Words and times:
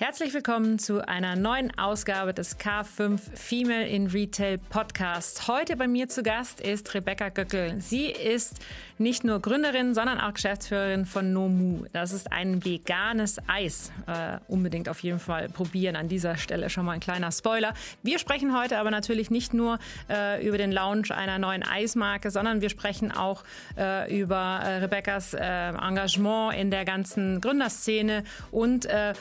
Herzlich 0.00 0.32
willkommen 0.32 0.78
zu 0.78 1.06
einer 1.06 1.36
neuen 1.36 1.78
Ausgabe 1.78 2.32
des 2.32 2.58
K5 2.58 3.18
Female 3.34 3.86
in 3.86 4.06
Retail 4.06 4.56
Podcasts. 4.56 5.46
Heute 5.46 5.76
bei 5.76 5.88
mir 5.88 6.08
zu 6.08 6.22
Gast 6.22 6.62
ist 6.62 6.94
Rebecca 6.94 7.28
Göckel. 7.28 7.78
Sie 7.82 8.06
ist 8.06 8.60
nicht 8.96 9.24
nur 9.24 9.40
Gründerin, 9.40 9.94
sondern 9.94 10.18
auch 10.18 10.32
Geschäftsführerin 10.32 11.04
von 11.04 11.34
Nomu. 11.34 11.84
Das 11.92 12.12
ist 12.12 12.32
ein 12.32 12.64
veganes 12.64 13.38
Eis. 13.46 13.92
Äh, 14.06 14.38
unbedingt 14.48 14.88
auf 14.88 15.00
jeden 15.00 15.18
Fall 15.18 15.50
probieren. 15.50 15.96
An 15.96 16.08
dieser 16.08 16.38
Stelle 16.38 16.70
schon 16.70 16.86
mal 16.86 16.92
ein 16.92 17.00
kleiner 17.00 17.30
Spoiler. 17.30 17.74
Wir 18.02 18.18
sprechen 18.18 18.58
heute 18.58 18.78
aber 18.78 18.90
natürlich 18.90 19.30
nicht 19.30 19.52
nur 19.52 19.78
äh, 20.08 20.46
über 20.46 20.56
den 20.56 20.72
Launch 20.72 21.12
einer 21.12 21.38
neuen 21.38 21.62
Eismarke, 21.62 22.30
sondern 22.30 22.62
wir 22.62 22.70
sprechen 22.70 23.12
auch 23.12 23.44
äh, 23.76 24.18
über 24.18 24.60
äh, 24.62 24.76
Rebeccas 24.76 25.34
äh, 25.34 25.68
Engagement 25.70 26.54
in 26.54 26.70
der 26.70 26.86
ganzen 26.86 27.42
Gründerszene 27.42 28.24
und 28.50 28.86
äh, 28.86 29.12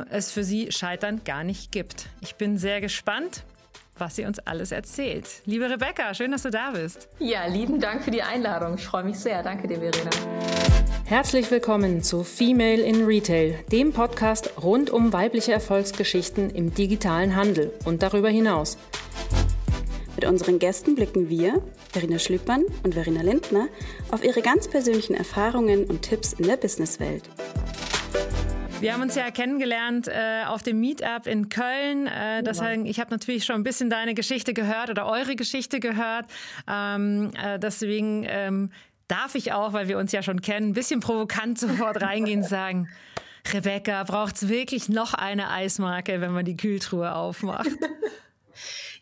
warum 0.00 0.12
es 0.12 0.30
für 0.30 0.44
sie 0.44 0.72
Scheitern 0.72 1.22
gar 1.24 1.44
nicht 1.44 1.72
gibt. 1.72 2.06
Ich 2.20 2.36
bin 2.36 2.58
sehr 2.58 2.80
gespannt, 2.80 3.44
was 3.96 4.16
sie 4.16 4.24
uns 4.24 4.38
alles 4.40 4.72
erzählt. 4.72 5.26
Liebe 5.44 5.68
Rebecca, 5.68 6.14
schön, 6.14 6.30
dass 6.30 6.42
du 6.42 6.50
da 6.50 6.70
bist. 6.70 7.08
Ja, 7.18 7.46
lieben 7.46 7.80
Dank 7.80 8.02
für 8.02 8.10
die 8.10 8.22
Einladung. 8.22 8.76
Ich 8.76 8.84
freue 8.84 9.04
mich 9.04 9.18
sehr. 9.18 9.42
Danke 9.42 9.68
dir, 9.68 9.78
Verena. 9.78 10.10
Herzlich 11.04 11.50
willkommen 11.50 12.02
zu 12.02 12.22
Female 12.22 12.80
in 12.80 13.04
Retail, 13.04 13.58
dem 13.72 13.92
Podcast 13.92 14.52
rund 14.62 14.90
um 14.90 15.12
weibliche 15.12 15.52
Erfolgsgeschichten 15.52 16.50
im 16.50 16.72
digitalen 16.72 17.34
Handel 17.36 17.72
und 17.84 18.02
darüber 18.02 18.30
hinaus. 18.30 18.78
Mit 20.14 20.24
unseren 20.24 20.58
Gästen 20.58 20.94
blicken 20.94 21.28
wir, 21.28 21.62
Verena 21.92 22.18
Schlüppmann 22.18 22.64
und 22.84 22.94
Verena 22.94 23.22
Lindner, 23.22 23.68
auf 24.10 24.24
ihre 24.24 24.40
ganz 24.40 24.68
persönlichen 24.68 25.14
Erfahrungen 25.14 25.84
und 25.84 26.02
Tipps 26.02 26.32
in 26.32 26.46
der 26.46 26.56
Businesswelt. 26.56 27.24
Wir 28.80 28.94
haben 28.94 29.02
uns 29.02 29.14
ja 29.14 29.30
kennengelernt 29.30 30.08
äh, 30.08 30.44
auf 30.46 30.62
dem 30.62 30.80
Meetup 30.80 31.26
in 31.26 31.50
Köln. 31.50 32.06
Äh, 32.06 32.42
deswegen, 32.42 32.86
ich 32.86 32.98
habe 32.98 33.10
natürlich 33.10 33.44
schon 33.44 33.56
ein 33.56 33.62
bisschen 33.62 33.90
deine 33.90 34.14
Geschichte 34.14 34.54
gehört 34.54 34.88
oder 34.88 35.06
eure 35.06 35.36
Geschichte 35.36 35.80
gehört. 35.80 36.24
Ähm, 36.66 37.30
äh, 37.42 37.58
deswegen 37.58 38.24
ähm, 38.26 38.72
darf 39.06 39.34
ich 39.34 39.52
auch, 39.52 39.74
weil 39.74 39.88
wir 39.88 39.98
uns 39.98 40.12
ja 40.12 40.22
schon 40.22 40.40
kennen, 40.40 40.70
ein 40.70 40.72
bisschen 40.72 41.00
provokant 41.00 41.58
sofort 41.58 42.02
reingehen 42.02 42.40
und 42.40 42.48
sagen, 42.48 42.88
Rebecca, 43.52 44.02
braucht 44.04 44.36
es 44.36 44.48
wirklich 44.48 44.88
noch 44.88 45.12
eine 45.12 45.50
Eismarke, 45.50 46.22
wenn 46.22 46.32
man 46.32 46.46
die 46.46 46.56
Kühltruhe 46.56 47.14
aufmacht? 47.14 47.68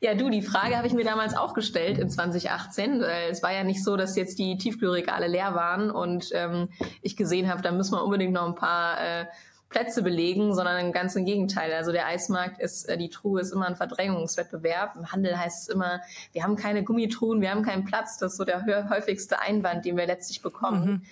Ja, 0.00 0.14
du, 0.14 0.30
die 0.30 0.42
Frage 0.42 0.76
habe 0.76 0.86
ich 0.86 0.92
mir 0.92 1.04
damals 1.04 1.36
auch 1.36 1.54
gestellt 1.54 1.98
in 1.98 2.08
2018. 2.08 3.02
Es 3.02 3.42
war 3.42 3.52
ja 3.52 3.64
nicht 3.64 3.82
so, 3.82 3.96
dass 3.96 4.14
jetzt 4.14 4.38
die 4.38 4.56
Tiefkühlregale 4.56 5.26
leer 5.26 5.56
waren 5.56 5.90
und 5.90 6.30
ähm, 6.34 6.68
ich 7.02 7.16
gesehen 7.16 7.50
habe, 7.50 7.62
da 7.62 7.72
müssen 7.72 7.94
wir 7.94 8.04
unbedingt 8.04 8.32
noch 8.32 8.46
ein 8.46 8.54
paar 8.54 9.00
äh, 9.00 9.26
Plätze 9.68 10.02
belegen, 10.02 10.54
sondern 10.54 10.78
im 10.84 10.92
ganzen 10.92 11.24
Gegenteil. 11.24 11.72
Also 11.72 11.92
der 11.92 12.06
Eismarkt 12.06 12.60
ist, 12.60 12.88
äh, 12.88 12.96
die 12.96 13.10
Truhe 13.10 13.40
ist 13.40 13.52
immer 13.52 13.66
ein 13.66 13.76
Verdrängungswettbewerb. 13.76 14.96
Im 14.96 15.12
Handel 15.12 15.38
heißt 15.38 15.68
es 15.68 15.74
immer, 15.74 16.00
wir 16.32 16.42
haben 16.42 16.56
keine 16.56 16.84
Gummitruhen, 16.84 17.40
wir 17.40 17.50
haben 17.50 17.62
keinen 17.62 17.84
Platz. 17.84 18.18
Das 18.18 18.32
ist 18.32 18.38
so 18.38 18.44
der 18.44 18.88
häufigste 18.88 19.40
Einwand, 19.40 19.84
den 19.84 19.96
wir 19.96 20.06
letztlich 20.06 20.42
bekommen. 20.42 20.84
Mhm. 20.84 21.02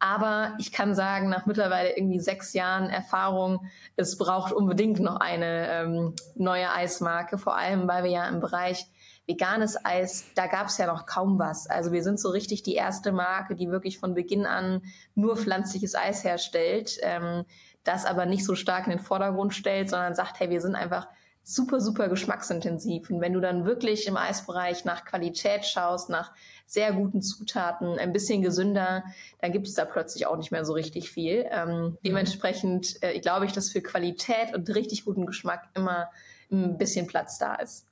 Aber 0.00 0.54
ich 0.58 0.72
kann 0.72 0.94
sagen, 0.94 1.28
nach 1.28 1.44
mittlerweile 1.44 1.94
irgendwie 1.94 2.20
sechs 2.20 2.54
Jahren 2.54 2.88
Erfahrung, 2.88 3.66
es 3.96 4.16
braucht 4.16 4.50
unbedingt 4.50 4.98
noch 4.98 5.16
eine 5.16 5.70
ähm, 5.70 6.14
neue 6.34 6.72
Eismarke, 6.72 7.36
vor 7.36 7.54
allem 7.54 7.86
weil 7.86 8.04
wir 8.04 8.10
ja 8.10 8.28
im 8.28 8.40
Bereich 8.40 8.86
veganes 9.26 9.84
Eis, 9.84 10.24
da 10.34 10.46
gab 10.46 10.68
es 10.68 10.78
ja 10.78 10.86
noch 10.86 11.06
kaum 11.06 11.38
was. 11.38 11.68
Also 11.68 11.92
wir 11.92 12.02
sind 12.02 12.18
so 12.18 12.30
richtig 12.30 12.62
die 12.62 12.74
erste 12.74 13.12
Marke, 13.12 13.54
die 13.54 13.70
wirklich 13.70 13.98
von 13.98 14.14
Beginn 14.14 14.46
an 14.46 14.82
nur 15.14 15.36
pflanzliches 15.36 15.94
Eis 15.94 16.24
herstellt. 16.24 16.98
Ähm, 17.02 17.44
das 17.84 18.04
aber 18.04 18.26
nicht 18.26 18.44
so 18.44 18.54
stark 18.54 18.86
in 18.86 18.92
den 18.92 19.00
Vordergrund 19.00 19.54
stellt, 19.54 19.90
sondern 19.90 20.14
sagt, 20.14 20.40
hey, 20.40 20.50
wir 20.50 20.60
sind 20.60 20.74
einfach 20.74 21.08
super, 21.42 21.80
super 21.80 22.08
geschmacksintensiv. 22.08 23.10
Und 23.10 23.20
wenn 23.20 23.32
du 23.32 23.40
dann 23.40 23.64
wirklich 23.64 24.06
im 24.06 24.16
Eisbereich 24.16 24.84
nach 24.84 25.04
Qualität 25.04 25.64
schaust, 25.64 26.10
nach 26.10 26.32
sehr 26.66 26.92
guten 26.92 27.22
Zutaten, 27.22 27.98
ein 27.98 28.12
bisschen 28.12 28.42
gesünder, 28.42 29.02
dann 29.40 29.52
gibt 29.52 29.66
es 29.66 29.74
da 29.74 29.84
plötzlich 29.84 30.26
auch 30.26 30.36
nicht 30.36 30.52
mehr 30.52 30.64
so 30.64 30.74
richtig 30.74 31.10
viel. 31.10 31.46
Ähm, 31.50 31.98
dementsprechend 32.04 33.02
äh, 33.02 33.18
glaube 33.20 33.46
ich, 33.46 33.52
dass 33.52 33.70
für 33.70 33.80
Qualität 33.80 34.54
und 34.54 34.68
richtig 34.74 35.04
guten 35.04 35.26
Geschmack 35.26 35.68
immer 35.74 36.10
ein 36.52 36.78
bisschen 36.78 37.06
Platz 37.06 37.38
da 37.38 37.54
ist. 37.56 37.86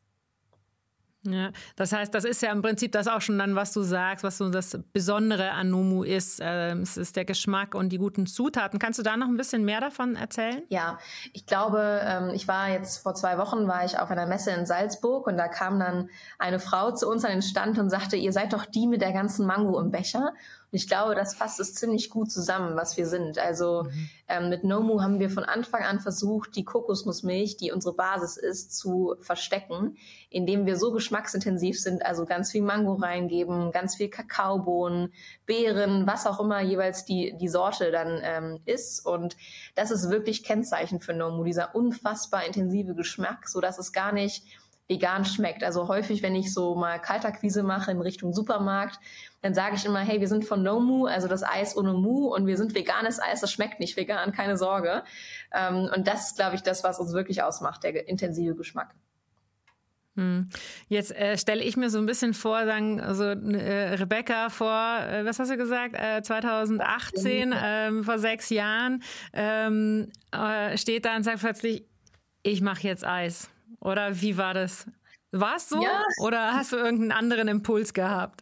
Ja, 1.25 1.51
das 1.75 1.93
heißt, 1.93 2.15
das 2.15 2.25
ist 2.25 2.43
ja 2.43 2.53
im 2.53 2.63
Prinzip 2.63 2.93
das 2.93 3.09
auch 3.09 3.21
schon 3.21 3.39
dann, 3.39 3.57
was 3.57 3.73
du 3.73 3.83
sagst, 3.83 4.23
was 4.23 4.39
so 4.39 4.49
das 4.51 4.79
Besondere 4.93 5.51
an 5.51 5.71
Nomu 5.71 6.05
ist. 6.05 6.39
Ähm, 6.41 6.83
es 6.83 6.97
ist 6.97 7.17
der 7.17 7.25
Geschmack 7.25 7.75
und 7.75 7.91
die 7.91 7.99
guten 7.99 8.27
Zutaten. 8.27 8.79
Kannst 8.79 9.01
du 9.01 9.03
da 9.03 9.17
noch 9.17 9.27
ein 9.27 9.37
bisschen 9.37 9.65
mehr 9.65 9.81
davon 9.81 10.15
erzählen? 10.15 10.63
Ja, 10.69 10.99
ich 11.33 11.45
glaube, 11.45 12.01
ähm, 12.05 12.31
ich 12.31 12.47
war 12.47 12.71
jetzt 12.71 13.03
vor 13.03 13.15
zwei 13.15 13.37
Wochen 13.37 13.67
war 13.67 13.85
ich 13.85 13.99
auf 13.99 14.11
einer 14.11 14.27
Messe 14.27 14.53
in 14.53 14.65
Salzburg 14.65 15.27
und 15.27 15.37
da 15.37 15.49
kam 15.49 15.81
dann 15.81 16.09
eine 16.39 16.61
Frau 16.61 16.93
zu 16.93 17.09
uns 17.09 17.25
an 17.25 17.33
den 17.33 17.43
Stand 17.43 17.79
und 17.79 17.91
sagte, 17.91 18.17
ihr 18.17 18.33
seid 18.33 18.53
doch 18.53 18.65
die 18.65 18.87
mit 18.87 19.03
der 19.03 19.13
ganzen 19.13 19.45
Mango 19.45 19.81
im 19.81 19.91
Becher. 19.91 20.33
Und 20.71 20.77
ich 20.77 20.87
glaube, 20.87 21.15
das 21.15 21.35
fasst 21.35 21.61
es 21.61 21.75
ziemlich 21.75 22.11
gut 22.11 22.31
zusammen, 22.31 22.77
was 22.77 22.97
wir 22.99 23.07
sind. 23.07 23.39
Also 23.39 23.85
mhm. 23.85 24.11
ähm, 24.29 24.49
mit 24.51 24.65
Nomu 24.65 25.01
haben 25.01 25.19
wir 25.19 25.31
von 25.31 25.45
Anfang 25.45 25.83
an 25.83 25.99
versucht, 25.99 26.57
die 26.57 26.65
Kokosnussmilch, 26.65 27.57
die 27.57 27.73
unsere 27.73 27.95
Basis 27.95 28.37
ist, 28.37 28.77
zu 28.77 29.15
verstecken, 29.21 29.97
indem 30.29 30.67
wir 30.67 30.77
so 30.77 30.93
geschmacksintensiv 30.93 31.81
sind, 31.81 32.05
also 32.05 32.27
ganz 32.27 32.53
viel 32.53 32.63
Mango 32.63 32.95
reingeben, 32.95 33.73
ganz 33.73 33.97
viel 33.97 34.09
Kakaobohnen, 34.11 35.15
Beeren, 35.47 36.07
was 36.07 36.27
auch 36.27 36.39
immer 36.39 36.61
jeweils 36.61 37.07
die, 37.07 37.35
die 37.41 37.49
Sorte 37.49 37.91
dann 37.91 38.21
ähm, 38.23 38.61
ist. 38.67 39.07
Und 39.07 39.37
das 39.75 39.91
ist 39.91 40.11
wirklich 40.11 40.45
Kennzeichen 40.45 41.01
für 41.01 41.15
Nomu, 41.15 41.45
dieser 41.45 41.75
unfassbar 41.75 42.45
intensive 42.45 42.95
Geschmack, 42.95 43.49
so 43.49 43.61
dass 43.63 43.79
es 43.79 43.93
gar 43.93 44.13
nicht 44.13 44.45
vegan 44.89 45.25
schmeckt. 45.25 45.63
Also 45.63 45.87
häufig, 45.89 46.23
wenn 46.23 46.35
ich 46.35 46.53
so 46.53 46.75
mal 46.75 46.99
Kaltakquise 46.99 47.63
mache 47.63 47.91
in 47.91 48.01
Richtung 48.01 48.33
Supermarkt, 48.33 48.99
dann 49.41 49.55
sage 49.55 49.77
ich 49.77 49.85
immer, 49.85 50.01
hey, 50.01 50.21
wir 50.21 50.29
sind 50.29 50.45
von 50.45 50.63
No 50.63 50.81
Mu, 50.81 51.07
also 51.07 51.29
das 51.29 51.43
Eis 51.43 51.77
ohne 51.77 51.93
Mu 51.93 52.35
und 52.35 52.47
wir 52.47 52.57
sind 52.57 52.75
veganes 52.75 53.21
Eis, 53.21 53.41
das 53.41 53.53
schmeckt 53.53 53.81
nicht 53.81 53.97
vegan, 53.97 54.33
keine 54.33 54.57
Sorge. 54.57 55.05
Ähm, 55.53 55.89
und 55.95 56.09
das 56.09 56.29
ist, 56.29 56.37
glaube 56.37 56.57
ich, 56.57 56.63
das, 56.63 56.83
was 56.85 56.99
uns 56.99 57.13
wirklich 57.13 57.43
ausmacht, 57.43 57.85
der 57.85 58.09
intensive 58.09 58.55
Geschmack. 58.55 58.95
Hm. 60.19 60.49
Jetzt 60.89 61.15
äh, 61.15 61.39
stelle 61.39 61.63
ich 61.63 61.77
mir 61.77 61.91
so 61.91 61.99
ein 61.99 62.07
bisschen 62.07 62.35
vor, 62.35 62.65
sagen, 62.67 63.01
also 63.01 63.23
äh, 63.23 63.95
Rebecca 63.95 64.49
vor, 64.49 64.99
äh, 65.01 65.25
was 65.25 65.39
hast 65.39 65.53
du 65.53 65.57
gesagt, 65.57 65.95
äh, 65.95 66.21
2018, 66.23 67.55
ähm, 67.57 68.03
vor 68.03 68.19
sechs 68.19 68.51
Jahren, 68.51 69.05
ähm, 69.33 70.11
äh, 70.33 70.77
steht 70.77 71.05
da 71.05 71.15
und 71.15 71.23
sagt 71.23 71.39
plötzlich, 71.39 71.85
ich 72.43 72.61
mache 72.63 72.83
jetzt 72.83 73.07
Eis. 73.07 73.49
Oder 73.81 74.21
wie 74.21 74.37
war 74.37 74.55
das? 74.55 74.87
War 75.31 75.57
es 75.57 75.69
so 75.69 75.83
ja. 75.83 76.03
oder 76.21 76.55
hast 76.55 76.73
du 76.73 76.77
irgendeinen 76.77 77.13
anderen 77.13 77.49
Impuls 77.49 77.93
gehabt? 77.93 78.41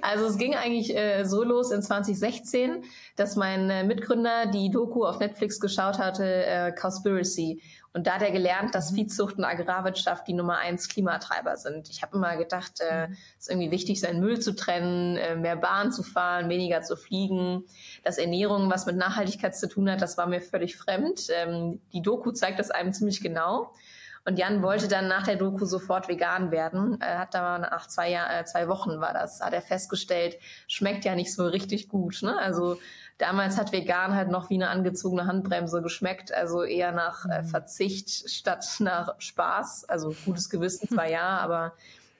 Also 0.00 0.24
es 0.24 0.38
ging 0.38 0.54
eigentlich 0.54 0.96
äh, 0.96 1.24
so 1.24 1.44
los 1.44 1.70
in 1.72 1.82
2016, 1.82 2.84
dass 3.16 3.36
mein 3.36 3.68
äh, 3.68 3.84
Mitgründer 3.84 4.46
die 4.46 4.70
Doku 4.70 5.04
auf 5.04 5.18
Netflix 5.18 5.60
geschaut 5.60 5.98
hatte, 5.98 6.24
äh, 6.24 6.72
Cowspiracy. 6.72 7.60
Und 7.92 8.06
da 8.06 8.14
hat 8.14 8.22
er 8.22 8.30
gelernt, 8.30 8.74
dass 8.74 8.92
mhm. 8.92 8.96
Viehzucht 8.96 9.36
und 9.36 9.44
Agrarwirtschaft 9.44 10.26
die 10.26 10.32
Nummer 10.32 10.56
eins 10.56 10.88
Klimatreiber 10.88 11.58
sind. 11.58 11.90
Ich 11.90 12.00
habe 12.00 12.16
immer 12.16 12.38
gedacht, 12.38 12.80
äh, 12.80 13.08
mhm. 13.08 13.12
es 13.38 13.46
ist 13.46 13.50
irgendwie 13.50 13.70
wichtig, 13.70 14.00
seinen 14.00 14.20
Müll 14.20 14.40
zu 14.40 14.54
trennen, 14.54 15.18
äh, 15.18 15.36
mehr 15.36 15.56
Bahn 15.56 15.92
zu 15.92 16.02
fahren, 16.02 16.48
weniger 16.48 16.80
zu 16.80 16.96
fliegen. 16.96 17.64
Dass 18.04 18.16
Ernährung 18.16 18.70
was 18.70 18.86
mit 18.86 18.96
Nachhaltigkeit 18.96 19.54
zu 19.54 19.68
tun 19.68 19.90
hat, 19.90 20.00
das 20.00 20.16
war 20.16 20.26
mir 20.26 20.40
völlig 20.40 20.76
fremd. 20.78 21.26
Ähm, 21.28 21.82
die 21.92 22.00
Doku 22.00 22.30
zeigt 22.30 22.58
das 22.58 22.70
einem 22.70 22.94
ziemlich 22.94 23.20
genau. 23.20 23.74
Und 24.24 24.38
Jan 24.38 24.62
wollte 24.62 24.86
dann 24.86 25.08
nach 25.08 25.24
der 25.24 25.36
Doku 25.36 25.64
sofort 25.64 26.08
vegan 26.08 26.52
werden. 26.52 27.00
Er 27.00 27.18
hat 27.18 27.34
aber 27.34 27.58
nach 27.58 27.88
zwei, 27.88 28.10
Jahr, 28.10 28.32
äh, 28.32 28.44
zwei 28.44 28.68
Wochen 28.68 29.00
war 29.00 29.12
das, 29.12 29.40
hat 29.40 29.52
er 29.52 29.62
festgestellt, 29.62 30.38
schmeckt 30.68 31.04
ja 31.04 31.16
nicht 31.16 31.34
so 31.34 31.44
richtig 31.44 31.88
gut. 31.88 32.22
Ne? 32.22 32.38
Also 32.38 32.78
damals 33.18 33.56
hat 33.56 33.72
vegan 33.72 34.14
halt 34.14 34.28
noch 34.28 34.48
wie 34.48 34.54
eine 34.54 34.68
angezogene 34.68 35.26
Handbremse 35.26 35.82
geschmeckt, 35.82 36.32
also 36.32 36.62
eher 36.62 36.92
nach 36.92 37.24
äh, 37.24 37.42
mhm. 37.42 37.46
Verzicht 37.46 38.30
statt 38.30 38.64
nach 38.78 39.14
Spaß. 39.18 39.88
Also 39.88 40.14
gutes 40.24 40.48
Gewissen 40.50 40.88
zwar 40.88 41.08
ja, 41.08 41.38
aber 41.38 41.72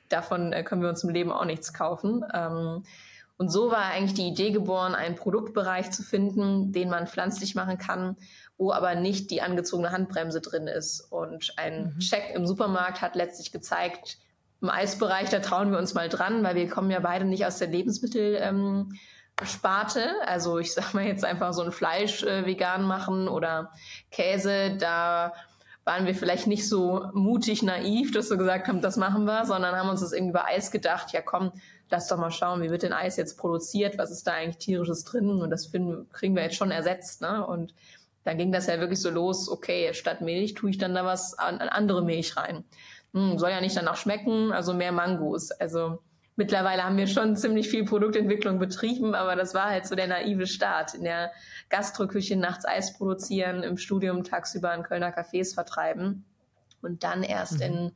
davon 0.08 0.52
äh, 0.52 0.64
können 0.64 0.82
wir 0.82 0.88
uns 0.88 1.05
im 1.05 1.10
Leben 1.10 1.31
auch 1.31 1.44
nichts 1.44 1.72
kaufen. 1.72 2.25
Ähm, 2.34 2.82
und 3.38 3.48
so 3.48 3.70
war 3.70 3.87
eigentlich 3.87 4.14
die 4.14 4.28
Idee 4.28 4.50
geboren, 4.50 4.94
einen 4.94 5.16
Produktbereich 5.16 5.90
zu 5.90 6.02
finden, 6.02 6.72
den 6.72 6.88
man 6.88 7.06
pflanzlich 7.06 7.55
machen 7.55 7.78
kann, 7.78 8.16
wo 8.62 8.73
aber 8.73 8.94
nicht 8.94 9.32
die 9.32 9.43
angezogene 9.43 9.91
Handbremse 9.91 10.41
drin 10.41 10.69
ist. 10.69 11.00
Und 11.11 11.55
ein 11.56 11.94
mhm. 11.97 11.99
Check 11.99 12.32
im 12.32 12.47
Supermarkt 12.47 13.03
hat 13.03 13.17
letztlich 13.17 13.50
gezeigt, 13.50 14.19
im 14.61 14.70
Eisbereich, 14.70 15.31
da 15.31 15.41
trauen 15.41 15.73
wir 15.73 15.79
uns 15.79 15.94
mal 15.94 16.09
dran, 16.09 16.44
weil 16.44 16.55
wir 16.55 16.69
kommen 16.69 16.93
ja 16.93 17.00
beide 17.00 17.25
nicht 17.25 17.44
aus 17.44 17.59
der 17.59 17.67
Lebensmittelsparte. 17.67 20.00
Ähm, 20.00 20.14
also 20.25 20.61
ich 20.61 20.73
sag 20.73 20.94
mal 20.94 21.05
jetzt 21.05 21.25
einfach 21.25 21.53
so 21.53 21.62
ein 21.62 21.73
Fleisch 21.73 22.23
äh, 22.23 22.47
vegan 22.47 22.85
machen 22.85 23.26
oder 23.26 23.73
Käse, 24.12 24.76
da 24.79 25.32
waren 25.85 26.06
wir 26.06 26.15
vielleicht 26.15 26.47
nicht 26.47 26.69
so 26.69 27.06
mutig 27.12 27.65
naiv, 27.65 28.12
dass 28.12 28.31
wir 28.31 28.37
gesagt 28.37 28.69
haben, 28.69 28.81
das 28.81 28.97
machen 28.97 29.25
wir, 29.25 29.44
sondern 29.44 29.75
haben 29.75 29.88
uns 29.88 30.00
das 30.00 30.12
irgendwie 30.12 30.35
bei 30.35 30.44
Eis 30.44 30.70
gedacht, 30.70 31.12
ja 31.12 31.20
komm, 31.20 31.50
lass 31.91 32.06
doch 32.06 32.19
mal 32.19 32.31
schauen, 32.31 32.62
wie 32.62 32.70
wird 32.70 32.85
denn 32.85 32.93
Eis 32.93 33.17
jetzt 33.17 33.37
produziert, 33.37 33.99
was 33.99 34.12
ist 34.12 34.29
da 34.29 34.35
eigentlich 34.35 34.58
tierisches 34.58 35.03
drin 35.03 35.43
und 35.43 35.50
das 35.50 35.67
finden, 35.67 36.08
kriegen 36.12 36.37
wir 36.37 36.44
jetzt 36.44 36.55
schon 36.55 36.70
ersetzt. 36.70 37.20
Ne? 37.20 37.44
Und 37.44 37.75
dann 38.24 38.38
ging 38.38 38.52
das 38.52 38.66
ja 38.66 38.78
wirklich 38.78 39.00
so 39.00 39.10
los, 39.10 39.48
okay, 39.48 39.92
statt 39.94 40.20
Milch 40.20 40.54
tue 40.54 40.70
ich 40.70 40.78
dann 40.78 40.94
da 40.94 41.04
was 41.04 41.38
an, 41.38 41.58
an 41.58 41.69
andere 41.69 42.02
Milch 42.02 42.36
rein. 42.36 42.64
Hm, 43.14 43.38
soll 43.38 43.50
ja 43.50 43.60
nicht 43.60 43.76
danach 43.76 43.96
schmecken, 43.96 44.52
also 44.52 44.74
mehr 44.74 44.92
Mangos. 44.92 45.50
Also 45.50 46.02
mittlerweile 46.36 46.84
haben 46.84 46.96
wir 46.96 47.06
schon 47.06 47.36
ziemlich 47.36 47.69
viel 47.69 47.84
Produktentwicklung 47.84 48.58
betrieben, 48.58 49.14
aber 49.14 49.36
das 49.36 49.54
war 49.54 49.70
halt 49.70 49.86
so 49.86 49.94
der 49.94 50.06
naive 50.06 50.46
Start. 50.46 50.94
In 50.94 51.04
der 51.04 51.32
Gastroküche 51.69 52.36
nachts 52.36 52.64
Eis 52.64 52.96
produzieren, 52.96 53.62
im 53.62 53.76
Studium 53.76 54.24
tagsüber 54.24 54.74
in 54.74 54.82
Kölner 54.82 55.14
Cafés 55.16 55.54
vertreiben 55.54 56.24
und 56.80 57.04
dann 57.04 57.22
erst 57.22 57.58
mhm. 57.58 57.62
in 57.62 57.92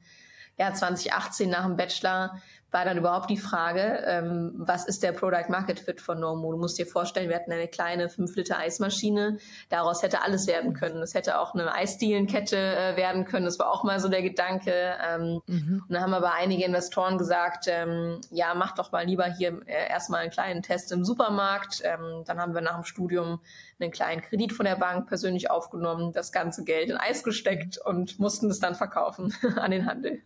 ja, 0.58 0.73
2018 0.73 1.50
nach 1.50 1.67
dem 1.67 1.76
Bachelor 1.76 2.40
war 2.76 2.84
dann 2.84 2.99
überhaupt 2.99 3.31
die 3.31 3.38
Frage, 3.38 4.05
ähm, 4.06 4.52
was 4.55 4.87
ist 4.87 5.02
der 5.02 5.12
Product 5.12 5.49
Market 5.49 5.81
Fit 5.81 5.99
von 5.99 6.20
Normo? 6.20 6.52
Du 6.52 6.58
musst 6.58 6.78
dir 6.78 6.84
vorstellen, 6.84 7.31
wir 7.31 7.37
hatten 7.37 7.50
eine 7.50 7.69
kleine 7.69 8.11
5 8.11 8.37
Liter 8.37 8.58
Eismaschine. 8.58 9.38
Daraus 9.70 10.02
hätte 10.02 10.20
alles 10.20 10.46
werden 10.46 10.75
können. 10.75 11.00
Es 11.00 11.14
hätte 11.14 11.40
auch 11.40 11.55
eine 11.55 11.73
Eisdielenkette 11.73 12.58
äh, 12.58 12.96
werden 12.99 13.25
können. 13.25 13.46
Das 13.46 13.58
war 13.58 13.73
auch 13.73 13.82
mal 13.82 13.99
so 13.99 14.11
der 14.11 14.20
Gedanke. 14.20 14.94
Ähm, 15.02 15.40
mhm. 15.46 15.84
Und 15.88 15.94
dann 15.94 16.02
haben 16.02 16.12
aber 16.12 16.34
einige 16.34 16.67
Investoren 16.67 17.17
gesagt, 17.17 17.64
ähm, 17.67 18.20
ja, 18.28 18.55
mach 18.55 18.75
doch 18.75 18.93
mal 18.93 19.06
lieber 19.06 19.25
hier 19.25 19.58
äh, 19.64 19.88
erstmal 19.88 20.20
einen 20.20 20.31
kleinen 20.31 20.61
Test 20.61 20.93
im 20.93 21.02
Supermarkt. 21.02 21.81
Ähm, 21.82 22.25
dann 22.26 22.38
haben 22.38 22.52
wir 22.52 22.61
nach 22.61 22.75
dem 22.75 22.84
Studium 22.84 23.40
einen 23.81 23.90
kleinen 23.90 24.20
Kredit 24.20 24.52
von 24.52 24.67
der 24.67 24.76
Bank 24.76 25.08
persönlich 25.08 25.50
aufgenommen, 25.50 26.12
das 26.12 26.31
ganze 26.31 26.62
Geld 26.62 26.90
in 26.90 26.99
Eis 26.99 27.25
gesteckt 27.25 27.78
und 27.78 28.19
mussten 28.19 28.50
es 28.50 28.61
dann 28.61 28.75
verkaufen 28.75 29.32
an 29.56 29.70
den 29.70 29.87
Handel. 29.87 30.20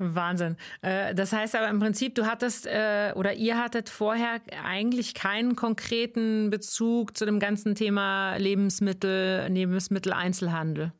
Wahnsinn. 0.00 0.56
Äh, 0.82 1.14
das 1.14 1.32
heißt 1.32 1.54
aber 1.54 1.68
im 1.68 1.78
Prinzip, 1.78 2.14
du 2.14 2.26
hattest 2.26 2.66
äh, 2.66 3.12
oder 3.14 3.34
ihr 3.34 3.58
hattet 3.58 3.88
vorher 3.88 4.40
eigentlich 4.64 5.14
keinen 5.14 5.56
konkreten 5.56 6.50
Bezug 6.50 7.16
zu 7.16 7.26
dem 7.26 7.38
ganzen 7.38 7.74
Thema 7.74 8.36
Lebensmittel, 8.36 9.46
Lebensmitteleinzelhandel. 9.48 10.92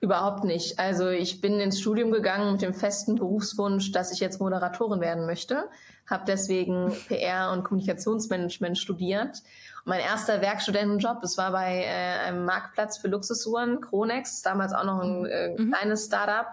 Überhaupt 0.00 0.44
nicht. 0.44 0.78
Also 0.78 1.08
ich 1.08 1.40
bin 1.40 1.58
ins 1.58 1.80
Studium 1.80 2.12
gegangen 2.12 2.52
mit 2.52 2.62
dem 2.62 2.72
festen 2.72 3.16
Berufswunsch, 3.16 3.90
dass 3.90 4.12
ich 4.12 4.20
jetzt 4.20 4.40
Moderatorin 4.40 5.00
werden 5.00 5.26
möchte, 5.26 5.68
habe 6.06 6.22
deswegen 6.26 6.96
PR 7.08 7.50
und 7.52 7.64
Kommunikationsmanagement 7.64 8.78
studiert. 8.78 9.42
Und 9.84 9.86
mein 9.86 10.00
erster 10.00 10.40
Werkstudentenjob, 10.40 11.20
das 11.20 11.36
war 11.36 11.50
bei 11.50 11.82
äh, 11.82 12.28
einem 12.28 12.44
Marktplatz 12.44 12.98
für 12.98 13.08
Luxusuhren, 13.08 13.80
Kronex, 13.80 14.42
damals 14.42 14.72
auch 14.72 14.84
noch 14.84 15.00
ein 15.00 15.26
äh, 15.26 15.56
mhm. 15.58 15.72
kleines 15.72 16.06
Startup 16.06 16.46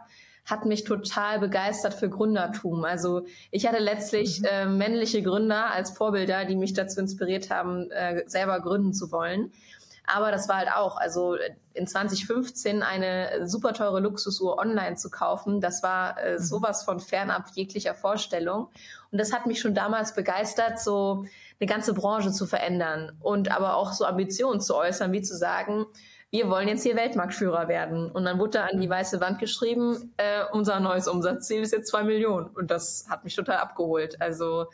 hat 0.45 0.65
mich 0.65 0.83
total 0.83 1.39
begeistert 1.39 1.93
für 1.93 2.09
Gründertum. 2.09 2.85
Also 2.85 3.25
ich 3.51 3.67
hatte 3.67 3.79
letztlich 3.79 4.41
mhm. 4.41 4.47
äh, 4.49 4.65
männliche 4.67 5.23
Gründer 5.23 5.71
als 5.71 5.91
Vorbilder, 5.91 6.45
die 6.45 6.55
mich 6.55 6.73
dazu 6.73 6.99
inspiriert 6.99 7.49
haben, 7.49 7.89
äh, 7.91 8.23
selber 8.27 8.59
gründen 8.59 8.93
zu 8.93 9.11
wollen. 9.11 9.51
Aber 10.07 10.31
das 10.31 10.47
war 10.47 10.57
halt 10.57 10.71
auch, 10.71 10.97
also 10.97 11.35
in 11.73 11.87
2015 11.87 12.83
eine 12.83 13.47
super 13.47 13.73
teure 13.73 13.99
Luxusuhr 13.99 14.59
online 14.59 14.97
zu 14.97 15.09
kaufen, 15.09 15.61
das 15.61 15.81
war 15.81 16.19
äh, 16.19 16.33
mhm. 16.33 16.39
sowas 16.39 16.83
von 16.83 16.99
fernab 16.99 17.49
jeglicher 17.53 17.95
Vorstellung. 17.95 18.69
Und 19.11 19.19
das 19.19 19.33
hat 19.33 19.47
mich 19.47 19.59
schon 19.59 19.73
damals 19.73 20.13
begeistert, 20.13 20.79
so 20.79 21.25
eine 21.59 21.67
ganze 21.67 21.93
Branche 21.93 22.31
zu 22.31 22.45
verändern 22.45 23.17
und 23.21 23.49
aber 23.49 23.75
auch 23.75 23.93
so 23.93 24.05
Ambitionen 24.05 24.61
zu 24.61 24.75
äußern, 24.75 25.11
wie 25.11 25.21
zu 25.21 25.35
sagen, 25.35 25.85
wir 26.35 26.49
wollen 26.49 26.67
jetzt 26.67 26.83
hier 26.83 26.97
Weltmarktführer 26.97 27.69
werden. 27.69 28.11
Und 28.11 28.25
dann 28.25 28.39
wurde 28.39 28.59
da 28.59 28.65
an 28.65 28.81
die 28.81 28.89
weiße 28.89 29.21
Wand 29.21 29.39
geschrieben, 29.39 30.13
äh, 30.17 30.43
unser 30.51 30.81
neues 30.81 31.07
Umsatzziel 31.07 31.61
ist 31.61 31.71
jetzt 31.71 31.89
zwei 31.89 32.03
Millionen. 32.03 32.47
Und 32.47 32.71
das 32.71 33.05
hat 33.09 33.23
mich 33.23 33.35
total 33.35 33.57
abgeholt. 33.57 34.21
Also 34.21 34.65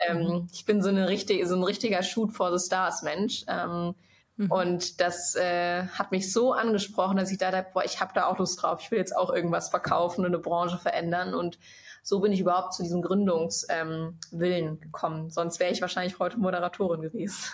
ähm, 0.00 0.18
mhm. 0.18 0.48
ich 0.52 0.64
bin 0.64 0.82
so, 0.82 0.88
eine 0.88 1.08
richtige, 1.08 1.46
so 1.46 1.54
ein 1.54 1.62
richtiger 1.62 2.02
Shoot 2.02 2.32
for 2.32 2.56
the 2.56 2.64
Stars 2.64 3.02
Mensch. 3.02 3.44
Ähm, 3.46 3.94
mhm. 4.36 4.50
Und 4.50 5.00
das 5.00 5.36
äh, 5.36 5.86
hat 5.86 6.10
mich 6.10 6.32
so 6.32 6.52
angesprochen, 6.52 7.16
dass 7.16 7.30
ich 7.30 7.38
da 7.38 7.52
dachte, 7.52 7.70
boah, 7.72 7.84
ich 7.84 8.00
habe 8.00 8.12
da 8.12 8.26
auch 8.26 8.38
Lust 8.38 8.60
drauf. 8.60 8.80
Ich 8.80 8.90
will 8.90 8.98
jetzt 8.98 9.16
auch 9.16 9.32
irgendwas 9.32 9.68
verkaufen 9.68 10.22
und 10.22 10.26
eine 10.26 10.38
Branche 10.38 10.78
verändern. 10.78 11.32
Und 11.32 11.60
so 12.02 12.18
bin 12.18 12.32
ich 12.32 12.40
überhaupt 12.40 12.74
zu 12.74 12.82
diesem 12.82 13.02
Gründungswillen 13.02 14.18
ähm, 14.32 14.80
gekommen. 14.80 15.30
Sonst 15.30 15.60
wäre 15.60 15.70
ich 15.70 15.80
wahrscheinlich 15.80 16.18
heute 16.18 16.38
Moderatorin 16.38 17.02
gewesen. 17.02 17.52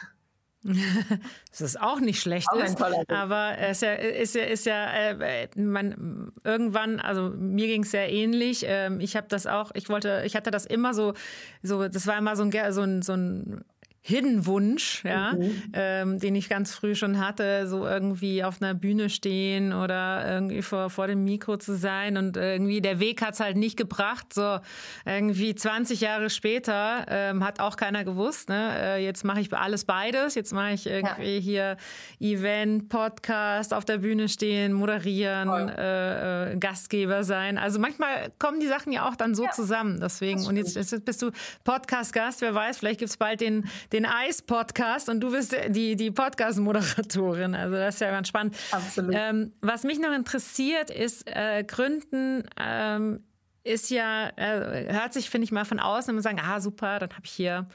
Das 0.62 1.60
ist 1.60 1.80
auch 1.80 2.00
nicht 2.00 2.20
schlecht, 2.20 2.46
auch 2.52 2.62
ist, 2.62 2.80
aber 3.08 3.56
es 3.58 3.78
ist 3.78 3.82
ja, 3.82 3.94
ist 3.94 4.34
ja, 4.34 4.42
ist 4.42 4.66
ja 4.66 5.10
äh, 5.10 5.48
man 5.56 6.32
irgendwann, 6.44 7.00
also 7.00 7.30
mir 7.30 7.66
ging 7.66 7.82
es 7.82 7.92
sehr 7.92 8.12
ähnlich. 8.12 8.64
Ähm, 8.66 9.00
ich 9.00 9.16
habe 9.16 9.26
das 9.28 9.46
auch, 9.46 9.70
ich 9.74 9.88
wollte, 9.88 10.22
ich 10.26 10.36
hatte 10.36 10.50
das 10.50 10.66
immer 10.66 10.92
so, 10.92 11.14
so, 11.62 11.88
das 11.88 12.06
war 12.06 12.18
immer 12.18 12.36
so 12.36 12.42
ein, 12.44 12.72
so 12.72 12.82
ein, 12.82 13.02
so 13.02 13.14
ein 13.14 13.64
Hidden 14.02 14.46
Wunsch, 14.46 15.04
ja, 15.04 15.34
mhm. 15.34 15.62
ähm, 15.74 16.18
den 16.18 16.34
ich 16.34 16.48
ganz 16.48 16.74
früh 16.74 16.94
schon 16.94 17.18
hatte, 17.18 17.68
so 17.68 17.86
irgendwie 17.86 18.42
auf 18.42 18.62
einer 18.62 18.72
Bühne 18.72 19.10
stehen 19.10 19.74
oder 19.74 20.26
irgendwie 20.26 20.62
vor, 20.62 20.88
vor 20.88 21.06
dem 21.06 21.22
Mikro 21.24 21.58
zu 21.58 21.76
sein 21.76 22.16
und 22.16 22.38
irgendwie 22.38 22.80
der 22.80 22.98
Weg 22.98 23.20
hat's 23.20 23.40
halt 23.40 23.58
nicht 23.58 23.76
gebracht. 23.76 24.32
So 24.32 24.58
irgendwie 25.04 25.54
20 25.54 26.00
Jahre 26.00 26.30
später 26.30 27.04
ähm, 27.08 27.44
hat 27.44 27.60
auch 27.60 27.76
keiner 27.76 28.04
gewusst. 28.04 28.48
Ne? 28.48 28.72
Äh, 28.74 29.04
jetzt 29.04 29.22
mache 29.22 29.40
ich 29.42 29.52
alles 29.52 29.84
beides. 29.84 30.34
Jetzt 30.34 30.54
mache 30.54 30.72
ich 30.72 30.86
irgendwie 30.86 31.36
ja. 31.36 31.40
hier 31.40 31.76
Event, 32.20 32.88
Podcast, 32.88 33.74
auf 33.74 33.84
der 33.84 33.98
Bühne 33.98 34.30
stehen, 34.30 34.72
moderieren, 34.72 35.68
äh, 35.68 36.52
äh, 36.52 36.56
Gastgeber 36.56 37.22
sein. 37.22 37.58
Also 37.58 37.78
manchmal 37.78 38.32
kommen 38.38 38.60
die 38.60 38.66
Sachen 38.66 38.92
ja 38.92 39.06
auch 39.06 39.16
dann 39.16 39.34
so 39.34 39.44
ja. 39.44 39.50
zusammen. 39.50 40.00
Deswegen 40.00 40.46
und 40.46 40.56
jetzt, 40.56 40.74
jetzt 40.74 41.04
bist 41.04 41.20
du 41.20 41.32
Podcast-Gast. 41.64 42.40
Wer 42.40 42.54
weiß, 42.54 42.78
vielleicht 42.78 43.00
gibt's 43.00 43.18
bald 43.18 43.42
den 43.42 43.68
den 43.92 44.06
Eis-Podcast 44.06 45.08
und 45.08 45.20
du 45.20 45.32
bist 45.32 45.54
die, 45.68 45.96
die 45.96 46.10
Podcast-Moderatorin. 46.10 47.54
Also 47.54 47.76
das 47.76 47.94
ist 47.94 48.00
ja 48.00 48.10
ganz 48.10 48.28
spannend. 48.28 48.56
Absolut. 48.70 49.14
Ähm, 49.16 49.52
was 49.60 49.84
mich 49.84 49.98
noch 49.98 50.12
interessiert, 50.12 50.90
ist 50.90 51.26
äh, 51.26 51.64
Gründen 51.64 52.44
ähm, 52.58 53.24
ist 53.64 53.90
ja, 53.90 54.30
äh, 54.36 54.92
hört 54.92 55.12
sich, 55.12 55.30
finde 55.30 55.44
ich 55.44 55.52
mal, 55.52 55.64
von 55.64 55.80
außen 55.80 56.14
und 56.14 56.22
sagen, 56.22 56.40
ah, 56.40 56.60
super, 56.60 56.98
dann 56.98 57.10
habe 57.10 57.24
ich 57.24 57.32
hier 57.32 57.66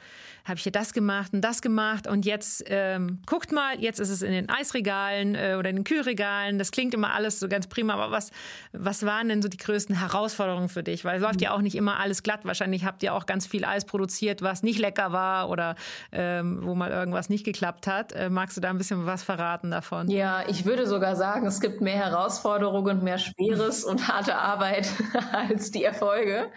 habe 0.46 0.58
ich 0.58 0.62
hier 0.62 0.72
das 0.72 0.92
gemacht 0.92 1.32
und 1.34 1.40
das 1.40 1.60
gemacht 1.60 2.06
und 2.06 2.24
jetzt 2.24 2.64
ähm, 2.68 3.20
guckt 3.26 3.50
mal, 3.50 3.80
jetzt 3.80 3.98
ist 3.98 4.10
es 4.10 4.22
in 4.22 4.30
den 4.30 4.48
Eisregalen 4.48 5.34
äh, 5.34 5.56
oder 5.58 5.70
in 5.70 5.76
den 5.76 5.84
Kühlregalen. 5.84 6.58
Das 6.58 6.70
klingt 6.70 6.94
immer 6.94 7.12
alles 7.12 7.40
so 7.40 7.48
ganz 7.48 7.66
prima, 7.66 7.94
aber 7.94 8.12
was, 8.12 8.30
was 8.72 9.04
waren 9.04 9.28
denn 9.28 9.42
so 9.42 9.48
die 9.48 9.56
größten 9.56 9.98
Herausforderungen 9.98 10.68
für 10.68 10.84
dich? 10.84 11.04
Weil 11.04 11.16
es 11.16 11.22
läuft 11.22 11.42
ja 11.42 11.50
auch 11.50 11.62
nicht 11.62 11.74
immer 11.74 11.98
alles 11.98 12.22
glatt. 12.22 12.44
Wahrscheinlich 12.44 12.84
habt 12.84 13.02
ihr 13.02 13.12
auch 13.12 13.26
ganz 13.26 13.46
viel 13.46 13.64
Eis 13.64 13.84
produziert, 13.84 14.40
was 14.40 14.62
nicht 14.62 14.78
lecker 14.78 15.10
war 15.10 15.50
oder 15.50 15.74
ähm, 16.12 16.60
wo 16.62 16.76
mal 16.76 16.90
irgendwas 16.90 17.28
nicht 17.28 17.44
geklappt 17.44 17.88
hat. 17.88 18.12
Äh, 18.12 18.30
magst 18.30 18.56
du 18.56 18.60
da 18.60 18.70
ein 18.70 18.78
bisschen 18.78 19.04
was 19.04 19.24
verraten 19.24 19.72
davon? 19.72 20.08
Ja, 20.08 20.44
ich 20.48 20.64
würde 20.64 20.86
sogar 20.86 21.16
sagen, 21.16 21.46
es 21.46 21.60
gibt 21.60 21.80
mehr 21.80 21.96
Herausforderungen 21.96 22.98
und 22.98 23.02
mehr 23.02 23.18
Schweres 23.18 23.82
und 23.82 24.06
harte 24.06 24.36
Arbeit 24.36 24.88
als 25.32 25.72
die 25.72 25.75
Erfolge. 25.84 26.50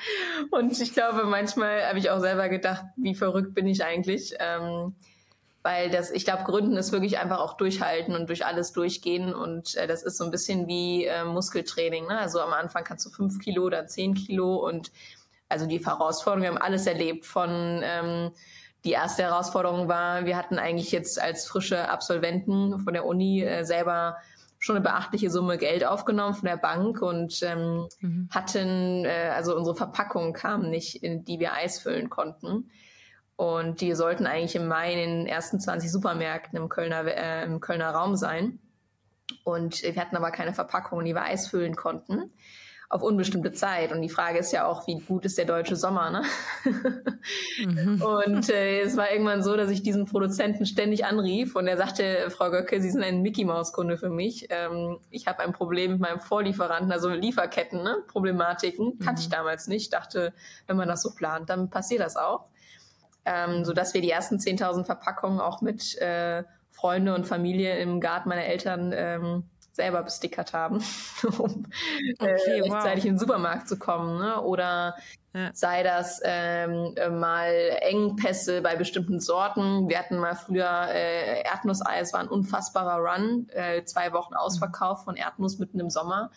Und 0.52 0.80
ich 0.80 0.94
glaube, 0.94 1.24
manchmal 1.24 1.88
habe 1.88 1.98
ich 1.98 2.10
auch 2.10 2.20
selber 2.20 2.50
gedacht, 2.50 2.84
wie 2.96 3.16
verrückt 3.16 3.56
bin 3.56 3.68
ich 3.68 3.80
ich 3.80 3.86
eigentlich. 3.86 4.34
Ähm, 4.40 4.96
weil 5.62 5.90
das, 5.90 6.10
ich 6.12 6.24
glaube, 6.24 6.44
Gründen 6.44 6.78
ist 6.78 6.94
wirklich 6.94 7.20
einfach 7.20 7.40
auch 7.40 7.58
durchhalten 7.58 8.16
und 8.16 8.30
durch 8.30 8.46
alles 8.46 8.72
durchgehen. 8.72 9.34
Und 9.34 9.76
äh, 9.76 9.88
das 9.88 10.04
ist 10.04 10.18
so 10.18 10.24
ein 10.24 10.32
bisschen 10.32 10.68
wie 10.68 11.06
äh, 11.06 11.26
Muskeltraining. 11.26 12.08
Ne? 12.08 12.18
Also 12.18 12.40
am 12.40 12.54
Anfang 12.54 12.84
kannst 12.84 13.06
du 13.06 13.10
fünf 13.10 13.40
Kilo 13.40 13.64
oder 13.64 13.86
zehn 13.86 14.14
Kilo 14.14 14.56
und 14.56 14.92
also 15.50 15.66
die 15.66 15.84
Herausforderungen, 15.84 16.44
wir 16.44 16.50
haben 16.50 16.62
alles 16.62 16.86
erlebt 16.86 17.26
von 17.26 17.82
ähm, 17.84 18.32
die 18.86 18.92
erste 18.92 19.24
Herausforderung 19.24 19.90
war, 19.90 20.26
wir 20.26 20.38
hatten 20.38 20.60
eigentlich 20.60 20.92
jetzt 20.92 21.20
als 21.20 21.46
frische 21.46 21.90
Absolventen 21.90 22.80
von 22.80 22.94
der 22.94 23.06
Uni 23.06 23.42
äh, 23.42 23.66
selber 23.66 24.18
schon 24.60 24.76
eine 24.76 24.84
beachtliche 24.84 25.32
Summe 25.32 25.58
Geld 25.58 25.86
aufgenommen 25.86 26.36
von 26.36 26.48
der 26.48 26.58
Bank 26.58 27.02
und 27.02 27.42
ähm, 27.42 27.88
mhm. 28.02 28.30
hatten, 28.30 29.06
äh, 29.06 29.32
also 29.34 29.56
unsere 29.56 29.76
Verpackung 29.76 30.34
kam 30.34 30.70
nicht, 30.70 31.02
in 31.02 31.24
die 31.24 31.40
wir 31.40 31.54
Eis 31.54 31.80
füllen 31.80 32.10
konnten. 32.10 32.70
Und 33.38 33.80
die 33.80 33.94
sollten 33.96 34.28
eigentlich 34.28 34.58
im 34.58 34.68
Mai 34.68 34.92
in 34.94 35.00
den 35.00 35.28
ersten 35.28 35.62
20 35.62 35.90
Supermärkten 35.90 36.58
im 36.58 36.68
Kölner, 36.68 37.06
äh, 37.06 37.46
im 37.46 37.62
Kölner 37.62 37.92
Raum 37.92 38.18
sein. 38.18 38.60
Und 39.46 39.82
wir 39.82 39.96
hatten 39.96 40.18
aber 40.18 40.32
keine 40.32 40.54
Verpackungen, 40.54 41.06
die 41.06 41.16
wir 41.16 41.24
Eis 41.24 41.48
füllen 41.48 41.76
konnten 41.76 42.32
auf 42.90 43.04
unbestimmte 43.04 43.52
Zeit. 43.52 43.92
Und 43.92 44.02
die 44.02 44.10
Frage 44.10 44.40
ist 44.40 44.52
ja 44.52 44.66
auch, 44.66 44.88
wie 44.88 45.00
gut 45.00 45.24
ist 45.24 45.38
der 45.38 45.46
deutsche 45.46 45.76
Sommer, 45.76 46.10
ne? 46.10 46.24
Mhm. 47.60 48.02
Und 48.02 48.50
äh, 48.50 48.82
es 48.82 48.98
war 48.98 49.12
irgendwann 49.12 49.44
so, 49.44 49.56
dass 49.56 49.70
ich 49.70 49.84
diesen 49.84 50.06
Produzenten 50.06 50.66
ständig 50.66 51.06
anrief 51.06 51.56
und 51.56 51.68
er 51.68 51.78
sagte, 51.78 52.30
Frau 52.30 52.50
Göcke, 52.50 52.82
Sie 52.82 52.90
sind 52.90 53.04
ein 53.04 53.22
Mickey-Maus-Kunde 53.22 53.98
für 53.98 54.10
mich. 54.10 54.48
Ähm, 54.50 54.98
ich 55.12 55.28
habe 55.28 55.40
ein 55.40 55.54
Problem 55.54 55.92
mit 55.92 56.00
meinem 56.02 56.20
Vorlieferanten, 56.20 56.92
also 56.92 57.10
Lieferketten, 57.10 57.84
ne? 57.84 57.98
Problematiken. 58.08 58.96
Mhm. 58.98 59.00
Kannte 59.00 59.22
ich 59.22 59.30
damals 59.30 59.68
nicht. 59.68 59.94
Dachte, 59.94 60.34
wenn 60.66 60.78
man 60.78 60.88
das 60.88 61.04
so 61.04 61.14
plant, 61.14 61.50
dann 61.50 61.70
passiert 61.70 62.02
das 62.02 62.16
auch 62.18 62.46
ähm, 63.26 63.66
sodass 63.66 63.94
wir 63.94 64.02
die 64.02 64.10
ersten 64.10 64.38
10.000 64.38 64.86
Verpackungen 64.86 65.40
auch 65.40 65.62
mit 65.62 65.98
äh, 66.00 66.44
Freunde 66.72 67.14
und 67.14 67.28
Familie 67.28 67.78
im 67.80 68.00
Garten 68.00 68.30
meiner 68.30 68.46
Eltern 68.46 68.92
ähm, 68.96 69.44
selber 69.80 70.04
bestickert 70.04 70.52
haben, 70.52 70.84
um 71.40 71.66
äh, 72.20 72.34
okay, 72.34 72.60
äh, 72.60 72.62
rechtzeitig 72.62 73.04
wow. 73.04 73.06
in 73.06 73.14
den 73.14 73.18
Supermarkt 73.18 73.70
zu 73.70 73.80
kommen. 73.80 74.20
Ne? 74.20 74.42
Oder 74.42 74.96
Ja. 75.32 75.52
Sei 75.54 75.84
das 75.84 76.22
ähm, 76.24 76.96
mal 77.20 77.54
Engpässe 77.82 78.64
bei 78.64 78.76
bestimmten 78.76 79.20
Sorten. 79.20 79.88
Wir 79.88 80.00
hatten 80.00 80.18
mal 80.18 80.36
früher 80.36 80.88
äh, 80.90 81.44
Erdnusseis, 81.44 82.14
war 82.14 82.22
ein 82.22 82.28
unfassbarer 82.28 82.98
Run, 82.98 83.48
äh, 83.50 83.84
zwei 83.84 84.12
Wochen 84.12 84.34
Ausverkauf 84.34 85.04
von 85.04 85.16
Erdnuss 85.16 85.60
mitten 85.60 85.80
im 85.80 85.92
Sommer. 85.92 86.32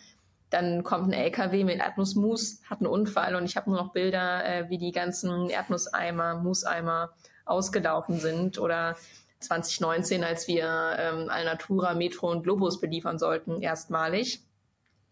Dann 0.51 0.83
kommt 0.83 1.07
ein 1.07 1.13
LKW 1.13 1.63
mit 1.63 1.79
Erdnussmus, 1.79 2.61
hat 2.69 2.81
einen 2.81 2.87
Unfall 2.87 3.35
und 3.35 3.45
ich 3.45 3.57
habe 3.57 3.71
nur 3.71 3.79
noch 3.79 3.93
Bilder, 3.93 4.45
äh, 4.45 4.69
wie 4.69 4.77
die 4.77 4.91
ganzen 4.91 5.49
Erdnusseimer, 5.49 6.35
Mooseimer 6.35 7.09
ausgelaufen 7.45 8.19
sind. 8.19 8.59
Oder 8.59 8.95
2019, 9.43 10.23
als 10.23 10.47
wir 10.47 10.95
ähm, 10.97 11.29
Alnatura, 11.29 11.93
Metro 11.93 12.29
und 12.29 12.43
Globus 12.43 12.79
beliefern 12.79 13.19
sollten, 13.19 13.61
erstmalig. 13.61 14.41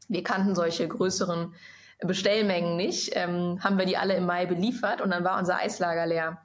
Wir 0.08 0.24
kannten 0.24 0.56
solche 0.56 0.88
größeren 0.88 1.54
Bestellmengen 2.00 2.76
nicht, 2.78 3.12
ähm, 3.14 3.60
haben 3.64 3.78
wir 3.78 3.86
die 3.86 3.98
alle 3.98 4.16
im 4.16 4.26
Mai 4.26 4.46
beliefert 4.46 5.02
und 5.02 5.12
dann 5.12 5.24
war 5.24 5.38
unser 5.38 5.58
Eislager 5.58 6.06
leer 6.06 6.42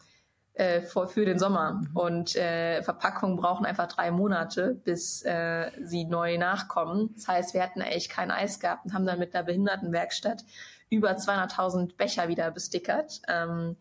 äh, 0.56 0.80
für, 0.82 1.06
für 1.06 1.24
den 1.24 1.38
Sommer. 1.38 1.74
Mhm. 1.74 1.90
Und 1.96 2.36
äh, 2.36 2.82
Verpackungen 2.82 3.36
brauchen 3.36 3.66
einfach 3.66 3.88
drei 3.88 4.10
Monate, 4.10 4.74
bis 4.84 5.22
äh, 5.22 5.70
sie 5.82 6.04
neu 6.04 6.38
nachkommen. 6.38 7.10
Das 7.14 7.28
heißt, 7.28 7.54
wir 7.54 7.62
hatten 7.62 7.82
eigentlich 7.82 8.08
kein 8.08 8.30
Eis 8.30 8.60
gehabt 8.60 8.84
und 8.84 8.94
haben 8.94 9.06
dann 9.06 9.18
mit 9.18 9.34
einer 9.34 9.44
Behindertenwerkstatt 9.44 10.44
über 10.88 11.12
200.000 11.12 11.96
Becher 11.96 12.28
wieder 12.28 12.50
bestickert. 12.50 13.20
Ähm, 13.28 13.76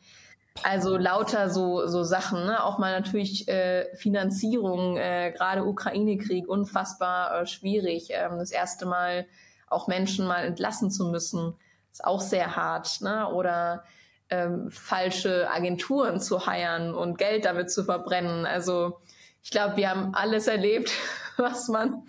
also 0.63 0.97
lauter 0.97 1.49
so, 1.49 1.85
so 1.87 2.03
Sachen, 2.03 2.45
ne? 2.45 2.63
auch 2.63 2.77
mal 2.77 2.91
natürlich 2.91 3.47
äh, 3.47 3.93
Finanzierung, 3.95 4.97
äh, 4.97 5.33
gerade 5.35 5.65
Ukraine-Krieg, 5.65 6.47
unfassbar 6.47 7.41
äh, 7.41 7.45
schwierig. 7.45 8.07
Ähm, 8.11 8.37
das 8.37 8.51
erste 8.51 8.85
Mal 8.85 9.25
auch 9.67 9.87
Menschen 9.87 10.25
mal 10.27 10.45
entlassen 10.45 10.91
zu 10.91 11.05
müssen, 11.05 11.55
ist 11.91 12.03
auch 12.03 12.21
sehr 12.21 12.55
hart. 12.55 13.01
Ne? 13.01 13.27
Oder 13.29 13.83
ähm, 14.29 14.71
falsche 14.71 15.49
Agenturen 15.51 16.19
zu 16.19 16.45
heiern 16.45 16.95
und 16.95 17.17
Geld 17.17 17.45
damit 17.45 17.69
zu 17.71 17.83
verbrennen. 17.83 18.45
Also 18.45 18.99
ich 19.43 19.51
glaube, 19.51 19.77
wir 19.77 19.89
haben 19.89 20.15
alles 20.15 20.47
erlebt, 20.47 20.91
was 21.37 21.67
man 21.67 22.03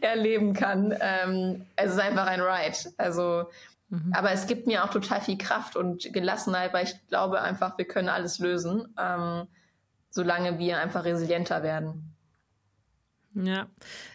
erleben 0.00 0.54
kann. 0.54 0.96
Ähm, 1.00 1.66
es 1.76 1.92
ist 1.92 2.00
einfach 2.00 2.26
ein 2.26 2.40
Ride. 2.40 2.94
Also 2.96 3.46
Mhm. 3.90 4.12
Aber 4.14 4.30
es 4.30 4.46
gibt 4.46 4.66
mir 4.66 4.84
auch 4.84 4.90
total 4.90 5.20
viel 5.20 5.36
Kraft 5.36 5.76
und 5.76 6.12
Gelassenheit, 6.12 6.72
weil 6.72 6.84
ich 6.84 6.94
glaube 7.08 7.42
einfach, 7.42 7.76
wir 7.76 7.86
können 7.86 8.08
alles 8.08 8.38
lösen, 8.38 8.94
ähm, 8.98 9.46
solange 10.10 10.58
wir 10.58 10.78
einfach 10.78 11.04
resilienter 11.04 11.62
werden. 11.62 12.14
Ja, 13.34 13.68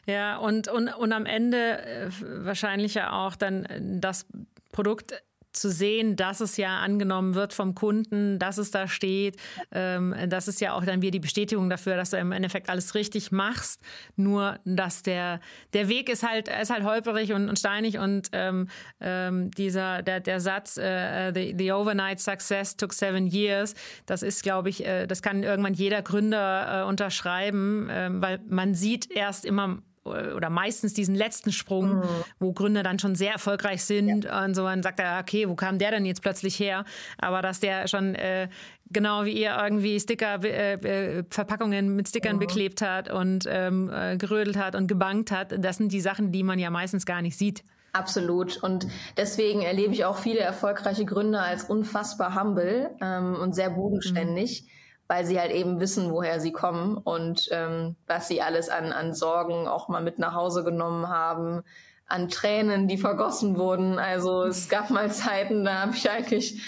ja, 0.05 0.37
und, 0.37 0.67
und, 0.67 0.89
und 0.89 1.13
am 1.13 1.25
Ende 1.25 1.81
äh, 1.81 2.09
wahrscheinlich 2.21 2.95
ja 2.95 3.11
auch 3.11 3.35
dann 3.35 3.67
das 4.01 4.25
Produkt 4.71 5.23
zu 5.55 5.71
sehen, 5.71 6.15
dass 6.15 6.39
es 6.39 6.57
ja 6.57 6.79
angenommen 6.79 7.35
wird 7.35 7.53
vom 7.53 7.75
Kunden, 7.75 8.39
dass 8.39 8.57
es 8.57 8.71
da 8.71 8.87
steht. 8.87 9.37
Ähm, 9.71 10.15
das 10.27 10.47
ist 10.47 10.61
ja 10.61 10.73
auch 10.73 10.85
dann 10.85 11.01
wieder 11.01 11.11
die 11.11 11.19
Bestätigung 11.19 11.69
dafür, 11.69 11.95
dass 11.95 12.11
du 12.11 12.17
im 12.17 12.31
Endeffekt 12.31 12.69
alles 12.69 12.95
richtig 12.95 13.31
machst. 13.31 13.81
Nur, 14.15 14.59
dass 14.65 15.03
der, 15.03 15.39
der 15.73 15.87
Weg 15.89 16.09
ist 16.09 16.27
halt, 16.27 16.47
ist 16.47 16.69
halt 16.69 16.83
holperig 16.83 17.33
und, 17.33 17.49
und 17.49 17.59
steinig 17.59 17.97
und 17.97 18.29
ähm, 18.31 18.67
ähm, 18.99 19.51
dieser, 19.51 20.01
der, 20.01 20.19
der 20.19 20.39
Satz, 20.39 20.77
äh, 20.77 21.31
the, 21.33 21.55
the 21.57 21.71
overnight 21.71 22.19
success 22.19 22.75
took 22.75 22.93
seven 22.93 23.27
years, 23.27 23.75
das 24.05 24.23
ist, 24.23 24.43
glaube 24.43 24.69
ich, 24.69 24.85
äh, 24.85 25.07
das 25.07 25.21
kann 25.21 25.43
irgendwann 25.43 25.73
jeder 25.73 26.01
Gründer 26.01 26.81
äh, 26.81 26.87
unterschreiben, 26.87 27.89
äh, 27.89 28.09
weil 28.11 28.39
man 28.47 28.73
sieht 28.73 29.11
erst 29.11 29.45
immer 29.45 29.79
oder 30.05 30.49
meistens 30.49 30.93
diesen 30.93 31.15
letzten 31.15 31.51
Sprung, 31.51 31.97
mhm. 31.97 32.03
wo 32.39 32.53
Gründer 32.53 32.83
dann 32.83 32.99
schon 32.99 33.15
sehr 33.15 33.33
erfolgreich 33.33 33.83
sind 33.83 34.25
ja. 34.25 34.45
und 34.45 34.53
so, 34.53 34.63
dann 34.63 34.83
sagt 34.83 34.99
er, 34.99 35.19
okay, 35.19 35.49
wo 35.49 35.55
kam 35.55 35.79
der 35.79 35.91
denn 35.91 36.05
jetzt 36.05 36.21
plötzlich 36.21 36.59
her? 36.59 36.85
Aber 37.17 37.41
dass 37.41 37.59
der 37.59 37.87
schon 37.87 38.15
äh, 38.15 38.47
genau 38.91 39.25
wie 39.25 39.31
ihr 39.31 39.57
irgendwie 39.59 39.99
Sticker, 39.99 40.43
äh, 40.43 40.73
äh, 40.73 41.23
Verpackungen 41.29 41.95
mit 41.95 42.07
Stickern 42.07 42.35
mhm. 42.35 42.39
beklebt 42.39 42.81
hat 42.81 43.11
und 43.11 43.45
ähm, 43.47 43.89
äh, 43.91 44.17
gerödelt 44.17 44.57
hat 44.57 44.75
und 44.75 44.87
gebankt 44.87 45.31
hat, 45.31 45.53
das 45.57 45.77
sind 45.77 45.91
die 45.91 46.01
Sachen, 46.01 46.31
die 46.31 46.43
man 46.43 46.59
ja 46.59 46.69
meistens 46.69 47.05
gar 47.05 47.21
nicht 47.21 47.37
sieht. 47.37 47.63
Absolut. 47.93 48.61
Und 48.61 48.87
deswegen 49.17 49.61
erlebe 49.61 49.93
ich 49.93 50.03
auch 50.03 50.17
viele 50.17 50.39
erfolgreiche 50.39 51.05
Gründer 51.05 51.43
als 51.43 51.63
unfassbar 51.63 52.39
humble 52.39 52.91
ähm, 53.01 53.35
und 53.35 53.55
sehr 53.55 53.69
bodenständig. 53.69 54.63
Mhm 54.63 54.75
weil 55.07 55.25
sie 55.25 55.39
halt 55.39 55.51
eben 55.51 55.79
wissen, 55.79 56.11
woher 56.11 56.39
sie 56.39 56.51
kommen 56.51 56.97
und 56.97 57.47
ähm, 57.51 57.95
was 58.07 58.27
sie 58.27 58.41
alles 58.41 58.69
an, 58.69 58.91
an 58.91 59.13
Sorgen 59.13 59.67
auch 59.67 59.87
mal 59.87 60.01
mit 60.01 60.19
nach 60.19 60.33
Hause 60.33 60.63
genommen 60.63 61.09
haben, 61.09 61.63
an 62.07 62.29
Tränen, 62.29 62.87
die 62.87 62.97
vergossen 62.97 63.57
wurden. 63.57 63.99
Also 63.99 64.43
es 64.43 64.69
gab 64.69 64.89
mal 64.89 65.11
Zeiten, 65.11 65.65
da 65.65 65.81
habe 65.81 65.95
ich 65.95 66.09
eigentlich 66.09 66.61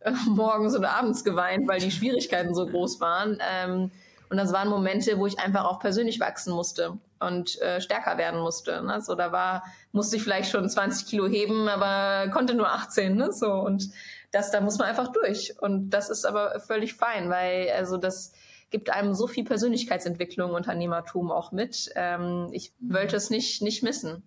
äh, 0.00 0.12
morgens 0.26 0.76
oder 0.76 0.92
abends 0.92 1.24
geweint, 1.24 1.68
weil 1.68 1.80
die 1.80 1.90
Schwierigkeiten 1.90 2.54
so 2.54 2.66
groß 2.66 3.00
waren. 3.00 3.38
Ähm, 3.40 3.90
und 4.30 4.38
das 4.38 4.52
waren 4.52 4.68
Momente, 4.68 5.18
wo 5.18 5.26
ich 5.26 5.38
einfach 5.38 5.64
auch 5.64 5.78
persönlich 5.78 6.18
wachsen 6.18 6.54
musste 6.54 6.96
und 7.20 7.60
äh, 7.60 7.82
stärker 7.82 8.16
werden 8.16 8.40
musste. 8.40 8.82
Ne? 8.82 9.02
So, 9.02 9.14
da 9.14 9.30
war, 9.30 9.64
musste 9.92 10.16
ich 10.16 10.22
vielleicht 10.22 10.50
schon 10.50 10.68
20 10.68 11.06
Kilo 11.06 11.26
heben, 11.26 11.68
aber 11.68 12.30
konnte 12.30 12.54
nur 12.54 12.72
18. 12.72 13.14
Ne? 13.14 13.32
So, 13.32 13.52
und 13.52 13.90
das, 14.32 14.50
da 14.50 14.60
muss 14.60 14.78
man 14.78 14.88
einfach 14.88 15.12
durch. 15.12 15.54
Und 15.60 15.90
das 15.90 16.10
ist 16.10 16.24
aber 16.24 16.58
völlig 16.60 16.94
fein, 16.94 17.30
weil 17.30 17.70
also 17.70 17.98
das 17.98 18.32
gibt 18.70 18.90
einem 18.90 19.14
so 19.14 19.28
viel 19.28 19.44
Persönlichkeitsentwicklung, 19.44 20.52
Unternehmertum 20.52 21.30
auch 21.30 21.52
mit. 21.52 21.90
Ähm, 21.94 22.48
ich 22.52 22.72
wollte 22.80 23.16
es 23.16 23.30
nicht, 23.30 23.62
nicht 23.62 23.82
missen. 23.82 24.24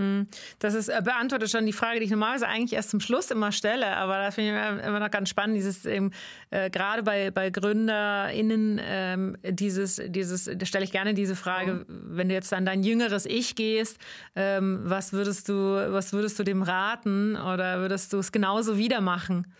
Hm. 0.00 0.26
Das 0.60 0.72
ist 0.72 0.88
äh, 0.88 1.02
beantwortet 1.04 1.50
schon 1.50 1.66
die 1.66 1.74
Frage, 1.74 1.98
die 1.98 2.06
ich 2.06 2.10
normalerweise 2.10 2.48
eigentlich 2.48 2.72
erst 2.72 2.88
zum 2.88 3.00
Schluss 3.00 3.30
immer 3.30 3.52
stelle, 3.52 3.98
aber 3.98 4.16
da 4.16 4.30
finde 4.30 4.78
ich 4.80 4.86
immer 4.86 4.98
noch 4.98 5.10
ganz 5.10 5.28
spannend, 5.28 5.58
dieses 5.58 5.84
eben, 5.84 6.10
äh, 6.48 6.70
gerade 6.70 7.02
bei, 7.02 7.30
bei 7.30 7.50
GründerInnen, 7.50 8.80
ähm, 8.82 9.36
dieses, 9.44 10.00
dieses, 10.06 10.50
da 10.56 10.64
stelle 10.64 10.84
ich 10.84 10.92
gerne 10.92 11.12
diese 11.12 11.36
Frage, 11.36 11.84
wenn 11.86 12.30
du 12.30 12.34
jetzt 12.34 12.50
an 12.54 12.64
dein 12.64 12.82
jüngeres 12.82 13.26
Ich 13.26 13.56
gehst, 13.56 13.98
ähm, 14.36 14.80
was 14.84 15.12
würdest 15.12 15.50
du, 15.50 15.54
was 15.54 16.14
würdest 16.14 16.38
du 16.38 16.44
dem 16.44 16.62
raten 16.62 17.36
oder 17.36 17.80
würdest 17.80 18.14
du 18.14 18.18
es 18.20 18.32
genauso 18.32 18.78
wieder 18.78 19.02
machen? 19.02 19.52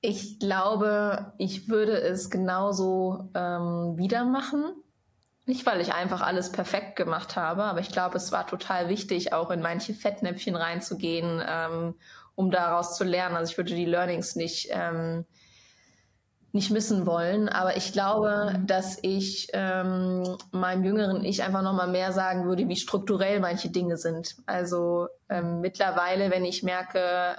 Ich 0.00 0.40
glaube, 0.40 1.32
ich 1.38 1.68
würde 1.68 2.00
es 2.00 2.30
genauso 2.30 3.30
ähm, 3.34 3.96
wieder 3.96 4.24
machen 4.24 4.74
nicht, 5.46 5.66
weil 5.66 5.80
ich 5.80 5.92
einfach 5.92 6.22
alles 6.22 6.50
perfekt 6.52 6.96
gemacht 6.96 7.36
habe, 7.36 7.64
aber 7.64 7.80
ich 7.80 7.90
glaube, 7.90 8.16
es 8.16 8.32
war 8.32 8.46
total 8.46 8.88
wichtig, 8.88 9.32
auch 9.32 9.50
in 9.50 9.60
manche 9.60 9.92
Fettnäpfchen 9.92 10.56
reinzugehen, 10.56 11.42
ähm, 11.46 11.94
um 12.34 12.50
daraus 12.50 12.96
zu 12.96 13.04
lernen. 13.04 13.36
Also 13.36 13.52
ich 13.52 13.58
würde 13.58 13.74
die 13.74 13.84
Learnings 13.84 14.36
nicht, 14.36 14.68
ähm, 14.70 15.26
nicht 16.52 16.70
missen 16.70 17.04
wollen. 17.04 17.48
Aber 17.48 17.76
ich 17.76 17.92
glaube, 17.92 18.54
mhm. 18.56 18.66
dass 18.66 18.98
ich 19.02 19.48
ähm, 19.52 20.36
meinem 20.50 20.84
jüngeren 20.84 21.24
Ich 21.24 21.42
einfach 21.42 21.62
nochmal 21.62 21.88
mehr 21.88 22.12
sagen 22.12 22.46
würde, 22.46 22.66
wie 22.68 22.76
strukturell 22.76 23.40
manche 23.40 23.68
Dinge 23.68 23.98
sind. 23.98 24.36
Also 24.46 25.08
ähm, 25.28 25.60
mittlerweile, 25.60 26.30
wenn 26.30 26.44
ich 26.44 26.62
merke, 26.62 27.36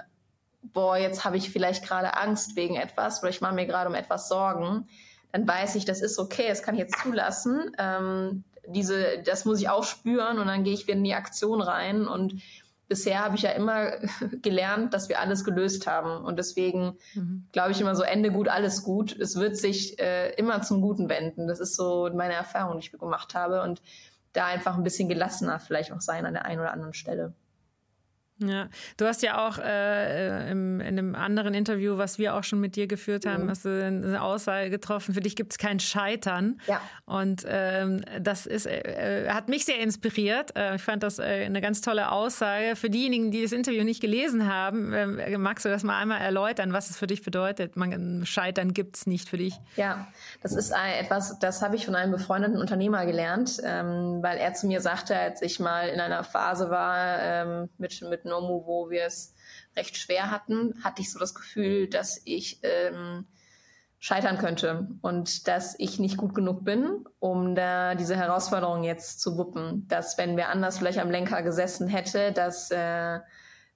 boah, 0.62 0.96
jetzt 0.96 1.24
habe 1.24 1.38
ich 1.38 1.50
vielleicht 1.50 1.84
gerade 1.84 2.16
Angst 2.16 2.56
wegen 2.56 2.76
etwas 2.76 3.20
oder 3.22 3.30
ich 3.30 3.40
mache 3.40 3.54
mir 3.54 3.66
gerade 3.66 3.88
um 3.88 3.94
etwas 3.94 4.28
Sorgen, 4.28 4.88
dann 5.36 5.46
weiß 5.46 5.74
ich, 5.74 5.84
das 5.84 6.00
ist 6.00 6.18
okay, 6.18 6.48
das 6.48 6.62
kann 6.62 6.74
ich 6.74 6.80
jetzt 6.80 6.98
zulassen. 7.02 7.70
Ähm, 7.78 8.44
diese, 8.66 9.22
das 9.22 9.44
muss 9.44 9.60
ich 9.60 9.68
auch 9.68 9.84
spüren 9.84 10.38
und 10.38 10.46
dann 10.46 10.64
gehe 10.64 10.72
ich 10.72 10.86
wieder 10.86 10.96
in 10.96 11.04
die 11.04 11.12
Aktion 11.12 11.60
rein. 11.60 12.08
Und 12.08 12.40
bisher 12.88 13.22
habe 13.22 13.36
ich 13.36 13.42
ja 13.42 13.50
immer 13.50 13.92
gelernt, 14.42 14.94
dass 14.94 15.10
wir 15.10 15.20
alles 15.20 15.44
gelöst 15.44 15.86
haben. 15.86 16.24
Und 16.24 16.38
deswegen 16.38 16.96
mhm. 17.12 17.48
glaube 17.52 17.72
ich 17.72 17.80
immer 17.82 17.94
so, 17.94 18.02
Ende 18.02 18.32
gut, 18.32 18.48
alles 18.48 18.82
gut. 18.82 19.14
Es 19.18 19.36
wird 19.36 19.58
sich 19.58 19.98
äh, 19.98 20.30
immer 20.36 20.62
zum 20.62 20.80
Guten 20.80 21.10
wenden. 21.10 21.48
Das 21.48 21.60
ist 21.60 21.76
so 21.76 22.08
meine 22.14 22.32
Erfahrung, 22.32 22.78
die 22.78 22.86
ich 22.86 22.92
gemacht 22.92 23.34
habe. 23.34 23.60
Und 23.60 23.82
da 24.32 24.46
einfach 24.46 24.76
ein 24.76 24.84
bisschen 24.84 25.10
gelassener 25.10 25.60
vielleicht 25.60 25.92
auch 25.92 26.00
sein 26.00 26.24
an 26.24 26.32
der 26.32 26.46
einen 26.46 26.60
oder 26.60 26.72
anderen 26.72 26.94
Stelle. 26.94 27.34
Ja, 28.38 28.68
du 28.98 29.06
hast 29.06 29.22
ja 29.22 29.46
auch 29.46 29.58
äh, 29.58 30.50
im, 30.50 30.80
in 30.80 30.98
einem 30.98 31.14
anderen 31.14 31.54
Interview, 31.54 31.96
was 31.96 32.18
wir 32.18 32.34
auch 32.34 32.44
schon 32.44 32.60
mit 32.60 32.76
dir 32.76 32.86
geführt 32.86 33.24
haben, 33.24 33.44
mhm. 33.44 33.50
hast 33.50 33.64
du 33.64 33.82
eine 33.82 34.20
Aussage 34.20 34.68
getroffen, 34.68 35.14
für 35.14 35.20
dich 35.20 35.36
gibt 35.36 35.52
es 35.52 35.58
kein 35.58 35.80
Scheitern. 35.80 36.60
Ja. 36.66 36.82
Und 37.06 37.46
ähm, 37.48 38.04
das 38.20 38.44
ist, 38.44 38.66
äh, 38.66 39.30
hat 39.30 39.48
mich 39.48 39.64
sehr 39.64 39.78
inspiriert. 39.78 40.54
Äh, 40.54 40.76
ich 40.76 40.82
fand 40.82 41.02
das 41.02 41.18
äh, 41.18 41.44
eine 41.46 41.62
ganz 41.62 41.80
tolle 41.80 42.12
Aussage. 42.12 42.76
Für 42.76 42.90
diejenigen, 42.90 43.30
die 43.30 43.42
das 43.42 43.52
Interview 43.52 43.84
nicht 43.84 44.02
gelesen 44.02 44.52
haben, 44.52 44.92
äh, 44.92 45.38
magst 45.38 45.64
du 45.64 45.70
das 45.70 45.82
mal 45.82 45.98
einmal 45.98 46.20
erläutern, 46.20 46.74
was 46.74 46.90
es 46.90 46.98
für 46.98 47.06
dich 47.06 47.22
bedeutet? 47.22 47.76
Man, 47.76 48.26
Scheitern 48.26 48.74
gibt 48.74 48.96
es 48.96 49.06
nicht 49.06 49.30
für 49.30 49.38
dich. 49.38 49.54
Ja, 49.76 50.08
das 50.42 50.52
ist 50.52 50.72
etwas, 50.72 51.38
das 51.38 51.62
habe 51.62 51.76
ich 51.76 51.86
von 51.86 51.94
einem 51.94 52.12
befreundeten 52.12 52.58
Unternehmer 52.58 53.06
gelernt, 53.06 53.62
ähm, 53.64 54.18
weil 54.22 54.36
er 54.36 54.52
zu 54.52 54.66
mir 54.66 54.82
sagte, 54.82 55.16
als 55.18 55.40
ich 55.40 55.58
mal 55.58 55.88
in 55.88 56.00
einer 56.00 56.22
Phase 56.22 56.68
war 56.68 57.18
ähm, 57.22 57.70
mit, 57.78 58.02
mit 58.02 58.25
Nomu, 58.26 58.66
wo 58.66 58.90
wir 58.90 59.04
es 59.04 59.34
recht 59.76 59.96
schwer 59.96 60.30
hatten, 60.30 60.74
hatte 60.84 61.02
ich 61.02 61.12
so 61.12 61.18
das 61.18 61.34
Gefühl, 61.34 61.88
dass 61.88 62.20
ich 62.24 62.60
ähm, 62.62 63.26
scheitern 63.98 64.38
könnte 64.38 64.88
und 65.02 65.48
dass 65.48 65.74
ich 65.78 65.98
nicht 65.98 66.16
gut 66.16 66.34
genug 66.34 66.64
bin, 66.64 67.04
um 67.18 67.54
da 67.54 67.94
diese 67.94 68.16
Herausforderung 68.16 68.84
jetzt 68.84 69.20
zu 69.20 69.36
wuppen. 69.36 69.86
Dass 69.88 70.16
wenn 70.18 70.36
wer 70.36 70.50
anders 70.50 70.78
vielleicht 70.78 70.98
am 70.98 71.10
Lenker 71.10 71.42
gesessen 71.42 71.88
hätte, 71.88 72.32
dass 72.32 72.70
äh, 72.70 73.20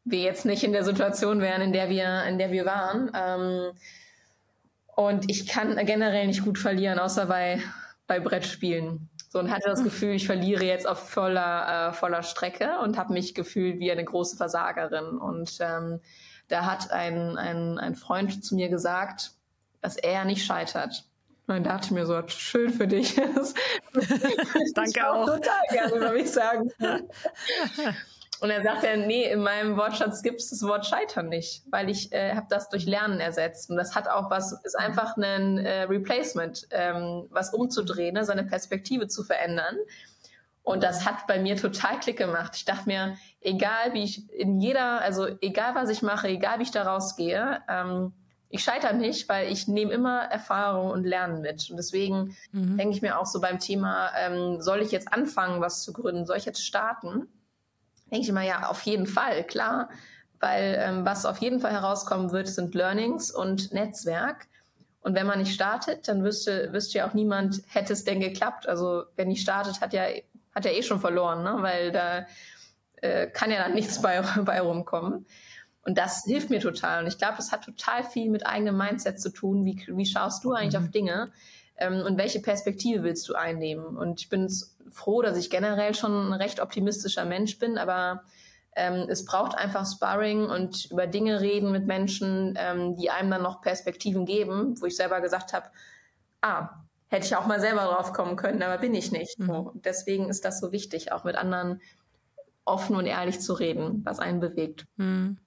wir 0.05 0.21
jetzt 0.21 0.47
nicht 0.47 0.65
in 0.65 0.73
der 0.73 0.85
Situation 0.85 1.41
wären, 1.41 1.63
in 1.63 1.73
der 1.73 1.89
wir, 1.89 2.25
in 2.25 2.39
der 2.39 2.53
wir 2.53 2.65
waren. 2.65 3.11
Ähm, 3.15 3.73
und 4.97 5.31
ich 5.31 5.47
kann 5.47 5.77
generell 5.85 6.27
nicht 6.27 6.45
gut 6.45 6.59
verlieren, 6.59 6.99
außer 6.99 7.27
bei, 7.27 7.61
bei 8.07 8.21
Brettspielen. 8.21 9.10
So 9.33 9.39
und 9.39 9.49
hatte 9.49 9.69
das 9.69 9.85
Gefühl, 9.85 10.15
ich 10.15 10.27
verliere 10.27 10.65
jetzt 10.65 10.89
auf 10.89 11.09
voller, 11.09 11.91
äh, 11.91 11.93
voller 11.93 12.25
Strecke 12.25 12.81
und 12.83 12.99
habe 12.99 13.13
mich 13.13 13.33
gefühlt 13.33 13.79
wie 13.79 13.93
eine 13.93 14.05
große 14.05 14.37
Versagerin. 14.37 15.19
Und 15.19 15.57
ähm, 15.61 16.01
da 16.49 16.67
hat 16.67 16.91
ein, 16.91 17.39
ein, 17.39 17.79
ein 17.79 17.95
Freund 17.95 18.45
zu 18.45 18.57
mir 18.57 18.69
gesagt, 18.69 19.31
dass 19.83 19.97
er 19.97 20.25
nicht 20.25 20.45
scheitert. 20.45 21.05
Und 21.47 21.65
da 21.65 21.75
dachte 21.75 21.87
ich 21.87 21.91
mir 21.93 22.07
so, 22.07 22.21
schön 22.27 22.73
für 22.73 22.89
dich. 22.89 23.15
Danke 24.75 25.09
auch. 25.11 25.27
Total 25.27 25.63
gerne, 25.71 25.93
würde 25.93 26.19
ich 26.19 26.31
sagen. 26.31 26.73
Und 28.41 28.51
er 28.51 28.63
sagt 28.63 28.83
ja, 28.83 28.97
nee, 28.97 29.31
in 29.31 29.43
meinem 29.43 29.77
Wortschatz 29.77 30.23
gibt 30.23 30.41
es 30.41 30.51
das 30.51 30.63
Wort 30.63 30.87
Scheitern 30.87 31.29
nicht, 31.29 31.63
weil 31.71 31.91
ich 31.91 32.11
äh, 32.13 32.35
habe 32.35 32.47
das 32.49 32.71
durch 32.71 32.87
Lernen 32.87 33.21
ersetzt. 33.21 33.69
Und 33.71 33.77
das 33.77 33.95
hat 33.95 34.09
auch 34.09 34.31
was, 34.31 34.53
ist 34.65 34.79
einfach 34.79 35.17
ein 35.17 35.59
äh, 35.59 35.83
Replacement, 35.83 36.67
ähm, 36.71 37.27
was 37.31 37.53
umzudrehen, 37.53 38.15
ne, 38.15 38.25
seine 38.25 38.45
Perspektive 38.45 39.09
zu 39.09 39.25
verändern. 39.25 39.77
Und 40.63 40.83
das 40.83 41.05
hat 41.05 41.27
bei 41.27 41.39
mir 41.39 41.57
total 41.57 42.01
Klick 42.01 42.19
gemacht. 42.19 42.53
Ich 42.57 42.65
dachte 42.65 42.85
mir, 42.87 43.17
egal 43.41 43.93
wie 43.93 44.05
ich 44.05 44.31
in 44.33 44.61
jeder, 44.61 45.01
also 45.01 45.27
egal 45.41 45.75
was 45.75 45.91
ich 45.91 46.01
mache, 46.01 46.29
egal 46.29 46.59
wie 46.59 46.65
ich 46.65 46.71
da 46.71 46.83
rausgehe, 46.83 47.61
ähm, 47.69 48.13
ich 48.49 48.65
scheitere 48.65 48.95
nicht, 48.95 49.29
weil 49.29 49.51
ich 49.51 49.69
nehme 49.69 49.93
immer 49.93 50.23
Erfahrung 50.23 50.91
und 50.91 51.05
Lernen 51.05 51.41
mit. 51.41 51.71
Und 51.71 51.77
deswegen 51.77 52.37
mhm. 52.53 52.77
denke 52.79 52.97
ich 52.97 53.03
mir 53.03 53.19
auch 53.19 53.27
so 53.27 53.41
beim 53.41 53.59
Thema, 53.59 54.11
ähm, 54.19 54.61
soll 54.61 54.81
ich 54.81 54.91
jetzt 54.91 55.13
anfangen, 55.13 55.61
was 55.61 55.83
zu 55.83 55.93
gründen? 55.93 56.27
Soll 56.27 56.37
ich 56.37 56.47
jetzt 56.47 56.65
starten? 56.65 57.29
Denke 58.11 58.23
ich 58.23 58.29
immer, 58.29 58.43
ja, 58.43 58.69
auf 58.69 58.83
jeden 58.83 59.07
Fall, 59.07 59.45
klar. 59.45 59.89
Weil 60.41 60.79
ähm, 60.81 61.05
was 61.05 61.27
auf 61.27 61.39
jeden 61.39 61.61
Fall 61.61 61.73
herauskommen 61.73 62.33
wird, 62.33 62.49
sind 62.49 62.75
Learnings 62.75 63.31
und 63.31 63.73
Netzwerk. 63.73 64.49
Und 65.03 65.15
wenn 65.15 65.27
man 65.27 65.39
nicht 65.39 65.55
startet, 65.55 66.09
dann 66.09 66.25
wüsste, 66.25 66.73
wüsste 66.73 66.99
ja 66.99 67.09
auch 67.09 67.15
niemand, 67.15 67.63
hätte 67.69 67.93
es 67.93 68.05
denn 68.05 68.21
geklappt. 68.21 68.69
Also 68.69 69.05
wenn 69.17 69.29
nicht 69.29 69.43
startet, 69.43 69.81
hat 69.81 69.93
ja, 69.93 70.05
hat 70.55 70.65
ja 70.65 70.73
eh 70.73 70.83
schon 70.83 71.01
verloren, 71.01 71.43
ne? 71.43 71.57
weil 71.61 71.93
da 71.93 72.27
äh, 72.97 73.27
kann 73.29 73.51
ja 73.51 73.59
dann 73.59 73.75
nichts 73.75 74.01
bei, 74.03 74.23
bei 74.45 74.61
rumkommen. 74.61 75.27
Und 75.83 75.97
das 75.97 76.25
hilft 76.25 76.51
mir 76.51 76.61
total. 76.61 77.03
Und 77.03 77.09
ich 77.09 77.19
glaube, 77.19 77.37
das 77.37 77.53
hat 77.53 77.65
total 77.65 78.05
viel 78.05 78.31
mit 78.31 78.47
eigenem 78.47 78.77
Mindset 78.77 79.21
zu 79.21 79.31
tun. 79.31 79.65
Wie, 79.65 79.83
wie 79.89 80.07
schaust 80.07 80.45
du 80.45 80.53
eigentlich 80.53 80.79
mhm. 80.79 80.87
auf 80.87 80.91
Dinge? 80.91 81.33
Ähm, 81.81 82.03
und 82.03 82.19
welche 82.19 82.41
Perspektive 82.41 83.03
willst 83.03 83.29
du 83.29 83.35
einnehmen? 83.35 83.97
Und 83.97 84.21
ich 84.21 84.29
bin 84.29 84.49
froh, 84.91 85.23
dass 85.23 85.37
ich 85.37 85.51
generell 85.51 85.95
schon 85.95 86.29
ein 86.29 86.33
recht 86.33 86.61
optimistischer 86.61 87.25
Mensch 87.25 87.59
bin, 87.59 87.79
aber 87.79 88.23
ähm, 88.77 89.07
es 89.09 89.25
braucht 89.25 89.57
einfach 89.57 89.87
Sparring 89.87 90.45
und 90.45 90.91
über 90.91 91.07
Dinge 91.07 91.41
reden 91.41 91.73
mit 91.73 91.87
Menschen, 91.87 92.55
ähm, 92.57 92.97
die 92.97 93.11
einem 93.11 93.31
dann 93.31 93.43
noch 93.43 93.61
Perspektiven 93.61 94.27
geben, 94.27 94.81
wo 94.81 94.87
ich 94.87 94.97
selber 94.97 95.21
gesagt 95.21 95.53
habe, 95.53 95.71
ah, 96.41 96.69
hätte 97.09 97.27
ich 97.27 97.35
auch 97.35 97.47
mal 97.47 97.61
selber 97.61 97.83
drauf 97.83 98.13
kommen 98.13 98.37
können, 98.37 98.63
aber 98.63 98.79
bin 98.79 98.95
ich 98.95 99.11
nicht. 99.11 99.39
Mhm. 99.39 99.71
Deswegen 99.75 100.29
ist 100.29 100.45
das 100.45 100.61
so 100.61 100.71
wichtig, 100.71 101.13
auch 101.13 101.25
mit 101.25 101.35
anderen 101.35 101.81
offen 102.65 102.95
und 102.95 103.07
ehrlich 103.07 103.41
zu 103.41 103.55
reden, 103.55 104.03
was 104.05 104.21
einen 104.21 104.39
bewegt. 104.39 104.87
Mhm. 104.97 105.39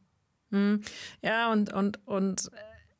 mhm. 0.49 0.81
Ja, 1.21 1.51
und, 1.51 1.71
und, 1.71 2.05
und 2.05 2.51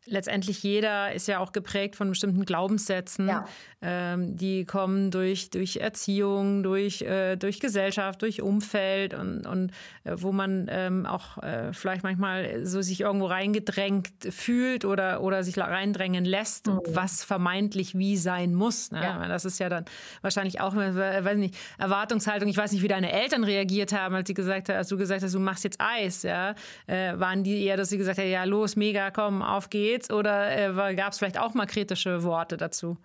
letztendlich 0.05 0.63
jeder 0.63 1.13
ist 1.13 1.27
ja 1.27 1.39
auch 1.39 1.51
geprägt 1.51 1.95
von 1.95 2.09
bestimmten 2.09 2.45
Glaubenssätzen, 2.45 3.27
ja. 3.27 3.45
ähm, 3.81 4.35
die 4.35 4.65
kommen 4.65 5.11
durch, 5.11 5.49
durch 5.49 5.77
Erziehung, 5.77 6.63
durch, 6.63 7.01
äh, 7.01 7.35
durch 7.37 7.59
Gesellschaft, 7.59 8.21
durch 8.21 8.41
Umfeld 8.41 9.13
und, 9.13 9.45
und 9.45 9.71
äh, 10.03 10.15
wo 10.15 10.31
man 10.31 10.67
ähm, 10.69 11.05
auch 11.05 11.37
äh, 11.41 11.73
vielleicht 11.73 12.03
manchmal 12.03 12.65
so 12.65 12.81
sich 12.81 13.01
irgendwo 13.01 13.27
reingedrängt 13.27 14.09
fühlt 14.29 14.85
oder, 14.85 15.21
oder 15.21 15.43
sich 15.43 15.57
reindrängen 15.57 16.25
lässt, 16.25 16.67
mhm. 16.67 16.81
was 16.89 17.23
vermeintlich 17.23 17.97
wie 17.97 18.17
sein 18.17 18.53
muss. 18.53 18.91
Ne? 18.91 19.01
Ja. 19.01 19.27
Das 19.27 19.45
ist 19.45 19.59
ja 19.59 19.69
dann 19.69 19.85
wahrscheinlich 20.21 20.59
auch, 20.59 20.75
äh, 20.75 21.23
weiß 21.23 21.37
nicht, 21.37 21.55
Erwartungshaltung. 21.77 22.49
Ich 22.49 22.57
weiß 22.57 22.71
nicht, 22.73 22.83
wie 22.83 22.87
deine 22.87 23.11
Eltern 23.11 23.43
reagiert 23.43 23.93
haben, 23.93 24.15
als, 24.15 24.27
sie 24.27 24.33
gesagt, 24.33 24.69
als 24.69 24.89
du 24.89 24.97
gesagt 24.97 25.23
hast, 25.23 25.33
du 25.33 25.39
machst 25.39 25.63
jetzt 25.63 25.79
Eis. 25.79 26.23
Ja? 26.23 26.55
Äh, 26.87 27.17
waren 27.17 27.43
die 27.43 27.63
eher, 27.63 27.77
dass 27.77 27.89
sie 27.89 27.97
gesagt 27.97 28.19
haben, 28.19 28.29
ja 28.29 28.43
los, 28.43 28.75
mega, 28.75 29.09
komm, 29.11 29.41
auf 29.41 29.69
geht's 29.69 29.92
geht's? 29.93 30.11
Oder 30.11 30.89
äh, 30.89 30.95
gab 30.95 31.11
es 31.11 31.17
vielleicht 31.17 31.39
auch 31.39 31.53
mal 31.53 31.65
kritische 31.65 32.23
Worte 32.23 32.57
dazu? 32.57 32.97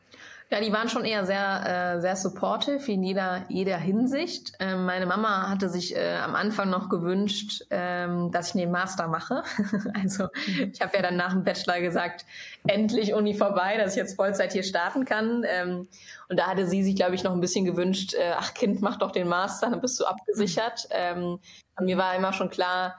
Ja, 0.51 0.61
die 0.63 0.73
waren 0.73 0.89
schon 0.89 1.05
eher 1.05 1.27
sehr, 1.27 1.97
äh, 1.97 2.01
sehr 2.01 2.17
supportive 2.17 2.91
in 2.91 3.03
jeder, 3.03 3.45
jeder 3.51 3.77
Hinsicht. 3.77 4.53
Ähm, 4.61 4.87
meine 4.87 5.05
Mama 5.05 5.51
hatte 5.51 5.69
sich 5.69 5.95
äh, 5.95 6.17
am 6.17 6.35
Anfang 6.35 6.71
noch 6.71 6.89
gewünscht, 6.89 7.65
ähm, 7.69 8.33
dass 8.33 8.49
ich 8.49 8.53
den 8.55 8.71
Master 8.71 9.09
mache. 9.09 9.43
also 9.95 10.29
ich 10.73 10.81
habe 10.81 10.97
ja 10.97 11.03
dann 11.03 11.17
nach 11.17 11.35
dem 11.35 11.45
Bachelor 11.45 11.81
gesagt, 11.81 12.25
endlich 12.67 13.13
Uni 13.13 13.35
vorbei, 13.35 13.77
dass 13.77 13.93
ich 13.93 13.99
jetzt 13.99 14.17
Vollzeit 14.17 14.55
hier 14.55 14.63
starten 14.63 15.05
kann. 15.05 15.45
Ähm, 15.47 15.87
und 16.31 16.39
da 16.39 16.47
hatte 16.47 16.67
sie 16.67 16.83
sich, 16.83 16.97
glaube 16.97 17.15
ich, 17.15 17.25
noch 17.25 17.33
ein 17.33 17.43
bisschen 17.43 17.67
gewünscht, 17.67 18.15
äh, 18.15 18.33
ach 18.35 18.55
Kind, 18.55 18.81
mach 18.81 18.97
doch 18.97 19.11
den 19.11 19.29
Master, 19.29 19.69
dann 19.69 19.83
bist 19.83 20.01
du 20.01 20.07
abgesichert. 20.07 20.89
Ähm, 20.93 21.41
mir 21.79 21.99
war 21.99 22.17
immer 22.17 22.33
schon 22.33 22.49
klar, 22.49 22.95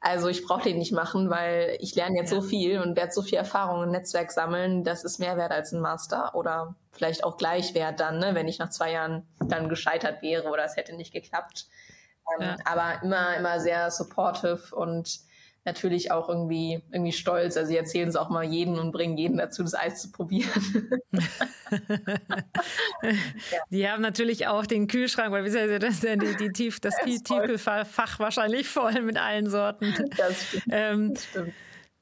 also 0.00 0.28
ich 0.28 0.44
brauche 0.44 0.62
den 0.62 0.78
nicht 0.78 0.92
machen, 0.92 1.28
weil 1.28 1.76
ich 1.80 1.94
lerne 1.94 2.16
jetzt 2.16 2.32
ja. 2.32 2.40
so 2.40 2.46
viel 2.46 2.80
und 2.80 2.96
werde 2.96 3.12
so 3.12 3.22
viel 3.22 3.38
Erfahrung 3.38 3.82
im 3.82 3.90
Netzwerk 3.90 4.30
sammeln. 4.30 4.84
Das 4.84 5.02
ist 5.02 5.18
mehr 5.18 5.36
wert 5.36 5.50
als 5.50 5.72
ein 5.72 5.80
Master 5.80 6.34
oder 6.34 6.76
vielleicht 6.92 7.24
auch 7.24 7.36
gleich 7.36 7.74
wert 7.74 7.98
dann, 7.98 8.18
ne, 8.18 8.34
wenn 8.34 8.46
ich 8.46 8.58
nach 8.58 8.70
zwei 8.70 8.92
Jahren 8.92 9.26
dann 9.40 9.68
gescheitert 9.68 10.22
wäre 10.22 10.48
oder 10.48 10.64
es 10.64 10.76
hätte 10.76 10.94
nicht 10.94 11.12
geklappt. 11.12 11.66
Ähm, 12.38 12.46
ja. 12.46 12.56
Aber 12.64 13.02
immer, 13.02 13.36
immer 13.36 13.58
sehr 13.58 13.90
supportive 13.90 14.74
und 14.74 15.20
natürlich 15.68 16.10
auch 16.10 16.28
irgendwie, 16.28 16.82
irgendwie 16.90 17.12
stolz. 17.12 17.56
Also 17.56 17.68
sie 17.68 17.76
erzählen 17.76 18.08
es 18.08 18.16
auch 18.16 18.30
mal 18.30 18.44
jeden 18.44 18.78
und 18.78 18.90
bringen 18.92 19.16
jeden 19.16 19.38
dazu, 19.38 19.62
das 19.62 19.74
Eis 19.74 20.02
zu 20.02 20.10
probieren. 20.10 21.00
Die 23.70 23.88
haben 23.88 24.02
natürlich 24.02 24.46
auch 24.46 24.66
den 24.66 24.88
Kühlschrank, 24.88 25.32
weil 25.32 25.44
wir 25.44 25.78
das, 25.78 26.00
die, 26.00 26.36
die 26.36 26.50
Tief, 26.50 26.80
das, 26.80 26.94
das 27.04 27.22
Tiefkühlfach 27.22 28.18
wahrscheinlich 28.18 28.68
voll 28.68 29.02
mit 29.02 29.18
allen 29.18 29.48
Sorten. 29.48 29.94
Das 30.16 30.48
stimmt. 30.48 30.64
Ähm, 30.70 31.14
das 31.14 31.24
stimmt. 31.24 31.52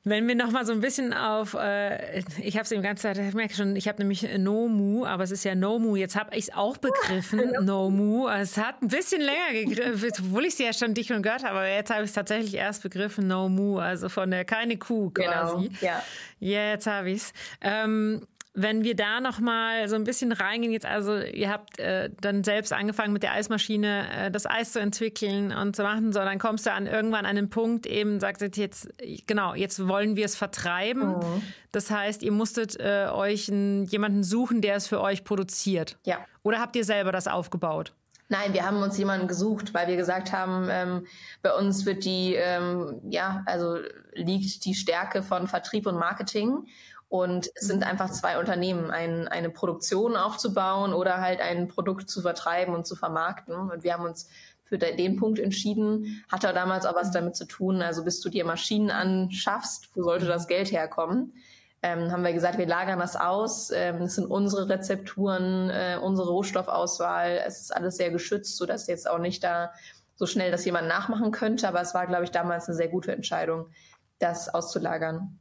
Wenn 0.09 0.29
wir 0.29 0.37
noch 0.37 0.53
mal 0.53 0.65
so 0.65 0.73
ein 0.73 0.79
bisschen 0.79 1.13
auf, 1.13 1.55
äh, 1.55 2.21
ich 2.41 2.55
habe 2.55 2.63
es 2.63 2.71
eben 2.71 2.81
ganze 2.81 3.03
Zeit, 3.03 3.19
ich 3.19 3.35
merke 3.35 3.55
schon, 3.55 3.75
ich 3.75 3.89
habe 3.89 3.99
nämlich 3.99 4.23
Nomu, 4.39 5.05
aber 5.05 5.25
es 5.25 5.33
ist 5.33 5.43
ja 5.43 5.57
Nomu. 5.57 5.97
Jetzt 5.97 6.15
habe 6.15 6.37
ich 6.37 6.45
es 6.45 6.55
auch 6.55 6.77
begriffen, 6.77 7.51
Nomu. 7.65 8.29
Es 8.29 8.57
hat 8.57 8.81
ein 8.83 8.87
bisschen 8.87 9.21
länger 9.21 9.65
gegriffen, 9.65 10.13
obwohl 10.21 10.45
ich 10.45 10.55
sie 10.55 10.63
ja 10.63 10.73
schon 10.73 10.95
dich 10.95 11.13
und 11.13 11.23
gehört 11.23 11.43
habe, 11.43 11.57
aber 11.57 11.69
jetzt 11.69 11.91
habe 11.91 12.05
ich 12.05 12.11
es 12.11 12.15
tatsächlich 12.15 12.55
erst 12.55 12.85
begriffen, 12.85 13.27
Nomu, 13.27 13.81
also 13.81 14.09
von 14.09 14.31
der 14.31 14.45
keine 14.45 14.77
Kuh 14.77 15.11
genau, 15.11 15.29
quasi. 15.29 15.71
Genau, 15.71 15.79
ja. 15.81 16.03
Jetzt 16.39 16.87
habe 16.87 17.11
ich 17.11 17.23
es. 17.23 17.33
Ähm, 17.61 18.25
wenn 18.57 18.85
wir 18.85 18.97
da 18.97 19.21
noch 19.21 19.39
mal 19.39 19.87
so 19.89 19.95
ein 19.97 20.05
bisschen 20.05 20.33
reingehen, 20.33 20.73
jetzt 20.73 20.87
also 20.87 21.19
ihr 21.19 21.51
habt 21.51 21.79
äh, 21.79 22.11
dann 22.21 22.43
selbst 22.43 22.73
angefangen 22.73 23.13
mit 23.13 23.23
der 23.23 23.33
Eismaschine 23.33 24.07
äh, 24.11 24.31
das 24.31 24.47
Eis 24.47 24.73
zu 24.73 24.81
entwickeln 24.81 25.53
und 25.53 25.77
zu 25.77 25.83
machen, 25.83 26.13
so 26.13 26.21
dann 26.21 26.39
kommst 26.39 26.65
du 26.65 26.73
an 26.73 26.87
irgendwann 26.87 27.27
an 27.27 27.37
einen 27.37 27.51
Punkt 27.51 27.87
eben 27.87 28.19
sagt 28.19 28.41
jetzt 28.57 28.89
genau 29.27 29.55
jetzt 29.55 29.87
wollen 29.87 30.17
wir 30.17 30.25
es 30.25 30.37
vertreiben. 30.37 31.19
Mhm. 31.19 31.43
Das 31.73 31.91
heißt, 31.91 32.23
ihr 32.23 32.33
musstet 32.33 32.81
äh, 32.81 33.09
euch 33.13 33.51
einen, 33.51 33.85
jemanden 33.85 34.25
suchen, 34.25 34.63
der 34.63 34.77
es 34.77 34.87
für 34.87 35.03
euch 35.03 35.25
produziert. 35.25 35.99
Ja. 36.05 36.19
Oder 36.43 36.59
habt 36.59 36.75
ihr 36.75 36.85
selber 36.85 37.13
das 37.13 37.29
aufgebaut? 37.29 37.93
Nein, 38.29 38.55
wir 38.55 38.67
haben 38.67 38.83
uns 38.83 38.99
jemanden 38.99 39.29
gesucht, 39.29 39.73
weil 39.73 39.87
wir 39.87 39.97
gesagt 39.97 40.33
haben, 40.33 40.69
ähm, 40.71 41.07
bei 41.43 41.53
uns 41.53 41.87
wird 41.87 42.05
die, 42.05 42.35
ähm, 42.35 43.01
ja, 43.09 43.43
also 43.47 43.77
liegt 44.15 44.65
die 44.65 44.75
Stärke 44.75 45.23
von 45.23 45.47
Vertrieb 45.47 45.87
und 45.87 45.97
Marketing. 45.97 46.67
Und 47.09 47.51
es 47.55 47.69
sind 47.69 47.85
einfach 47.85 48.11
zwei 48.11 48.39
Unternehmen, 48.39 48.91
ein, 48.91 49.29
eine 49.29 49.51
Produktion 49.51 50.17
aufzubauen 50.17 50.93
oder 50.93 51.21
halt 51.21 51.41
ein 51.41 51.69
Produkt 51.69 52.11
zu 52.11 52.23
vertreiben 52.23 52.75
und 52.75 52.87
zu 52.87 52.97
vermarkten. 52.97 53.55
Und 53.55 53.85
wir 53.85 53.93
haben 53.93 54.05
uns 54.05 54.29
für 54.65 54.79
den 54.79 55.17
Punkt 55.17 55.39
entschieden. 55.39 56.25
Hatte 56.31 56.53
damals 56.53 56.85
auch 56.85 56.97
was 56.97 57.13
damit 57.13 57.37
zu 57.37 57.47
tun. 57.47 57.83
Also 57.83 58.05
bis 58.05 58.21
du 58.21 58.29
dir 58.29 58.45
Maschinen 58.45 58.91
anschaffst, 58.91 59.91
wo 59.95 60.03
sollte 60.03 60.27
das 60.27 60.49
Geld 60.49 60.73
herkommen? 60.73 61.35
Ähm, 61.83 62.11
haben 62.11 62.25
wir 62.25 62.33
gesagt, 62.33 62.59
wir 62.59 62.67
lagern 62.67 62.99
das 62.99 63.15
aus. 63.15 63.71
Ähm, 63.71 64.01
das 64.01 64.17
sind 64.17 64.27
unsere 64.27 64.69
Rezepturen, 64.69 65.71
äh, 65.71 65.99
unsere 66.03 66.29
Rohstoffauswahl. 66.29 67.41
Es 67.47 67.61
ist 67.61 67.77
alles 67.77 67.97
sehr 67.97 68.11
geschützt, 68.11 68.57
sodass 68.57 68.89
jetzt 68.89 69.09
auch 69.09 69.19
nicht 69.19 69.45
da 69.45 69.73
so 70.17 70.27
schnell 70.27 70.51
das 70.51 70.65
jemand 70.65 70.89
nachmachen 70.89 71.31
könnte. 71.31 71.69
Aber 71.69 71.81
es 71.81 71.95
war, 71.95 72.09
glaube 72.09 72.25
ich, 72.25 72.33
damals 72.33 72.67
eine 72.67 72.77
sehr 72.77 72.89
gute 72.89 73.13
Entscheidung, 73.13 73.69
das 74.19 74.53
auszulagern. 74.53 75.39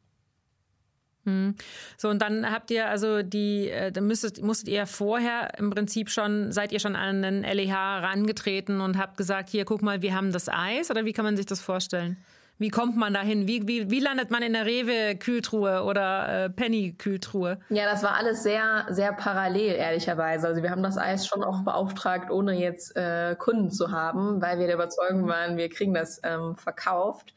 Hm. 1.25 1.55
So, 1.97 2.09
und 2.09 2.21
dann 2.21 2.51
habt 2.51 2.71
ihr 2.71 2.87
also 2.87 3.23
die, 3.23 3.69
äh, 3.69 3.91
da 3.91 4.01
müsstet, 4.01 4.41
musstet 4.41 4.69
ihr 4.69 4.85
vorher 4.85 5.57
im 5.57 5.71
Prinzip 5.71 6.09
schon, 6.09 6.51
seid 6.51 6.71
ihr 6.71 6.79
schon 6.79 6.95
an 6.95 7.21
den 7.23 7.43
LEH 7.43 7.73
rangetreten 7.73 8.79
und 8.79 8.97
habt 8.97 9.17
gesagt, 9.17 9.49
hier, 9.49 9.65
guck 9.65 9.81
mal, 9.81 10.01
wir 10.01 10.15
haben 10.15 10.31
das 10.31 10.49
Eis 10.49 10.91
oder 10.91 11.05
wie 11.05 11.13
kann 11.13 11.25
man 11.25 11.35
sich 11.35 11.45
das 11.45 11.61
vorstellen? 11.61 12.17
Wie 12.57 12.69
kommt 12.69 12.95
man 12.95 13.13
dahin? 13.13 13.47
Wie, 13.47 13.67
wie, 13.67 13.91
wie 13.91 13.99
landet 13.99 14.31
man 14.31 14.41
in 14.41 14.53
der 14.53 14.65
Rewe-Kühltruhe 14.65 15.83
oder 15.83 16.45
äh, 16.45 16.49
Penny-Kühltruhe? 16.49 17.59
Ja, 17.67 17.83
das 17.85 18.01
war 18.01 18.15
alles 18.15 18.43
sehr, 18.43 18.85
sehr 18.89 19.11
parallel, 19.11 19.75
ehrlicherweise. 19.75 20.47
Also 20.47 20.63
wir 20.63 20.71
haben 20.71 20.83
das 20.83 20.97
Eis 20.97 21.27
schon 21.27 21.43
auch 21.43 21.63
beauftragt, 21.63 22.31
ohne 22.31 22.57
jetzt 22.57 22.95
äh, 22.95 23.35
Kunden 23.37 23.71
zu 23.71 23.91
haben, 23.91 24.41
weil 24.41 24.57
wir 24.57 24.67
der 24.67 24.75
Überzeugung 24.75 25.27
waren, 25.27 25.57
wir 25.57 25.69
kriegen 25.69 25.93
das 25.93 26.21
ähm, 26.23 26.55
verkauft. 26.55 27.33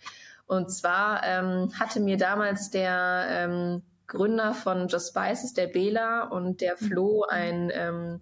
Und 0.48 0.72
zwar 0.72 1.22
ähm, 1.24 1.70
hatte 1.78 2.00
mir 2.00 2.16
damals 2.16 2.70
der 2.70 3.26
ähm, 3.30 3.82
Gründer 4.08 4.54
von 4.54 4.88
Just 4.88 5.10
Spices, 5.10 5.52
der 5.52 5.68
Bela 5.68 6.24
und 6.24 6.60
der 6.60 6.76
Flo, 6.76 7.24
ein 7.28 7.70
ähm, 7.72 8.20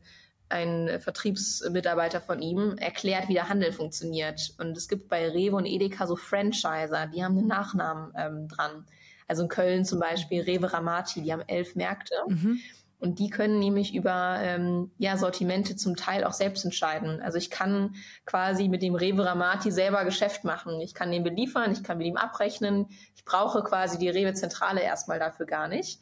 ein 0.48 1.00
Vertriebsmitarbeiter 1.00 2.20
von 2.20 2.40
ihm 2.40 2.76
erklärt, 2.78 3.28
wie 3.28 3.34
der 3.34 3.48
Handel 3.48 3.72
funktioniert. 3.72 4.54
Und 4.58 4.76
es 4.76 4.88
gibt 4.88 5.08
bei 5.08 5.28
Rewe 5.28 5.56
und 5.56 5.66
Edeka 5.66 6.06
so 6.06 6.16
Franchiser, 6.16 7.08
die 7.12 7.24
haben 7.24 7.36
einen 7.36 7.48
Nachnamen 7.48 8.12
ähm, 8.16 8.48
dran. 8.48 8.86
Also 9.26 9.42
in 9.42 9.48
Köln 9.48 9.84
zum 9.84 9.98
Beispiel 9.98 10.42
Rewe 10.42 10.72
Ramati, 10.72 11.22
die 11.22 11.32
haben 11.32 11.42
elf 11.48 11.74
Märkte. 11.74 12.14
Mhm. 12.28 12.60
Und 12.98 13.18
die 13.18 13.28
können 13.28 13.58
nämlich 13.58 13.94
über 13.94 14.38
ähm, 14.40 14.90
ja, 14.96 15.18
Sortimente 15.18 15.76
zum 15.76 15.96
Teil 15.96 16.24
auch 16.24 16.32
selbst 16.32 16.64
entscheiden. 16.64 17.20
Also 17.20 17.36
ich 17.36 17.50
kann 17.50 17.94
quasi 18.24 18.68
mit 18.68 18.82
dem 18.82 18.94
Rewe 18.94 19.24
Ramati 19.26 19.70
selber 19.70 20.04
Geschäft 20.04 20.44
machen. 20.44 20.80
Ich 20.80 20.94
kann 20.94 21.10
den 21.10 21.22
beliefern, 21.22 21.72
ich 21.72 21.82
kann 21.82 21.98
mit 21.98 22.06
ihm 22.06 22.16
abrechnen. 22.16 22.86
Ich 23.14 23.24
brauche 23.24 23.62
quasi 23.62 23.98
die 23.98 24.08
Rewe-Zentrale 24.08 24.80
erstmal 24.80 25.18
dafür 25.18 25.44
gar 25.44 25.68
nicht. 25.68 26.00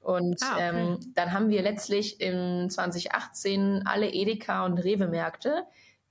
Und 0.00 0.40
ah, 0.42 0.54
okay. 0.54 0.70
ähm, 0.70 1.12
dann 1.14 1.32
haben 1.32 1.48
wir 1.48 1.60
letztlich 1.60 2.20
in 2.20 2.70
2018 2.70 3.82
alle 3.84 4.08
Edeka 4.08 4.64
und 4.64 4.78
Rewe-Märkte 4.78 5.64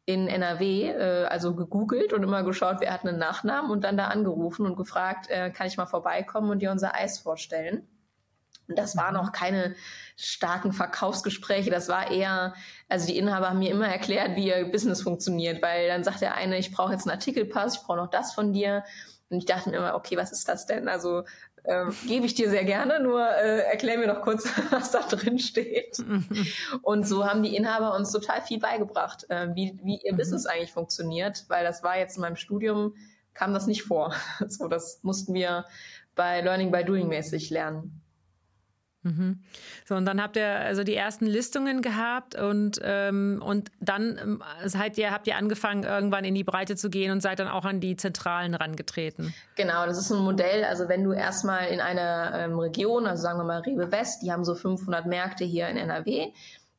in 0.05 0.27
NRW, 0.27 0.89
äh, 0.89 1.25
also 1.25 1.55
gegoogelt 1.55 2.13
und 2.13 2.23
immer 2.23 2.43
geschaut, 2.43 2.77
wer 2.79 2.93
hat 2.93 3.05
einen 3.05 3.17
Nachnamen 3.17 3.71
und 3.71 3.83
dann 3.83 3.97
da 3.97 4.07
angerufen 4.07 4.65
und 4.65 4.75
gefragt, 4.75 5.29
äh, 5.29 5.51
kann 5.51 5.67
ich 5.67 5.77
mal 5.77 5.85
vorbeikommen 5.85 6.49
und 6.49 6.59
dir 6.61 6.71
unser 6.71 6.95
Eis 6.95 7.19
vorstellen. 7.19 7.87
Und 8.67 8.77
das 8.77 8.97
waren 8.97 9.15
auch 9.15 9.31
keine 9.31 9.75
starken 10.15 10.73
Verkaufsgespräche. 10.73 11.69
Das 11.69 11.87
war 11.87 12.11
eher, 12.11 12.53
also 12.89 13.07
die 13.07 13.17
Inhaber 13.17 13.49
haben 13.49 13.59
mir 13.59 13.71
immer 13.71 13.87
erklärt, 13.87 14.35
wie 14.35 14.47
ihr 14.47 14.69
Business 14.71 15.01
funktioniert, 15.01 15.61
weil 15.61 15.87
dann 15.87 16.03
sagt 16.03 16.21
der 16.21 16.35
eine, 16.35 16.57
ich 16.57 16.71
brauche 16.71 16.91
jetzt 16.91 17.07
einen 17.07 17.15
Artikelpass, 17.15 17.75
ich 17.75 17.81
brauche 17.83 17.97
noch 17.97 18.09
das 18.09 18.33
von 18.33 18.53
dir. 18.53 18.83
Und 19.29 19.39
ich 19.39 19.45
dachte 19.45 19.69
mir 19.69 19.77
immer, 19.77 19.95
okay, 19.95 20.17
was 20.17 20.31
ist 20.31 20.47
das 20.47 20.65
denn? 20.65 20.87
Also 20.87 21.23
ähm, 21.67 21.93
gebe 22.07 22.25
ich 22.25 22.33
dir 22.33 22.49
sehr 22.49 22.63
gerne, 22.63 23.01
nur 23.01 23.21
äh, 23.21 23.59
erklär 23.63 23.97
mir 23.97 24.07
noch 24.07 24.21
kurz, 24.21 24.47
was 24.71 24.91
da 24.91 25.01
drin 25.01 25.37
steht. 25.37 25.97
Und 26.81 27.05
so 27.05 27.25
haben 27.25 27.43
die 27.43 27.55
Inhaber 27.55 27.93
uns 27.93 28.11
total 28.11 28.41
viel 28.41 28.59
beigebracht, 28.59 29.25
äh, 29.29 29.49
wie, 29.53 29.77
wie 29.83 29.99
ihr 30.01 30.13
mhm. 30.13 30.17
Business 30.17 30.45
eigentlich 30.45 30.71
funktioniert, 30.71 31.45
weil 31.49 31.65
das 31.65 31.83
war 31.83 31.97
jetzt 31.97 32.15
in 32.15 32.21
meinem 32.21 32.37
Studium, 32.37 32.95
kam 33.33 33.53
das 33.53 33.67
nicht 33.67 33.83
vor. 33.83 34.13
so, 34.47 34.67
das 34.67 34.99
mussten 35.03 35.33
wir 35.33 35.65
bei 36.15 36.41
Learning 36.41 36.71
by 36.71 36.83
Doing 36.85 37.09
mäßig 37.09 37.49
lernen. 37.49 38.01
Mhm. 39.07 39.39
So, 39.85 39.95
und 39.95 40.05
dann 40.05 40.21
habt 40.21 40.35
ihr 40.35 40.47
also 40.47 40.83
die 40.83 40.95
ersten 40.95 41.25
Listungen 41.25 41.81
gehabt 41.81 42.35
und, 42.35 42.79
ähm, 42.83 43.41
und 43.43 43.71
dann 43.79 44.19
ähm, 44.21 44.43
seid 44.65 44.97
ihr, 44.97 45.11
habt 45.11 45.27
ihr 45.27 45.37
angefangen, 45.37 45.83
irgendwann 45.83 46.25
in 46.25 46.35
die 46.35 46.43
Breite 46.43 46.75
zu 46.75 46.89
gehen 46.89 47.11
und 47.11 47.21
seid 47.21 47.39
dann 47.39 47.47
auch 47.47 47.65
an 47.65 47.79
die 47.79 47.95
Zentralen 47.95 48.53
rangetreten. 48.53 49.33
Genau, 49.55 49.85
das 49.85 49.97
ist 49.97 50.11
ein 50.11 50.19
Modell. 50.19 50.63
Also 50.65 50.89
wenn 50.89 51.03
du 51.03 51.13
erstmal 51.13 51.67
in 51.67 51.79
einer 51.79 52.33
ähm, 52.35 52.59
Region, 52.59 53.07
also 53.07 53.23
sagen 53.23 53.39
wir 53.39 53.45
mal 53.45 53.61
Rewe 53.61 53.91
West, 53.91 54.21
die 54.23 54.31
haben 54.31 54.43
so 54.43 54.55
500 54.55 55.05
Märkte 55.05 55.45
hier 55.45 55.67
in 55.69 55.77
NRW, 55.77 56.31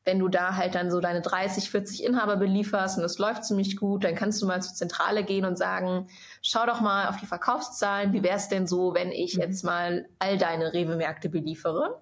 wenn 0.09 0.17
du 0.17 0.27
da 0.27 0.55
halt 0.55 0.73
dann 0.73 0.89
so 0.89 0.99
deine 0.99 1.21
30, 1.21 1.69
40 1.69 2.03
Inhaber 2.03 2.35
belieferst 2.35 2.97
und 2.97 3.03
es 3.03 3.19
läuft 3.19 3.45
ziemlich 3.45 3.77
gut, 3.77 4.03
dann 4.03 4.15
kannst 4.15 4.41
du 4.41 4.47
mal 4.47 4.59
zur 4.59 4.73
Zentrale 4.73 5.23
gehen 5.23 5.45
und 5.45 5.55
sagen, 5.55 6.07
schau 6.41 6.65
doch 6.65 6.81
mal 6.81 7.09
auf 7.09 7.17
die 7.17 7.27
Verkaufszahlen, 7.27 8.11
wie 8.11 8.23
wäre 8.23 8.35
es 8.35 8.49
denn 8.49 8.65
so, 8.65 8.95
wenn 8.95 9.11
ich 9.11 9.35
mhm. 9.35 9.41
jetzt 9.41 9.63
mal 9.63 10.09
all 10.17 10.39
deine 10.39 10.73
Rewe-Märkte 10.73 11.29
beliefere? 11.29 12.01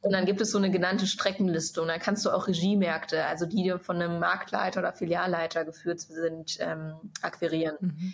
Und 0.00 0.12
dann 0.12 0.26
gibt 0.26 0.40
es 0.40 0.50
so 0.50 0.58
eine 0.58 0.72
genannte 0.72 1.06
Streckenliste 1.06 1.80
und 1.80 1.86
dann 1.86 2.00
kannst 2.00 2.26
du 2.26 2.30
auch 2.30 2.48
Regiemärkte, 2.48 3.24
also 3.24 3.46
die 3.46 3.62
die 3.62 3.78
von 3.78 4.02
einem 4.02 4.18
Marktleiter 4.18 4.80
oder 4.80 4.92
Filialleiter 4.92 5.64
geführt 5.64 6.00
sind, 6.00 6.56
ähm, 6.58 6.94
akquirieren. 7.22 7.76
Mhm. 7.80 8.12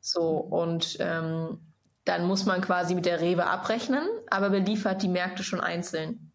So, 0.00 0.28
und 0.28 0.96
ähm, 1.00 1.58
dann 2.04 2.24
muss 2.24 2.46
man 2.46 2.60
quasi 2.60 2.94
mit 2.94 3.06
der 3.06 3.20
Rewe 3.20 3.46
abrechnen, 3.46 4.04
aber 4.30 4.50
beliefert 4.50 5.02
die 5.02 5.08
Märkte 5.08 5.42
schon 5.42 5.60
einzeln. 5.60 6.29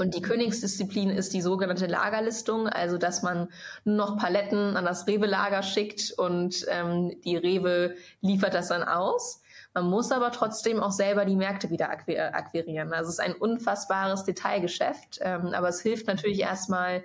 Und 0.00 0.14
die 0.14 0.22
Königsdisziplin 0.22 1.10
ist 1.10 1.32
die 1.34 1.42
sogenannte 1.42 1.86
Lagerlistung, 1.86 2.68
also 2.68 2.98
dass 2.98 3.22
man 3.22 3.48
nur 3.84 3.96
noch 3.96 4.16
Paletten 4.16 4.76
an 4.76 4.84
das 4.84 5.08
Rewe-Lager 5.08 5.64
schickt 5.64 6.12
und 6.16 6.64
ähm, 6.68 7.20
die 7.24 7.36
Rewe 7.36 7.96
liefert 8.20 8.54
das 8.54 8.68
dann 8.68 8.84
aus. 8.84 9.42
Man 9.74 9.90
muss 9.90 10.12
aber 10.12 10.30
trotzdem 10.30 10.80
auch 10.80 10.92
selber 10.92 11.24
die 11.24 11.34
Märkte 11.34 11.70
wieder 11.70 11.90
akquirieren. 11.90 12.92
Also 12.92 13.08
es 13.08 13.14
ist 13.14 13.24
ein 13.24 13.34
unfassbares 13.34 14.22
Detailgeschäft, 14.22 15.18
ähm, 15.20 15.52
aber 15.52 15.68
es 15.68 15.80
hilft 15.80 16.06
natürlich 16.06 16.40
erstmal 16.40 17.02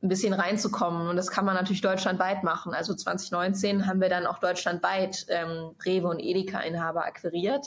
ein 0.00 0.08
bisschen 0.08 0.32
reinzukommen 0.32 1.08
und 1.08 1.16
das 1.16 1.30
kann 1.30 1.44
man 1.44 1.56
natürlich 1.56 1.80
deutschlandweit 1.80 2.44
machen. 2.44 2.72
Also 2.72 2.94
2019 2.94 3.88
haben 3.88 4.00
wir 4.00 4.08
dann 4.08 4.26
auch 4.26 4.38
deutschlandweit 4.38 5.26
ähm, 5.28 5.74
Rewe 5.84 6.06
und 6.06 6.20
Edeka-Inhaber 6.20 7.04
akquiriert 7.04 7.66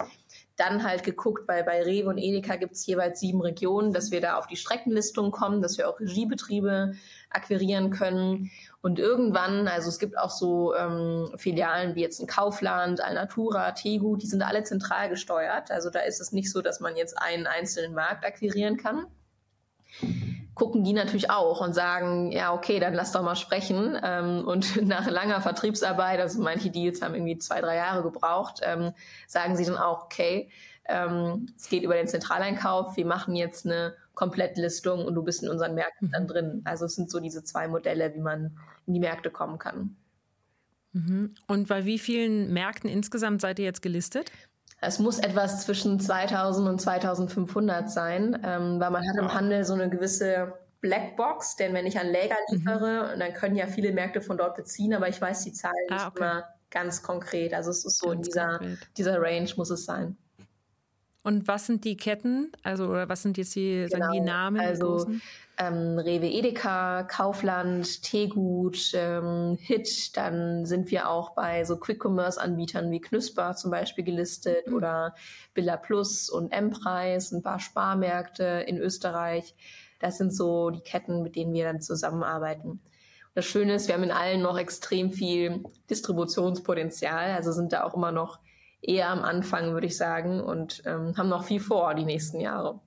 dann 0.56 0.84
halt 0.84 1.04
geguckt, 1.04 1.48
weil 1.48 1.64
bei 1.64 1.84
Rewe 1.84 2.10
und 2.10 2.18
Edeka 2.18 2.56
gibt 2.56 2.74
es 2.74 2.86
jeweils 2.86 3.20
sieben 3.20 3.42
Regionen, 3.42 3.92
dass 3.92 4.12
wir 4.12 4.22
da 4.22 4.38
auf 4.38 4.48
die 4.48 4.56
Streckenlistung 4.56 5.32
kommen, 5.32 5.62
dass 5.62 5.78
wir 5.78 5.90
auch 5.90 6.00
Regiebetriebe 6.00 6.94
akquirieren 7.30 7.90
können. 7.90 8.52
Und 8.82 9.00
irgendwann, 9.00 9.68
also 9.68 9.90
es 9.90 10.00
gibt 10.00 10.18
auch 10.18 10.30
so 10.30 10.74
ähm, 10.76 11.30
Filialen 11.36 11.96
wie 11.96 12.02
jetzt 12.02 12.22
ein 12.22 12.28
Kaufland, 12.28 13.02
Alnatura, 13.02 13.72
Tegu, 13.72 14.16
die 14.16 14.28
sind 14.28 14.44
alle 14.44 14.64
zentral 14.64 15.10
gesteuert. 15.10 15.72
Also 15.72 15.90
da 15.90 16.00
ist 16.00 16.22
es 16.22 16.32
nicht 16.32 16.52
so, 16.52 16.62
dass 16.62 16.80
man 16.80 16.96
jetzt 16.96 17.22
einen 17.22 17.48
einzelnen 17.48 17.94
Markt 17.94 18.26
akquirieren 18.26 18.78
kann 18.78 19.08
gucken 20.56 20.84
die 20.84 20.94
natürlich 20.94 21.30
auch 21.30 21.62
und 21.62 21.74
sagen, 21.74 22.32
ja, 22.32 22.54
okay, 22.54 22.80
dann 22.80 22.94
lass 22.94 23.12
doch 23.12 23.22
mal 23.22 23.36
sprechen. 23.36 24.00
Ähm, 24.02 24.44
und 24.46 24.82
nach 24.88 25.10
langer 25.10 25.42
Vertriebsarbeit, 25.42 26.20
also 26.20 26.42
manche 26.42 26.72
Deals 26.72 27.02
haben 27.02 27.14
irgendwie 27.14 27.38
zwei, 27.38 27.62
drei 27.62 27.76
Jahre 27.76 28.02
gebraucht, 28.02 28.62
ähm, 28.64 28.94
sagen 29.28 29.56
sie 29.56 29.66
dann 29.66 29.78
auch, 29.78 30.06
okay, 30.06 30.50
ähm, 30.86 31.48
es 31.58 31.70
geht 31.70 31.84
über 31.84 31.96
den 31.96 32.08
Zentraleinkauf, 32.08 32.96
wir 32.96 33.06
machen 33.06 33.36
jetzt 33.36 33.66
eine 33.66 33.96
Komplettlistung 34.14 35.06
und 35.06 35.14
du 35.14 35.24
bist 35.24 35.44
in 35.44 35.50
unseren 35.50 35.76
Märkten 35.76 36.10
dann 36.12 36.24
mhm. 36.24 36.28
drin. 36.28 36.62
Also 36.64 36.86
es 36.86 36.96
sind 36.96 37.12
so 37.12 37.20
diese 37.20 37.44
zwei 37.44 37.68
Modelle, 37.68 38.14
wie 38.16 38.22
man 38.22 38.58
in 38.88 38.94
die 38.94 39.00
Märkte 39.00 39.30
kommen 39.30 39.60
kann. 39.60 39.98
Mhm. 40.94 41.36
Und 41.48 41.68
bei 41.68 41.86
wie 41.86 42.00
vielen 42.00 42.54
Märkten 42.54 42.90
insgesamt 42.90 43.42
seid 43.42 43.60
ihr 43.60 43.66
jetzt 43.66 43.82
gelistet? 43.82 44.32
Es 44.82 45.00
muss 45.00 45.20
etwas 45.20 45.66
zwischen 45.66 46.00
2000 46.00 46.68
und 46.68 46.82
2500 46.82 47.90
sein, 47.90 48.40
ähm, 48.44 48.80
weil 48.80 48.92
man 48.92 49.08
hat 49.08 49.18
im 49.18 49.34
Handel 49.34 49.64
so 49.64 49.74
eine 49.74 49.90
gewisse 49.90 50.54
Blackbox, 50.82 51.56
denn 51.56 51.74
wenn 51.74 51.86
ich 51.86 52.00
an 52.00 52.08
Läger 52.08 52.36
mhm. 52.50 52.58
liefere, 52.58 53.16
mhm. 53.16 53.20
dann 53.20 53.34
können 53.34 53.56
ja 53.56 53.68
viele 53.68 53.92
Märkte 53.92 54.22
von 54.22 54.38
dort 54.38 54.56
beziehen, 54.56 54.94
aber 54.94 55.08
ich 55.10 55.20
weiß 55.20 55.44
die 55.44 55.54
Zahlen 55.54 55.74
ah, 55.90 55.94
nicht 55.94 56.08
okay. 56.08 56.18
immer 56.20 56.44
ganz 56.70 57.02
konkret. 57.02 57.54
Also 57.54 57.72
es 57.72 57.86
ist 57.86 57.98
so 57.98 58.10
ganz 58.10 58.18
in 58.18 58.22
dieser, 58.24 58.60
dieser 58.98 59.22
Range 59.22 59.50
muss 59.56 59.70
es 59.70 59.86
sein. 59.86 60.18
Und 61.26 61.48
was 61.48 61.66
sind 61.66 61.86
die 61.86 61.98
Ketten? 61.98 62.52
Also 62.62 62.86
oder 62.86 63.10
was 63.10 63.24
sind 63.24 63.36
jetzt 63.40 63.56
die, 63.56 63.88
genau. 63.92 64.12
die 64.12 64.20
Namen? 64.20 64.60
Also 64.60 65.08
ähm, 65.58 65.98
Rewe 65.98 66.28
Edeka, 66.28 67.02
Kaufland, 67.02 68.04
Tegut, 68.04 68.92
ähm, 68.94 69.58
Hit. 69.60 70.16
Dann 70.16 70.68
sind 70.68 70.92
wir 70.92 71.10
auch 71.10 71.32
bei 71.32 71.64
so 71.66 71.78
Quick-Commerce-Anbietern 71.78 72.92
wie 72.92 73.02
Knusper 73.02 73.56
zum 73.56 73.72
Beispiel 73.72 74.04
gelistet 74.04 74.68
mhm. 74.68 74.76
oder 74.76 75.16
Billa 75.56 75.78
Plus 75.78 76.30
und 76.30 76.52
M-Preis, 76.52 77.32
ein 77.32 77.42
paar 77.42 77.60
Sparmärkte 77.60 78.64
in 78.68 78.78
Österreich. 78.78 79.56
Das 79.98 80.20
sind 80.20 80.32
so 80.32 80.70
die 80.70 80.82
Ketten, 80.82 81.24
mit 81.24 81.36
denen 81.36 81.56
wir 81.56 81.64
dann 81.64 81.82
zusammenarbeiten. 81.82 82.82
Das 83.34 83.46
Schöne 83.46 83.74
ist, 83.74 83.88
wir 83.88 83.96
haben 83.96 84.04
in 84.04 84.12
allen 84.12 84.44
noch 84.44 84.60
extrem 84.60 85.12
viel 85.12 85.64
Distributionspotenzial, 85.90 87.32
also 87.32 87.52
sind 87.52 87.74
da 87.74 87.84
auch 87.84 87.96
immer 87.96 88.12
noch 88.12 88.38
eher 88.82 89.10
am 89.10 89.24
Anfang, 89.24 89.74
würde 89.74 89.88
ich 89.88 89.98
sagen, 89.98 90.42
und 90.42 90.84
ähm, 90.86 91.18
haben 91.18 91.30
noch 91.30 91.46
viel 91.46 91.60
vor 91.60 91.94
die 91.96 92.06
nächsten 92.06 92.40
Jahre. 92.40 92.80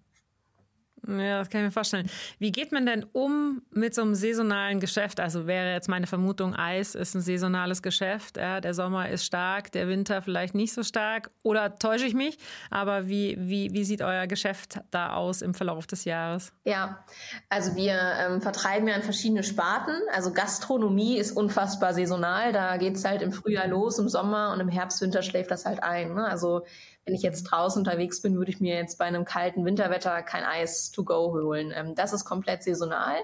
Ja, 1.07 1.39
das 1.39 1.51
kann 1.51 1.61
ich 1.61 1.67
mir 1.67 1.71
vorstellen. 1.73 2.11
Wie 2.39 2.53
geht 2.53 2.73
man 2.73 2.87
denn 2.87 3.05
um 3.13 3.63
mit 3.71 3.95
so 3.95 4.03
einem 4.03 4.15
saisonalen 4.15 4.81
Geschäft? 4.81 5.21
Also 5.21 5.47
wäre 5.47 5.73
jetzt 5.73 5.89
meine 5.89 6.07
Vermutung, 6.07 6.55
Eis 6.55 6.95
ist 6.95 7.15
ein 7.15 7.21
saisonales 7.21 7.83
Geschäft. 7.83 8.37
Ja, 8.37 8.61
der 8.61 8.75
Sommer 8.75 9.09
ist 9.09 9.25
stark, 9.25 9.73
der 9.73 9.89
Winter 9.89 10.23
vielleicht 10.23 10.55
nicht 10.55 10.73
so 10.73 10.83
stark. 10.83 11.31
Oder 11.43 11.79
täusche 11.79 12.07
ich 12.07 12.15
mich? 12.15 12.39
Aber 12.71 13.09
wie, 13.09 13.37
wie, 13.39 13.73
wie 13.73 13.85
sieht 13.85 14.03
euer 14.03 14.27
Geschäft 14.27 14.81
da 14.91 15.15
aus 15.15 15.43
im 15.43 15.55
Verlauf 15.55 15.87
des 15.87 16.05
Jahres? 16.05 16.53
Ja, 16.65 17.05
also 17.49 17.75
wir 17.77 17.99
ähm, 18.21 18.41
vertreiben 18.41 18.89
ja 18.89 18.95
in 18.95 19.03
verschiedene 19.03 19.43
Sparten. 19.43 19.95
Also 20.13 20.33
Gastronomie 20.33 21.19
ist 21.19 21.33
unfassbar 21.33 21.95
saisonal. 21.95 22.53
Da 22.53 22.77
geht 22.77 22.97
es 22.97 23.05
halt 23.05 23.23
im 23.23 23.33
Frühjahr 23.33 23.69
los, 23.69 23.99
im 23.99 24.09
Sommer 24.09 24.53
und 24.53 24.61
im 24.61 24.69
Herbst, 24.69 25.01
Winter 25.01 25.23
schläft 25.23 25.51
das 25.51 25.65
halt 25.65 25.83
ein. 25.83 26.15
Ne? 26.15 26.27
Also 26.27 26.65
wenn 27.09 27.15
ich 27.15 27.23
jetzt 27.23 27.45
draußen 27.45 27.81
unterwegs 27.81 28.21
bin, 28.21 28.37
würde 28.37 28.51
ich 28.51 28.61
mir 28.61 28.77
jetzt 28.77 28.99
bei 28.99 29.07
einem 29.07 29.25
kalten 29.25 29.65
Winterwetter 29.65 30.23
kein 30.23 30.45
Eis 30.45 30.91
to 30.91 31.05
go 31.05 31.33
holen. 31.33 31.73
Ähm, 31.75 31.95
das 31.95 32.13
ist 32.13 32.27
komplett 32.27 32.63
saisonal. 32.63 33.17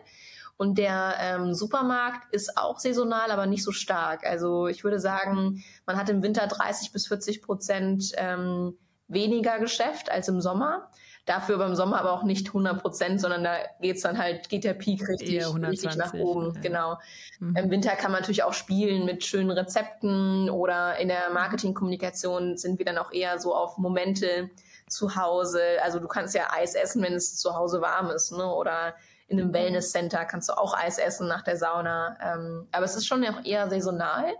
Und 0.56 0.78
der 0.78 1.16
ähm, 1.20 1.52
Supermarkt 1.52 2.32
ist 2.32 2.56
auch 2.56 2.78
saisonal, 2.78 3.30
aber 3.30 3.44
nicht 3.44 3.62
so 3.62 3.72
stark. 3.72 4.24
Also 4.24 4.68
ich 4.68 4.84
würde 4.84 5.00
sagen, 5.00 5.62
man 5.84 5.98
hat 5.98 6.08
im 6.08 6.22
Winter 6.22 6.46
30 6.46 6.92
bis 6.92 7.08
40 7.08 7.42
Prozent 7.42 8.12
ähm, 8.16 8.78
weniger 9.06 9.58
Geschäft 9.58 10.10
als 10.10 10.28
im 10.28 10.40
Sommer. 10.40 10.88
Dafür 11.26 11.56
beim 11.56 11.74
Sommer 11.74 11.98
aber 11.98 12.12
auch 12.12 12.22
nicht 12.22 12.48
100 12.48 12.82
Prozent, 12.82 13.20
sondern 13.20 13.44
da 13.44 13.56
geht's 13.80 14.02
dann 14.02 14.18
halt, 14.18 14.50
geht 14.50 14.64
der 14.64 14.74
Peak 14.74 15.08
richtig, 15.08 15.42
richtig 15.46 15.96
nach 15.96 16.12
oben. 16.12 16.52
Ja. 16.56 16.60
Genau. 16.60 16.98
Mhm. 17.40 17.56
Im 17.56 17.70
Winter 17.70 17.92
kann 17.92 18.12
man 18.12 18.20
natürlich 18.20 18.42
auch 18.42 18.52
spielen 18.52 19.06
mit 19.06 19.24
schönen 19.24 19.50
Rezepten 19.50 20.50
oder 20.50 20.98
in 20.98 21.08
der 21.08 21.30
Marketingkommunikation 21.32 22.58
sind 22.58 22.78
wir 22.78 22.84
dann 22.84 22.98
auch 22.98 23.10
eher 23.10 23.38
so 23.38 23.54
auf 23.54 23.78
Momente 23.78 24.50
zu 24.86 25.16
Hause. 25.16 25.62
Also 25.82 25.98
du 25.98 26.08
kannst 26.08 26.34
ja 26.34 26.48
Eis 26.52 26.74
essen, 26.74 27.02
wenn 27.02 27.14
es 27.14 27.36
zu 27.36 27.54
Hause 27.56 27.80
warm 27.80 28.10
ist, 28.10 28.32
ne? 28.32 28.46
Oder 28.46 28.94
in 29.26 29.40
einem 29.40 29.54
Wellness-Center 29.54 30.26
kannst 30.26 30.50
du 30.50 30.52
auch 30.52 30.76
Eis 30.76 30.98
essen 30.98 31.26
nach 31.26 31.42
der 31.42 31.56
Sauna. 31.56 32.18
Ähm, 32.22 32.68
aber 32.70 32.84
es 32.84 32.94
ist 32.96 33.06
schon 33.06 33.24
auch 33.24 33.42
eher 33.44 33.70
saisonal. 33.70 34.34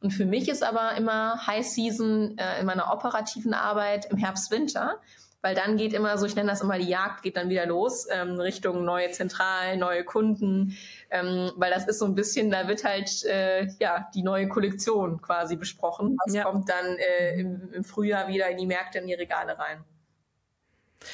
Und 0.00 0.12
für 0.12 0.24
mich 0.24 0.48
ist 0.48 0.62
aber 0.62 0.94
immer 0.96 1.46
High 1.46 1.66
Season 1.66 2.38
äh, 2.38 2.60
in 2.60 2.66
meiner 2.66 2.90
operativen 2.90 3.52
Arbeit 3.52 4.06
im 4.06 4.16
Herbst, 4.16 4.50
Winter 4.50 4.98
weil 5.42 5.54
dann 5.54 5.76
geht 5.76 5.92
immer 5.92 6.16
so, 6.18 6.26
ich 6.26 6.36
nenne 6.36 6.50
das 6.50 6.60
immer 6.60 6.78
die 6.78 6.88
Jagd, 6.88 7.22
geht 7.22 7.36
dann 7.36 7.48
wieder 7.48 7.66
los 7.66 8.06
ähm, 8.10 8.38
Richtung 8.38 8.84
neue 8.84 9.10
Zentralen, 9.10 9.80
neue 9.80 10.04
Kunden, 10.04 10.76
ähm, 11.10 11.52
weil 11.56 11.70
das 11.70 11.86
ist 11.86 11.98
so 11.98 12.04
ein 12.04 12.14
bisschen, 12.14 12.50
da 12.50 12.68
wird 12.68 12.84
halt 12.84 13.24
äh, 13.24 13.66
ja 13.78 14.08
die 14.14 14.22
neue 14.22 14.48
Kollektion 14.48 15.20
quasi 15.22 15.56
besprochen. 15.56 16.16
Das 16.24 16.34
ja. 16.34 16.44
kommt 16.44 16.68
dann 16.68 16.96
äh, 16.96 17.40
im, 17.40 17.72
im 17.72 17.84
Frühjahr 17.84 18.28
wieder 18.28 18.48
in 18.48 18.58
die 18.58 18.66
Märkte, 18.66 18.98
in 18.98 19.06
die 19.06 19.14
Regale 19.14 19.58
rein. 19.58 19.84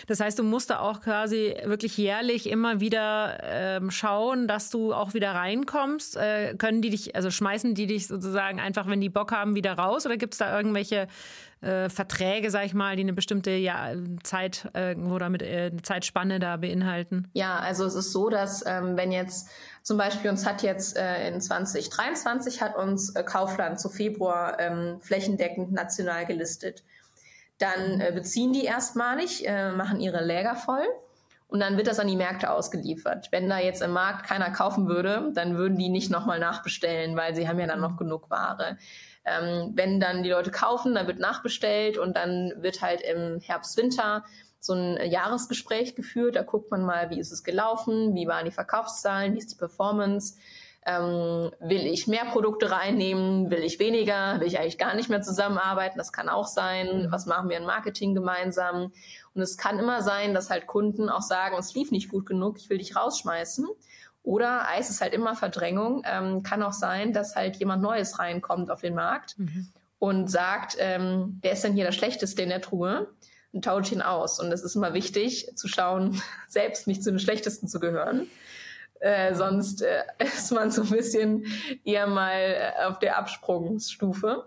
Das 0.07 0.21
heißt, 0.21 0.39
du 0.39 0.43
musst 0.43 0.71
da 0.71 0.81
auch 0.81 1.01
quasi 1.01 1.55
wirklich 1.65 1.97
jährlich 1.97 2.49
immer 2.49 2.81
wieder 2.81 3.39
ähm, 3.43 3.91
schauen, 3.91 4.49
dass 4.49 4.71
du 4.71 4.93
auch 4.93 5.15
wieder 5.15 5.33
reinkommst. 5.33 6.17
Äh, 6.17 6.55
können 6.57 6.83
die 6.83 6.91
dich, 6.91 7.15
also 7.15 7.31
schmeißen 7.31 7.75
die 7.75 7.87
dich 7.87 8.09
sozusagen 8.09 8.59
einfach, 8.59 8.89
wenn 8.89 9.01
die 9.01 9.09
Bock 9.09 9.33
haben, 9.33 9.55
wieder 9.55 9.75
raus? 9.75 10.05
Oder 10.05 10.17
gibt 10.17 10.35
es 10.35 10.39
da 10.39 10.57
irgendwelche 10.57 11.07
äh, 11.61 11.89
Verträge, 11.89 12.51
sag 12.51 12.67
ich 12.67 12.75
mal, 12.75 12.97
die 12.97 13.03
eine 13.03 13.13
bestimmte 13.13 13.51
ja, 13.51 13.93
Zeit 14.23 14.69
äh, 14.75 14.95
oder 14.95 15.29
mit 15.31 15.43
äh, 15.43 15.73
Zeitspanne 15.83 16.39
da 16.39 16.57
beinhalten? 16.57 17.29
Ja, 17.35 17.59
also 17.59 17.85
es 17.85 17.95
ist 17.95 18.13
so, 18.13 18.29
dass 18.29 18.65
ähm, 18.67 18.97
wenn 18.97 19.13
jetzt 19.13 19.49
zum 19.83 19.99
Beispiel 19.99 20.31
uns 20.31 20.47
hat 20.47 20.63
jetzt 20.63 20.97
äh, 20.97 21.29
in 21.29 21.41
2023 21.41 22.63
hat 22.63 22.77
uns 22.77 23.15
äh, 23.15 23.23
Kaufland 23.23 23.81
zu 23.81 23.89
Februar 23.89 24.59
ähm, 24.61 25.01
flächendeckend 25.01 25.73
national 25.73 26.27
gelistet 26.27 26.83
dann 27.59 28.01
äh, 28.01 28.13
beziehen 28.15 28.53
die 28.53 28.65
erstmalig, 28.65 29.47
äh, 29.47 29.73
machen 29.73 30.01
ihre 30.01 30.25
Läger 30.25 30.57
voll 30.57 30.85
und 31.49 31.61
dann 31.61 31.77
wird 31.77 31.87
das 31.87 31.99
an 31.99 32.09
die 32.09 32.17
Märkte 32.17 32.51
ausgeliefert. 32.51 33.29
Wenn 33.31 33.49
da 33.49 33.59
jetzt 33.59 33.83
im 33.83 33.93
Markt 33.93 34.27
keiner 34.27 34.51
kaufen 34.51 34.89
würde, 34.89 35.31
dann 35.35 35.57
würden 35.57 35.79
die 35.79 35.89
nicht 35.89 36.11
nochmal 36.11 36.39
nachbestellen, 36.39 37.17
weil 37.17 37.35
sie 37.35 37.49
haben 37.49 37.59
ja 37.59 37.67
dann 37.67 37.81
noch 37.81 37.97
genug 37.97 38.31
Ware. 38.31 38.77
Ähm, 39.27 39.73
wenn 39.75 40.01
dann 40.01 40.23
die 40.23 40.31
Leute 40.31 40.51
kaufen, 40.51 40.95
dann 40.95 41.07
wird 41.07 41.19
nachbestellt 41.19 41.99
und 41.99 42.17
dann 42.17 42.53
wird 42.59 42.81
halt 42.81 43.01
im 43.03 43.41
Herbst, 43.41 43.77
Winter 43.77 44.25
so 44.61 44.73
ein 44.73 45.11
Jahresgespräch 45.11 45.95
geführt. 45.95 46.37
Da 46.37 46.43
guckt 46.43 46.71
man 46.71 46.85
mal, 46.85 47.11
wie 47.11 47.19
ist 47.19 47.33
es 47.33 47.45
gelaufen, 47.45 48.15
wie 48.15 48.27
waren 48.27 48.45
die 48.45 48.51
Verkaufszahlen, 48.51 49.35
wie 49.35 49.39
ist 49.39 49.53
die 49.53 49.59
Performance 49.59 50.37
ähm, 50.87 51.51
will 51.59 51.85
ich 51.85 52.07
mehr 52.07 52.27
Produkte 52.27 52.71
reinnehmen? 52.71 53.51
Will 53.51 53.65
ich 53.65 53.81
weniger? 53.81 54.39
Will 54.39 54.47
ich 54.47 54.59
eigentlich 54.59 54.79
gar 54.79 54.95
nicht 54.95 55.11
mehr 55.11 55.21
zusammenarbeiten? 55.21 55.99
Das 55.99 56.13
kann 56.13 56.29
auch 56.29 56.47
sein. 56.47 57.07
Mhm. 57.07 57.13
Was 57.13 57.27
machen 57.27 57.49
wir 57.49 57.57
in 57.57 57.67
Marketing 57.67 58.15
gemeinsam? 58.15 58.93
Und 59.35 59.43
es 59.43 59.57
kann 59.57 59.81
immer 59.81 60.01
sein, 60.03 60.33
dass 60.33 60.49
halt 60.49 60.69
Kunden 60.69 61.09
auch 61.09 61.23
sagen, 61.23 61.57
es 61.59 61.75
lief 61.75 61.91
nicht 61.91 62.09
gut 62.09 62.25
genug, 62.25 62.59
ich 62.59 62.71
will 62.71 62.79
dich 62.79 62.95
rausschmeißen. 62.95 63.67
Oder 64.27 64.69
Eis 64.69 64.91
ist 64.91 65.01
halt 65.01 65.15
immer 65.15 65.37
Verdrängung. 65.37 66.03
Ähm, 66.05 66.43
kann 66.43 66.61
auch 66.65 66.73
sein, 66.73 67.13
dass 67.13 67.37
halt 67.37 67.57
jemand 67.59 67.81
Neues 67.81 68.19
reinkommt 68.19 68.73
auf 68.73 68.81
den 68.81 68.97
Markt 68.97 69.39
mhm. 69.39 69.69
und 70.01 70.29
sagt, 70.29 70.77
ähm, 70.81 71.39
wer 71.43 71.53
ist 71.53 71.63
denn 71.63 71.75
hier 71.75 71.85
der 71.85 71.93
Schlechteste 71.93 72.43
in 72.43 72.49
der 72.49 72.61
Truhe? 72.61 73.09
Und 73.53 73.65
tauscht 73.65 73.93
ihn 73.93 74.03
aus. 74.03 74.41
Und 74.41 74.51
es 74.51 74.65
ist 74.65 74.75
immer 74.75 74.95
wichtig 74.95 75.53
zu 75.55 75.69
schauen, 75.69 76.21
selbst 76.49 76.89
nicht 76.89 77.05
zu 77.05 77.11
den 77.11 77.21
Schlechtesten 77.21 77.69
zu 77.69 77.79
gehören. 77.79 78.27
Äh, 78.99 79.33
sonst 79.37 79.83
äh, 79.83 80.03
ist 80.19 80.51
man 80.51 80.73
so 80.73 80.83
ein 80.83 80.91
bisschen 80.91 81.47
eher 81.85 82.09
mal 82.09 82.33
äh, 82.35 82.85
auf 82.85 82.99
der 82.99 83.19
Absprungsstufe. 83.19 84.45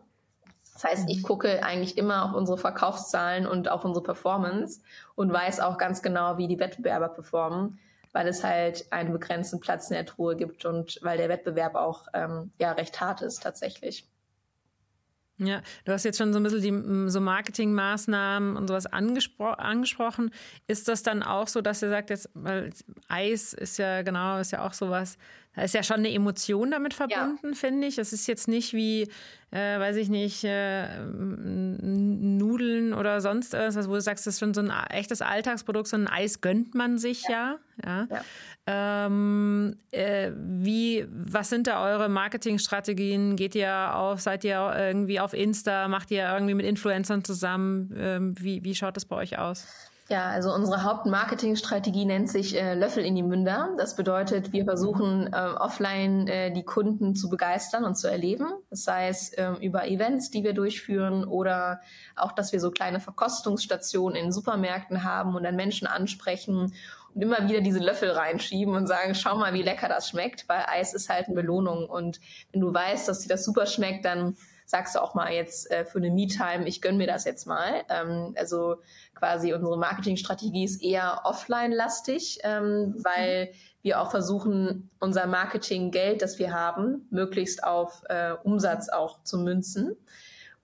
Das 0.74 0.84
heißt, 0.84 1.10
ich 1.10 1.20
mhm. 1.20 1.24
gucke 1.24 1.64
eigentlich 1.64 1.98
immer 1.98 2.26
auf 2.26 2.34
unsere 2.34 2.58
Verkaufszahlen 2.58 3.48
und 3.48 3.72
auf 3.72 3.86
unsere 3.86 4.04
Performance 4.04 4.82
und 5.16 5.32
weiß 5.32 5.62
auch 5.62 5.78
ganz 5.78 6.02
genau, 6.02 6.38
wie 6.38 6.50
die 6.50 6.60
Wettbewerber 6.60 7.08
performen, 7.08 7.80
weil 8.12 8.28
es 8.28 8.44
halt 8.44 8.92
einen 8.92 9.12
begrenzten 9.12 9.60
Platz 9.60 9.90
in 9.90 9.96
der 9.96 10.06
Truhe 10.06 10.36
gibt 10.36 10.66
und 10.66 11.00
weil 11.02 11.18
der 11.18 11.30
Wettbewerb 11.30 11.76
auch 11.76 12.08
ähm, 12.14 12.52
ja 12.60 12.72
recht 12.72 13.00
hart 13.00 13.22
ist 13.22 13.44
tatsächlich. 13.44 14.08
Ja, 15.42 15.62
du 15.86 15.94
hast 15.94 16.04
jetzt 16.04 16.18
schon 16.18 16.34
so 16.34 16.40
ein 16.40 16.44
bisschen 16.44 16.62
die 16.62 17.10
so 17.10 17.22
Marketingmaßnahmen 17.22 18.58
und 18.58 18.68
sowas 18.68 18.88
angespro 18.88 19.52
angesprochen. 19.52 20.32
Ist 20.68 20.90
das 20.90 21.02
dann 21.02 21.24
auch 21.24 21.48
so, 21.48 21.62
dass 21.62 21.82
ihr 21.82 21.90
sagt, 21.90 22.10
jetzt, 22.10 22.30
weil 22.34 22.72
Eis 23.08 23.54
ist 23.54 23.78
ja 23.78 24.02
genau, 24.02 24.38
ist 24.40 24.52
ja 24.52 24.66
auch 24.66 24.74
sowas, 24.74 25.18
da 25.56 25.64
ist 25.64 25.74
ja 25.74 25.82
schon 25.84 25.98
eine 25.98 26.14
Emotion 26.14 26.72
damit 26.72 26.94
verbunden, 26.94 27.50
ja. 27.50 27.54
finde 27.54 27.88
ich. 27.88 27.98
Es 27.98 28.14
ist 28.14 28.28
jetzt 28.28 28.48
nicht 28.48 28.74
wie, 28.74 29.10
äh, 29.52 29.80
weiß 29.80 29.96
ich 29.96 30.10
nicht, 30.10 30.44
äh, 30.44 31.04
Nudeln 31.82 32.94
oder 32.94 33.20
sonst 33.20 33.54
irgendwas, 33.56 33.90
wo 33.90 33.94
du 33.96 34.02
sagst, 34.02 34.28
das 34.28 34.36
ist 34.36 34.40
schon 34.40 34.54
so 34.54 34.62
ein 34.62 34.72
echtes 34.90 35.22
Alltagsprodukt, 35.22 35.88
so 35.88 35.98
ein 35.98 36.08
Eis 36.08 36.42
gönnt 36.42 36.76
man 36.76 37.00
sich 37.00 37.24
ja. 37.28 37.58
ja. 37.84 38.08
ja. 38.10 38.22
Ähm, 38.68 39.76
äh, 39.90 40.32
wie, 40.36 41.08
was 41.10 41.50
sind 41.50 41.66
da 41.66 41.84
eure 41.84 42.08
Marketingstrategien? 42.10 43.36
Geht 43.36 43.56
ihr 43.56 43.96
auf, 43.96 44.22
seid 44.22 44.44
ihr 44.44 44.74
irgendwie 44.78 45.20
auf 45.20 45.34
Insta, 45.34 45.88
macht 45.88 46.12
ihr 46.12 46.32
irgendwie 46.32 46.54
mit 46.54 46.68
Influencern 46.68 47.24
zusammen? 47.24 47.92
Ähm, 47.98 48.36
wie, 48.40 48.64
wie 48.64 48.76
schaut 48.76 48.96
das 48.96 49.06
bei 49.06 49.16
euch 49.16 49.40
aus? 49.40 49.89
Ja, 50.12 50.28
also 50.30 50.52
unsere 50.52 50.84
Hauptmarketingstrategie 50.84 52.04
nennt 52.06 52.32
sich 52.32 52.60
äh, 52.60 52.74
Löffel 52.74 53.06
in 53.06 53.14
die 53.14 53.22
Münder. 53.22 53.70
Das 53.78 53.96
bedeutet, 53.96 54.52
wir 54.52 54.66
versuchen 54.66 55.32
äh, 55.32 55.36
offline 55.36 56.28
äh, 56.28 56.52
die 56.52 56.64
Kunden 56.64 57.14
zu 57.14 57.30
begeistern 57.30 57.84
und 57.84 57.94
zu 57.94 58.10
erleben. 58.10 58.48
Das 58.72 58.86
sei 58.86 59.10
es 59.10 59.30
äh, 59.34 59.52
über 59.62 59.88
Events, 59.88 60.32
die 60.32 60.44
wir 60.44 60.54
durchführen 60.54 61.26
oder 61.26 61.82
auch, 62.16 62.32
dass 62.32 62.52
wir 62.52 62.60
so 62.60 62.72
kleine 62.72 63.00
Verkostungsstationen 63.00 64.16
in 64.16 64.32
Supermärkten 64.32 65.04
haben 65.04 65.36
und 65.36 65.44
dann 65.44 65.56
Menschen 65.56 65.86
ansprechen 65.86 66.74
und 67.14 67.22
immer 67.22 67.48
wieder 67.48 67.62
diese 67.62 67.80
Löffel 67.80 68.12
reinschieben 68.12 68.76
und 68.76 68.88
sagen, 68.88 69.16
schau 69.16 69.36
mal, 69.36 69.54
wie 69.54 69.64
lecker 69.64 69.88
das 69.88 70.10
schmeckt, 70.10 70.48
weil 70.48 70.64
Eis 70.68 70.94
ist 70.94 71.10
halt 71.10 71.28
eine 71.28 71.36
Belohnung. 71.36 71.90
Und 71.90 72.20
wenn 72.52 72.62
du 72.62 72.74
weißt, 72.74 73.08
dass 73.08 73.20
dir 73.20 73.30
das 73.30 73.44
super 73.44 73.66
schmeckt, 73.66 74.06
dann 74.06 74.36
sagst 74.70 74.94
du 74.94 75.02
auch 75.02 75.16
mal 75.16 75.34
jetzt 75.34 75.72
äh, 75.72 75.84
für 75.84 75.98
eine 75.98 76.12
Me-Time, 76.12 76.68
ich 76.68 76.80
gönn 76.80 76.98
mir 76.98 77.08
das 77.08 77.26
jetzt 77.26 77.48
mal. 77.48 77.84
Ähm, 77.90 78.36
also 78.38 78.76
quasi 79.16 79.52
unsere 79.52 79.80
Marketingstrategie 79.80 80.64
ist 80.64 80.84
eher 80.84 81.22
offline-lastig, 81.24 82.40
ähm, 82.44 82.96
weil 83.04 83.46
mhm. 83.46 83.50
wir 83.82 84.00
auch 84.00 84.12
versuchen, 84.12 84.92
unser 85.00 85.26
Marketinggeld, 85.26 86.22
das 86.22 86.38
wir 86.38 86.54
haben, 86.54 87.08
möglichst 87.10 87.64
auf 87.64 88.04
äh, 88.10 88.34
Umsatz 88.44 88.90
auch 88.90 89.24
zu 89.24 89.40
münzen. 89.40 89.98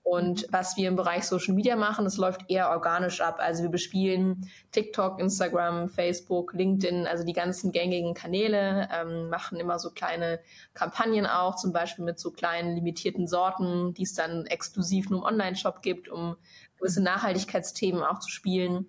Und 0.08 0.46
was 0.52 0.76
wir 0.76 0.86
im 0.86 0.94
Bereich 0.94 1.24
Social 1.24 1.52
Media 1.52 1.74
machen, 1.74 2.04
das 2.04 2.16
läuft 2.16 2.48
eher 2.48 2.70
organisch 2.70 3.20
ab. 3.20 3.38
Also 3.40 3.64
wir 3.64 3.70
bespielen 3.70 4.48
TikTok, 4.70 5.18
Instagram, 5.18 5.88
Facebook, 5.88 6.52
LinkedIn, 6.52 7.08
also 7.08 7.24
die 7.24 7.32
ganzen 7.32 7.72
gängigen 7.72 8.14
Kanäle, 8.14 8.88
ähm, 8.94 9.30
machen 9.30 9.58
immer 9.58 9.80
so 9.80 9.90
kleine 9.90 10.38
Kampagnen 10.74 11.26
auch, 11.26 11.56
zum 11.56 11.72
Beispiel 11.72 12.04
mit 12.04 12.20
so 12.20 12.30
kleinen 12.30 12.76
limitierten 12.76 13.26
Sorten, 13.26 13.94
die 13.94 14.04
es 14.04 14.14
dann 14.14 14.46
exklusiv 14.46 15.10
nur 15.10 15.22
im 15.22 15.24
Online-Shop 15.24 15.82
gibt, 15.82 16.08
um 16.08 16.36
gewisse 16.78 17.02
Nachhaltigkeitsthemen 17.02 18.04
auch 18.04 18.20
zu 18.20 18.30
spielen. 18.30 18.86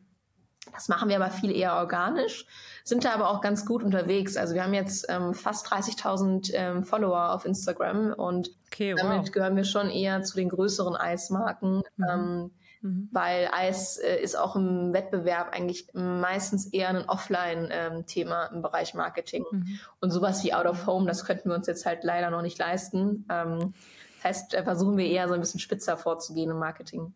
Das 0.73 0.87
machen 0.87 1.09
wir 1.09 1.15
aber 1.15 1.29
viel 1.29 1.55
eher 1.55 1.75
organisch, 1.75 2.45
sind 2.83 3.05
da 3.05 3.13
aber 3.13 3.29
auch 3.29 3.41
ganz 3.41 3.65
gut 3.65 3.83
unterwegs. 3.83 4.37
Also 4.37 4.53
wir 4.53 4.63
haben 4.63 4.73
jetzt 4.73 5.05
ähm, 5.09 5.33
fast 5.33 5.67
30.000 5.67 6.51
ähm, 6.53 6.83
Follower 6.83 7.33
auf 7.33 7.45
Instagram 7.45 8.13
und 8.13 8.51
okay, 8.67 8.95
damit 8.95 9.19
wow. 9.19 9.31
gehören 9.31 9.55
wir 9.55 9.63
schon 9.63 9.89
eher 9.89 10.21
zu 10.23 10.37
den 10.37 10.49
größeren 10.49 10.95
Eismarken, 10.95 11.83
mhm. 11.95 12.05
Ähm, 12.09 12.51
mhm. 12.81 13.09
weil 13.11 13.49
Eis 13.51 13.97
äh, 13.97 14.21
ist 14.21 14.37
auch 14.37 14.55
im 14.55 14.93
Wettbewerb 14.93 15.53
eigentlich 15.53 15.87
meistens 15.93 16.67
eher 16.67 16.89
ein 16.89 17.09
Offline-Thema 17.09 18.45
im 18.47 18.61
Bereich 18.61 18.93
Marketing. 18.93 19.45
Mhm. 19.51 19.79
Und 19.99 20.11
sowas 20.11 20.43
wie 20.43 20.53
Out 20.53 20.65
of 20.65 20.85
Home, 20.87 21.07
das 21.07 21.25
könnten 21.25 21.49
wir 21.49 21.55
uns 21.55 21.67
jetzt 21.67 21.85
halt 21.85 22.03
leider 22.03 22.29
noch 22.29 22.41
nicht 22.41 22.57
leisten. 22.57 23.25
Ähm, 23.29 23.73
das 24.17 24.23
heißt, 24.23 24.53
da 24.53 24.63
versuchen 24.63 24.97
wir 24.97 25.05
eher 25.05 25.27
so 25.27 25.33
ein 25.33 25.39
bisschen 25.39 25.59
spitzer 25.59 25.97
vorzugehen 25.97 26.49
im 26.49 26.59
Marketing. 26.59 27.13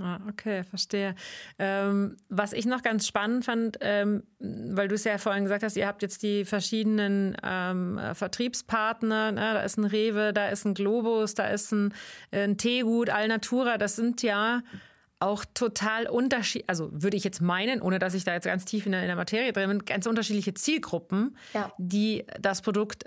Ah, 0.00 0.20
okay, 0.28 0.62
verstehe. 0.62 1.14
Ähm, 1.58 2.16
was 2.28 2.52
ich 2.52 2.66
noch 2.66 2.82
ganz 2.82 3.06
spannend 3.06 3.44
fand, 3.44 3.78
ähm, 3.80 4.22
weil 4.38 4.86
du 4.86 4.94
es 4.94 5.02
ja 5.04 5.18
vorhin 5.18 5.42
gesagt 5.42 5.64
hast, 5.64 5.76
ihr 5.76 5.88
habt 5.88 6.02
jetzt 6.02 6.22
die 6.22 6.44
verschiedenen 6.44 7.36
ähm, 7.42 8.00
Vertriebspartner, 8.12 9.32
ne? 9.32 9.40
da 9.40 9.62
ist 9.62 9.76
ein 9.76 9.84
Rewe, 9.84 10.32
da 10.32 10.48
ist 10.48 10.64
ein 10.64 10.74
Globus, 10.74 11.34
da 11.34 11.48
ist 11.48 11.72
ein, 11.72 11.92
ein 12.30 12.58
Teegut, 12.58 13.10
Alnatura, 13.10 13.76
das 13.76 13.96
sind 13.96 14.22
ja 14.22 14.62
auch 15.20 15.44
total 15.52 16.06
unterschiedlich, 16.06 16.70
also 16.70 16.90
würde 16.92 17.16
ich 17.16 17.24
jetzt 17.24 17.40
meinen, 17.40 17.82
ohne 17.82 17.98
dass 17.98 18.14
ich 18.14 18.22
da 18.22 18.34
jetzt 18.34 18.44
ganz 18.44 18.64
tief 18.64 18.86
in 18.86 18.92
der, 18.92 19.00
in 19.00 19.08
der 19.08 19.16
Materie 19.16 19.52
drin 19.52 19.68
bin, 19.68 19.84
ganz 19.84 20.06
unterschiedliche 20.06 20.54
Zielgruppen, 20.54 21.36
ja. 21.54 21.72
die 21.78 22.24
das 22.40 22.62
Produkt 22.62 23.04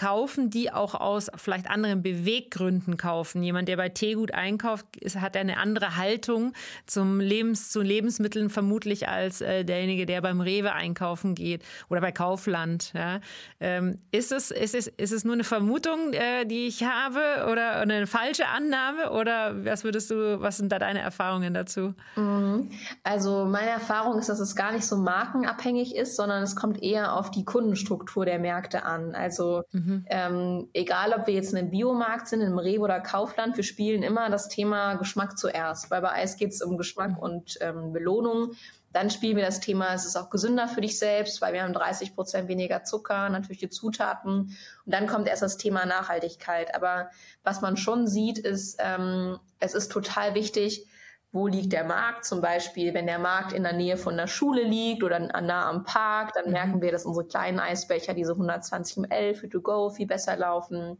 kaufen, 0.00 0.48
die 0.48 0.72
auch 0.72 0.94
aus 0.94 1.30
vielleicht 1.36 1.68
anderen 1.68 2.02
Beweggründen 2.02 2.96
kaufen. 2.96 3.42
Jemand, 3.42 3.68
der 3.68 3.76
bei 3.76 3.90
Teegut 3.90 4.32
einkauft, 4.32 4.86
hat 5.16 5.36
eine 5.36 5.58
andere 5.58 5.96
Haltung 5.96 6.54
zum 6.86 7.20
Lebens, 7.20 7.70
zu 7.70 7.82
Lebensmitteln 7.82 8.48
vermutlich 8.48 9.08
als 9.08 9.42
äh, 9.42 9.62
derjenige, 9.62 10.06
der 10.06 10.22
beim 10.22 10.40
Rewe 10.40 10.72
einkaufen 10.72 11.34
geht 11.34 11.62
oder 11.90 12.00
bei 12.00 12.12
Kaufland. 12.12 12.94
Ja. 12.94 13.20
Ähm, 13.60 13.98
ist, 14.10 14.32
es, 14.32 14.50
ist, 14.50 14.74
es, 14.74 14.86
ist 14.86 15.12
es 15.12 15.24
nur 15.24 15.34
eine 15.34 15.44
Vermutung, 15.44 16.14
äh, 16.14 16.46
die 16.46 16.66
ich 16.66 16.82
habe 16.82 17.50
oder 17.52 17.80
eine 17.80 18.06
falsche 18.06 18.46
Annahme 18.48 19.10
oder 19.10 19.66
was 19.66 19.84
würdest 19.84 20.10
du, 20.10 20.40
was 20.40 20.56
sind 20.56 20.72
da 20.72 20.78
deine 20.78 21.00
Erfahrungen 21.00 21.52
dazu? 21.52 21.92
Mhm. 22.16 22.70
Also 23.02 23.44
meine 23.44 23.68
Erfahrung 23.68 24.18
ist, 24.18 24.30
dass 24.30 24.40
es 24.40 24.56
gar 24.56 24.72
nicht 24.72 24.86
so 24.86 24.96
markenabhängig 24.96 25.94
ist, 25.94 26.16
sondern 26.16 26.42
es 26.42 26.56
kommt 26.56 26.82
eher 26.82 27.16
auf 27.16 27.30
die 27.30 27.44
Kundenstruktur 27.44 28.24
der 28.24 28.38
Märkte 28.38 28.84
an. 28.84 29.14
Also 29.14 29.64
mhm. 29.72 29.89
Mhm. 29.90 30.04
Ähm, 30.08 30.68
egal, 30.72 31.12
ob 31.12 31.26
wir 31.26 31.34
jetzt 31.34 31.52
in 31.52 31.58
einem 31.58 31.70
Biomarkt 31.70 32.28
sind, 32.28 32.40
in 32.40 32.46
einem 32.46 32.58
Rewe 32.58 32.82
oder 32.82 33.00
Kaufland, 33.00 33.56
wir 33.56 33.64
spielen 33.64 34.02
immer 34.02 34.30
das 34.30 34.48
Thema 34.48 34.94
Geschmack 34.94 35.36
zuerst, 35.36 35.90
weil 35.90 36.00
bei 36.00 36.12
Eis 36.12 36.36
geht 36.36 36.52
es 36.52 36.62
um 36.62 36.78
Geschmack 36.78 37.12
mhm. 37.12 37.18
und 37.18 37.58
ähm, 37.60 37.92
Belohnung. 37.92 38.52
Dann 38.92 39.10
spielen 39.10 39.36
wir 39.36 39.44
das 39.44 39.60
Thema, 39.60 39.94
es 39.94 40.04
ist 40.04 40.16
auch 40.16 40.30
gesünder 40.30 40.66
für 40.66 40.80
dich 40.80 40.98
selbst, 40.98 41.40
weil 41.40 41.52
wir 41.52 41.62
haben 41.62 41.72
30 41.72 42.14
Prozent 42.14 42.48
weniger 42.48 42.82
Zucker, 42.82 43.28
natürlich 43.28 43.58
die 43.58 43.70
Zutaten. 43.70 44.30
Und 44.30 44.56
dann 44.86 45.06
kommt 45.06 45.28
erst 45.28 45.42
das 45.42 45.58
Thema 45.58 45.86
Nachhaltigkeit. 45.86 46.74
Aber 46.74 47.10
was 47.44 47.60
man 47.60 47.76
schon 47.76 48.08
sieht, 48.08 48.38
ist, 48.38 48.78
ähm, 48.80 49.38
es 49.60 49.74
ist 49.74 49.92
total 49.92 50.34
wichtig, 50.34 50.86
wo 51.32 51.46
liegt 51.46 51.72
der 51.72 51.84
Markt? 51.84 52.24
Zum 52.24 52.40
Beispiel, 52.40 52.92
wenn 52.92 53.06
der 53.06 53.18
Markt 53.18 53.52
in 53.52 53.62
der 53.62 53.72
Nähe 53.72 53.96
von 53.96 54.16
der 54.16 54.26
Schule 54.26 54.62
liegt 54.62 55.04
oder 55.04 55.18
nah 55.18 55.68
am 55.68 55.84
Park, 55.84 56.32
dann 56.34 56.46
mhm. 56.46 56.52
merken 56.52 56.82
wir, 56.82 56.90
dass 56.90 57.06
unsere 57.06 57.26
kleinen 57.26 57.60
Eisbecher, 57.60 58.14
diese 58.14 58.32
120 58.32 58.96
ml 58.98 59.34
für 59.34 59.48
To 59.48 59.60
Go, 59.60 59.90
viel 59.90 60.06
besser 60.06 60.36
laufen. 60.36 60.98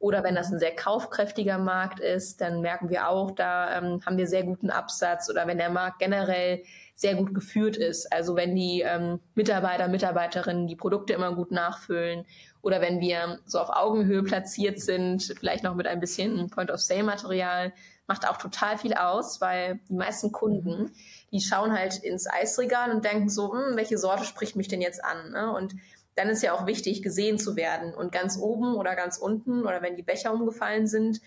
Oder 0.00 0.22
wenn 0.22 0.36
das 0.36 0.52
ein 0.52 0.60
sehr 0.60 0.74
kaufkräftiger 0.74 1.58
Markt 1.58 1.98
ist, 1.98 2.40
dann 2.40 2.60
merken 2.60 2.88
wir 2.88 3.08
auch, 3.08 3.32
da 3.32 3.78
ähm, 3.78 4.00
haben 4.06 4.16
wir 4.16 4.28
sehr 4.28 4.44
guten 4.44 4.70
Absatz. 4.70 5.28
Oder 5.28 5.46
wenn 5.48 5.58
der 5.58 5.70
Markt 5.70 5.98
generell 5.98 6.62
sehr 6.98 7.14
gut 7.14 7.32
geführt 7.32 7.76
ist. 7.76 8.12
Also 8.12 8.34
wenn 8.34 8.56
die 8.56 8.82
ähm, 8.84 9.20
Mitarbeiter, 9.36 9.86
Mitarbeiterinnen 9.86 10.66
die 10.66 10.74
Produkte 10.74 11.12
immer 11.12 11.32
gut 11.32 11.52
nachfüllen 11.52 12.26
oder 12.60 12.80
wenn 12.80 13.00
wir 13.00 13.38
so 13.44 13.60
auf 13.60 13.70
Augenhöhe 13.70 14.24
platziert 14.24 14.80
sind, 14.80 15.22
vielleicht 15.38 15.62
noch 15.62 15.76
mit 15.76 15.86
ein 15.86 16.00
bisschen 16.00 16.50
Point-of-Sale-Material, 16.50 17.72
macht 18.08 18.26
auch 18.26 18.38
total 18.38 18.78
viel 18.78 18.94
aus, 18.94 19.40
weil 19.40 19.78
die 19.88 19.94
meisten 19.94 20.32
Kunden, 20.32 20.84
mhm. 20.84 20.92
die 21.30 21.40
schauen 21.40 21.72
halt 21.72 21.98
ins 21.98 22.26
Eisregal 22.26 22.90
und 22.90 23.04
denken 23.04 23.28
so, 23.28 23.52
hm, 23.52 23.76
welche 23.76 23.98
Sorte 23.98 24.24
spricht 24.24 24.56
mich 24.56 24.66
denn 24.66 24.80
jetzt 24.80 25.04
an? 25.04 25.30
Ne? 25.30 25.52
Und 25.52 25.74
dann 26.16 26.28
ist 26.30 26.42
ja 26.42 26.52
auch 26.52 26.66
wichtig, 26.66 27.02
gesehen 27.02 27.38
zu 27.38 27.54
werden. 27.54 27.94
Und 27.94 28.10
ganz 28.10 28.38
oben 28.38 28.74
oder 28.74 28.96
ganz 28.96 29.18
unten 29.18 29.62
oder 29.62 29.82
wenn 29.82 29.94
die 29.94 30.02
Becher 30.02 30.32
umgefallen 30.32 30.88
sind, 30.88 31.20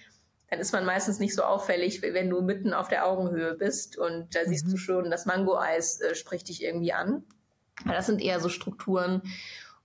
dann 0.49 0.59
ist 0.59 0.73
man 0.73 0.83
meistens 0.83 1.19
nicht 1.19 1.33
so 1.33 1.43
auffällig, 1.43 2.01
wenn 2.01 2.29
du 2.29 2.41
mitten 2.41 2.73
auf 2.73 2.89
der 2.89 3.07
Augenhöhe 3.07 3.53
bist 3.53 3.97
und 3.97 4.35
da 4.35 4.41
mhm. 4.41 4.49
siehst 4.49 4.65
du 4.65 4.71
mhm. 4.71 4.77
schon, 4.77 5.11
das 5.11 5.25
Mango-Eis 5.25 6.01
äh, 6.01 6.15
spricht 6.15 6.49
dich 6.49 6.63
irgendwie 6.63 6.91
an. 6.91 7.23
Das 7.85 8.07
sind 8.07 8.21
eher 8.21 8.39
so 8.39 8.49
Strukturen. 8.49 9.21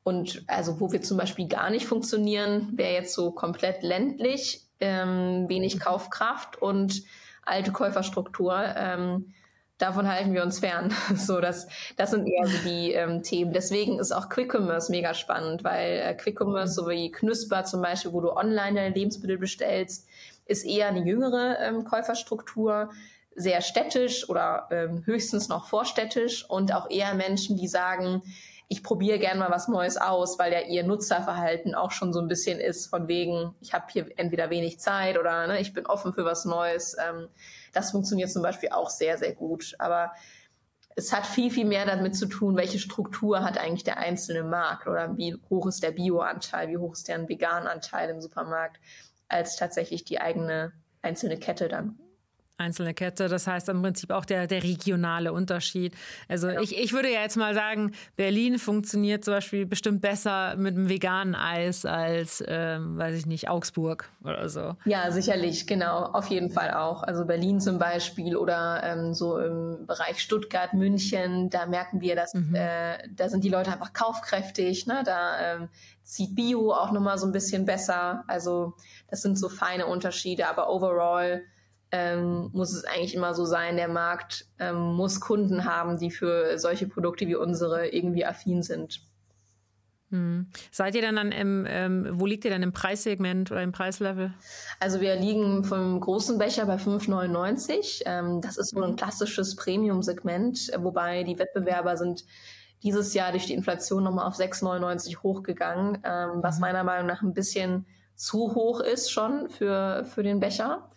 Und 0.03 0.45
also 0.47 0.81
wo 0.81 0.93
wir 0.93 1.03
zum 1.03 1.19
Beispiel 1.19 1.47
gar 1.47 1.71
nicht 1.71 1.87
funktionieren, 1.87 2.73
wäre 2.77 2.95
jetzt 2.95 3.15
so 3.15 3.33
komplett 3.33 3.83
ländlich 3.83 4.66
ähm, 4.81 5.49
wenig. 5.49 5.81
Kaufkraft 5.81 6.61
und 6.61 7.03
alte 7.43 7.73
Käuferstruktur. 7.73 8.57
Ähm, 8.77 9.33
davon 9.79 10.09
halten 10.09 10.35
wir 10.35 10.43
uns 10.43 10.59
fern. 10.59 10.93
So, 11.17 11.41
das, 11.41 11.69
das 11.97 12.11
sind 12.11 12.27
eher 12.27 12.47
so 12.47 12.59
die 12.59 12.93
ähm, 12.93 13.23
Themen. 13.23 13.53
Deswegen 13.53 13.99
ist 13.99 14.13
auch 14.13 14.29
Quick 14.29 14.55
Commerce 14.55 14.91
mega 14.91 15.15
spannend, 15.15 15.65
weil 15.65 15.99
äh, 15.99 16.15
Quick 16.15 16.41
Commerce, 16.41 16.75
so 16.75 16.89
wie 16.89 17.11
Knusper 17.11 17.65
zum 17.65 17.83
Beispiel, 17.83 18.13
wo 18.13 18.21
du 18.21 18.33
online 18.33 18.75
deine 18.75 18.95
Lebensmittel 18.95 19.39
bestellst, 19.39 20.09
ist 20.47 20.65
eher 20.65 20.89
eine 20.89 21.05
jüngere 21.05 21.59
ähm, 21.61 21.85
Käuferstruktur, 21.85 22.91
sehr 23.35 23.61
städtisch 23.61 24.29
oder 24.31 24.69
ähm, 24.71 25.03
höchstens 25.05 25.49
noch 25.49 25.67
vorstädtisch 25.67 26.49
und 26.49 26.75
auch 26.75 26.89
eher 26.89 27.15
Menschen, 27.15 27.57
die 27.59 27.69
sagen, 27.69 28.23
ich 28.69 28.83
probiere 28.83 29.19
gerne 29.19 29.39
mal 29.39 29.51
was 29.51 29.69
Neues 29.69 29.97
aus, 29.97 30.39
weil 30.39 30.53
ja 30.53 30.61
ihr 30.61 30.83
Nutzerverhalten 30.83 31.75
auch 31.75 31.93
schon 31.93 32.13
so 32.13 32.21
ein 32.21 32.27
bisschen 32.27 32.59
ist 32.59 32.87
von 32.87 33.07
wegen, 33.07 33.55
ich 33.61 33.73
habe 33.73 33.87
hier 33.93 34.11
entweder 34.17 34.51
wenig 34.51 34.81
Zeit 34.81 35.19
oder 35.19 35.47
ne, 35.47 35.61
ich 35.61 35.73
bin 35.73 35.87
offen 35.87 36.13
für 36.13 36.25
was 36.25 36.45
Neues. 36.45 36.97
Ähm, 36.99 37.29
das 37.73 37.93
funktioniert 37.93 38.31
zum 38.31 38.43
Beispiel 38.43 38.71
auch 38.71 38.91
sehr, 38.91 39.19
sehr 39.19 39.35
gut. 39.35 39.77
Aber 39.79 40.13
es 40.97 41.13
hat 41.13 41.27
viel, 41.27 41.51
viel 41.51 41.67
mehr 41.67 41.87
damit 41.87 42.17
zu 42.17 42.27
tun, 42.27 42.57
welche 42.57 42.81
Struktur 42.81 43.45
hat 43.45 43.57
eigentlich 43.57 43.85
der 43.85 43.99
einzelne 43.99 44.43
Markt 44.43 44.89
oder 44.89 45.17
wie 45.17 45.37
hoch 45.49 45.67
ist 45.67 45.83
der 45.83 45.93
Bio-Anteil, 45.93 46.69
wie 46.69 46.79
hoch 46.79 46.95
ist 46.95 47.07
der 47.07 47.29
Vegan-Anteil 47.29 48.11
im 48.11 48.21
Supermarkt, 48.21 48.81
als 49.29 49.57
tatsächlich 49.57 50.05
die 50.05 50.21
eigene 50.21 50.73
einzelne 51.03 51.39
Kette 51.39 51.69
dann 51.69 52.01
einzelne 52.59 52.95
Kette. 52.95 53.29
Das 53.29 53.47
heißt 53.47 53.69
im 53.69 53.83
Prinzip 53.83 54.11
auch 54.11 54.25
der, 54.25 54.47
der 54.47 54.63
regionale 54.63 55.33
Unterschied. 55.33 55.95
Also 56.29 56.49
ja. 56.49 56.61
ich, 56.61 56.77
ich 56.77 56.93
würde 56.93 57.13
ja 57.13 57.21
jetzt 57.21 57.37
mal 57.37 57.55
sagen, 57.55 57.93
Berlin 58.17 58.59
funktioniert 58.59 59.25
zum 59.25 59.35
Beispiel 59.35 59.67
bestimmt 59.67 60.01
besser 60.01 60.57
mit 60.57 60.75
einem 60.75 60.89
veganen 60.89 61.35
Eis 61.35 61.85
als, 61.85 62.43
ähm, 62.47 62.97
weiß 62.97 63.17
ich 63.17 63.27
nicht, 63.27 63.49
Augsburg 63.49 64.09
oder 64.25 64.49
so. 64.49 64.75
Ja, 64.85 65.11
sicherlich, 65.11 65.67
genau. 65.67 66.05
Auf 66.05 66.27
jeden 66.29 66.51
Fall 66.51 66.73
auch. 66.73 67.03
Also 67.03 67.27
Berlin 67.27 67.61
zum 67.61 67.79
Beispiel 67.79 68.37
oder 68.37 68.83
ähm, 68.85 69.15
so 69.15 69.39
im 69.39 69.87
Bereich 69.87 70.21
Stuttgart, 70.21 70.73
München, 70.73 71.51
da 71.51 71.67
merken 71.67 72.01
wir, 72.01 72.17
dass 72.17 72.35
mhm. 72.35 72.55
äh, 72.55 72.99
da 73.15 73.29
sind 73.29 73.45
die 73.45 73.51
Leute 73.51 73.73
einfach 73.73 73.93
kaufkräftig. 73.93 74.87
Ne? 74.87 75.03
Da 75.05 75.57
ähm, 75.57 75.69
zieht 76.03 76.35
Bio 76.35 76.73
auch 76.73 76.93
nochmal 76.93 77.19
so 77.19 77.27
ein 77.27 77.33
bisschen 77.33 77.67
besser. 77.67 78.25
Also 78.27 78.75
das 79.11 79.23
sind 79.23 79.39
so 79.39 79.49
feine 79.49 79.87
Unterschiede, 79.87 80.49
aber 80.49 80.71
overall 80.71 81.43
ähm, 81.97 82.51
muss 82.53 82.75
es 82.75 82.85
eigentlich 82.85 83.15
immer 83.15 83.33
so 83.33 83.47
sein, 83.47 83.77
der 83.77 83.89
Markt 83.89 84.47
ähm, 84.59 84.95
muss 84.95 85.21
Kunden 85.21 85.65
haben, 85.65 85.99
die 85.99 86.11
für 86.11 86.59
solche 86.59 86.87
Produkte 86.87 87.27
wie 87.27 87.37
unsere 87.37 87.89
irgendwie 87.89 88.27
affin 88.27 88.63
sind. 88.63 89.01
Hm. 90.11 90.47
Seid 90.71 90.95
ihr 90.95 91.03
dann, 91.03 91.17
dann 91.17 91.33
im, 91.33 91.67
ähm, 91.69 92.09
wo 92.13 92.27
liegt 92.27 92.45
ihr 92.45 92.51
dann 92.51 92.63
im 92.63 92.73
Preissegment 92.73 93.51
oder 93.51 93.63
im 93.63 93.73
Preislevel? 93.73 94.35
Also 94.79 95.01
wir 95.01 95.17
liegen 95.17 95.65
vom 95.65 95.99
großen 95.99 96.39
Becher 96.39 96.67
bei 96.67 96.77
5,99. 96.77 98.03
Ähm, 98.05 98.41
das 98.43 98.59
ist 98.59 98.71
so 98.71 98.83
ein 98.83 98.93
mhm. 98.93 98.97
klassisches 98.97 99.57
Premium-Segment, 99.57 100.71
wobei 100.79 101.25
die 101.25 101.39
Wettbewerber 101.39 101.97
sind 101.97 102.25
dieses 102.83 103.15
Jahr 103.15 103.33
durch 103.33 103.47
die 103.47 103.55
Inflation 103.55 104.05
nochmal 104.05 104.27
auf 104.27 104.39
6,99 104.39 105.23
hochgegangen, 105.23 105.99
ähm, 106.05 106.43
was 106.43 106.57
mhm. 106.57 106.61
meiner 106.61 106.85
Meinung 106.85 107.07
nach 107.07 107.23
ein 107.23 107.33
bisschen 107.33 107.87
zu 108.15 108.55
hoch 108.55 108.81
ist 108.81 109.11
schon 109.11 109.49
für, 109.49 110.05
für 110.05 110.23
den 110.23 110.41
Becher. 110.41 110.91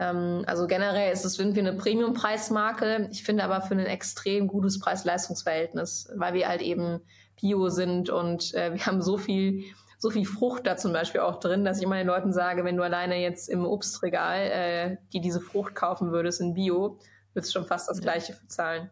Ähm, 0.00 0.44
also 0.46 0.66
generell 0.66 1.12
ist 1.12 1.24
es 1.24 1.38
irgendwie 1.38 1.60
eine 1.60 1.74
Premium-Preismarke. 1.74 3.08
Ich 3.12 3.22
finde 3.22 3.44
aber 3.44 3.60
für 3.60 3.74
ein 3.74 3.80
extrem 3.80 4.48
gutes 4.48 4.80
Preis-Leistungs-Verhältnis, 4.80 6.10
weil 6.16 6.34
wir 6.34 6.48
halt 6.48 6.62
eben 6.62 7.00
Bio 7.38 7.68
sind 7.68 8.10
und 8.10 8.54
äh, 8.54 8.74
wir 8.74 8.86
haben 8.86 9.02
so 9.02 9.16
viel 9.16 9.64
so 9.98 10.08
viel 10.08 10.24
Frucht 10.24 10.66
da 10.66 10.78
zum 10.78 10.94
Beispiel 10.94 11.20
auch 11.20 11.40
drin, 11.40 11.62
dass 11.62 11.76
ich 11.76 11.84
immer 11.84 11.96
den 11.96 12.06
Leuten 12.06 12.32
sage, 12.32 12.64
wenn 12.64 12.74
du 12.74 12.82
alleine 12.82 13.20
jetzt 13.20 13.50
im 13.50 13.66
Obstregal 13.66 14.40
äh, 14.40 14.96
die 15.12 15.20
diese 15.20 15.42
Frucht 15.42 15.74
kaufen 15.74 16.10
würdest 16.10 16.40
in 16.40 16.54
Bio, 16.54 16.98
würdest 17.34 17.54
du 17.54 17.58
schon 17.58 17.68
fast 17.68 17.90
das 17.90 18.00
gleiche 18.00 18.32
bezahlen. 18.32 18.90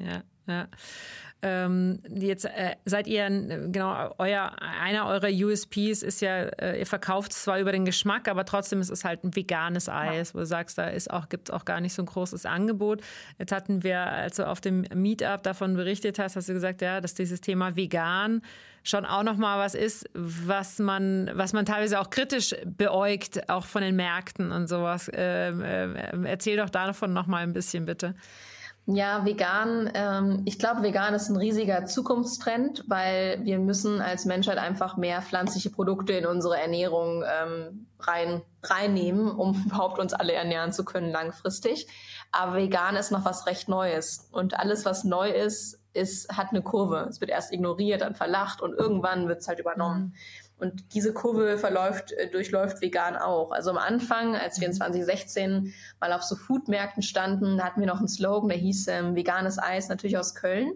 Ja, 0.00 0.24
ja. 0.48 0.66
Ähm, 1.46 1.98
jetzt 2.08 2.46
äh, 2.46 2.76
seid 2.86 3.06
ihr, 3.06 3.28
genau, 3.28 4.14
euer, 4.16 4.50
einer 4.80 5.06
eurer 5.06 5.28
USPs 5.28 6.02
ist 6.02 6.22
ja, 6.22 6.44
äh, 6.44 6.78
ihr 6.78 6.86
verkauft 6.86 7.34
zwar 7.34 7.60
über 7.60 7.70
den 7.70 7.84
Geschmack, 7.84 8.28
aber 8.28 8.46
trotzdem 8.46 8.80
ist 8.80 8.88
es 8.88 9.04
halt 9.04 9.24
ein 9.24 9.36
veganes 9.36 9.90
Eis, 9.90 10.30
ja. 10.30 10.34
wo 10.34 10.38
du 10.38 10.46
sagst, 10.46 10.78
da 10.78 10.88
ist 10.88 11.10
auch, 11.10 11.28
gibt 11.28 11.50
es 11.50 11.54
auch 11.54 11.66
gar 11.66 11.82
nicht 11.82 11.92
so 11.92 12.00
ein 12.00 12.06
großes 12.06 12.46
Angebot. 12.46 13.02
Jetzt 13.38 13.52
hatten 13.52 13.82
wir, 13.82 14.00
als 14.00 14.36
du 14.36 14.48
auf 14.48 14.62
dem 14.62 14.86
Meetup 14.94 15.42
davon 15.42 15.76
berichtet 15.76 16.18
hast, 16.18 16.34
hast 16.34 16.48
du 16.48 16.54
gesagt, 16.54 16.80
ja, 16.80 17.02
dass 17.02 17.12
dieses 17.12 17.42
Thema 17.42 17.76
vegan 17.76 18.40
schon 18.82 19.04
auch 19.04 19.22
noch 19.22 19.36
mal 19.36 19.58
was 19.58 19.74
ist, 19.74 20.08
was 20.14 20.78
man, 20.78 21.30
was 21.34 21.52
man 21.52 21.66
teilweise 21.66 22.00
auch 22.00 22.08
kritisch 22.08 22.54
beäugt, 22.64 23.50
auch 23.50 23.66
von 23.66 23.82
den 23.82 23.96
Märkten 23.96 24.50
und 24.50 24.66
sowas. 24.66 25.10
Ähm, 25.12 25.60
äh, 25.60 26.26
erzähl 26.26 26.56
doch 26.56 26.70
davon 26.70 27.12
noch 27.12 27.26
mal 27.26 27.42
ein 27.42 27.52
bisschen 27.52 27.84
bitte. 27.84 28.14
Ja, 28.86 29.24
vegan. 29.24 29.90
Ähm, 29.94 30.42
ich 30.44 30.58
glaube, 30.58 30.82
vegan 30.82 31.14
ist 31.14 31.30
ein 31.30 31.36
riesiger 31.36 31.86
Zukunftstrend, 31.86 32.84
weil 32.86 33.42
wir 33.42 33.58
müssen 33.58 34.02
als 34.02 34.26
Menschheit 34.26 34.58
einfach 34.58 34.98
mehr 34.98 35.22
pflanzliche 35.22 35.70
Produkte 35.70 36.12
in 36.12 36.26
unsere 36.26 36.60
Ernährung 36.60 37.24
ähm, 37.26 37.86
rein, 37.98 38.42
reinnehmen, 38.62 39.30
um 39.30 39.54
überhaupt 39.66 39.98
uns 39.98 40.12
alle 40.12 40.34
ernähren 40.34 40.72
zu 40.72 40.84
können 40.84 41.10
langfristig. 41.10 41.86
Aber 42.30 42.56
vegan 42.56 42.96
ist 42.96 43.10
noch 43.10 43.24
was 43.24 43.46
recht 43.46 43.70
Neues. 43.70 44.28
Und 44.32 44.58
alles, 44.58 44.84
was 44.84 45.04
neu 45.04 45.30
ist, 45.30 45.80
ist, 45.94 46.28
hat 46.36 46.50
eine 46.50 46.60
Kurve. 46.60 47.06
Es 47.08 47.22
wird 47.22 47.30
erst 47.30 47.52
ignoriert, 47.52 48.02
dann 48.02 48.14
verlacht 48.14 48.60
und 48.60 48.74
irgendwann 48.74 49.28
wird 49.28 49.40
es 49.40 49.48
halt 49.48 49.60
übernommen. 49.60 50.12
Mhm. 50.12 50.14
Und 50.56 50.94
diese 50.94 51.12
Kurve 51.12 51.58
verläuft, 51.58 52.12
äh, 52.12 52.30
durchläuft 52.30 52.80
vegan 52.80 53.16
auch. 53.16 53.50
Also 53.50 53.70
am 53.70 53.78
Anfang, 53.78 54.36
als 54.36 54.60
wir 54.60 54.68
in 54.68 54.72
2016 54.72 55.52
mhm. 55.52 55.74
mal 56.00 56.12
auf 56.12 56.22
so 56.22 56.36
Foodmärkten 56.36 57.02
standen, 57.02 57.62
hatten 57.62 57.80
wir 57.80 57.88
noch 57.88 57.98
einen 57.98 58.08
Slogan, 58.08 58.48
der 58.48 58.58
hieß 58.58 58.88
ähm, 58.88 59.16
veganes 59.16 59.58
Eis, 59.58 59.88
natürlich 59.88 60.16
aus 60.16 60.34
Köln. 60.34 60.72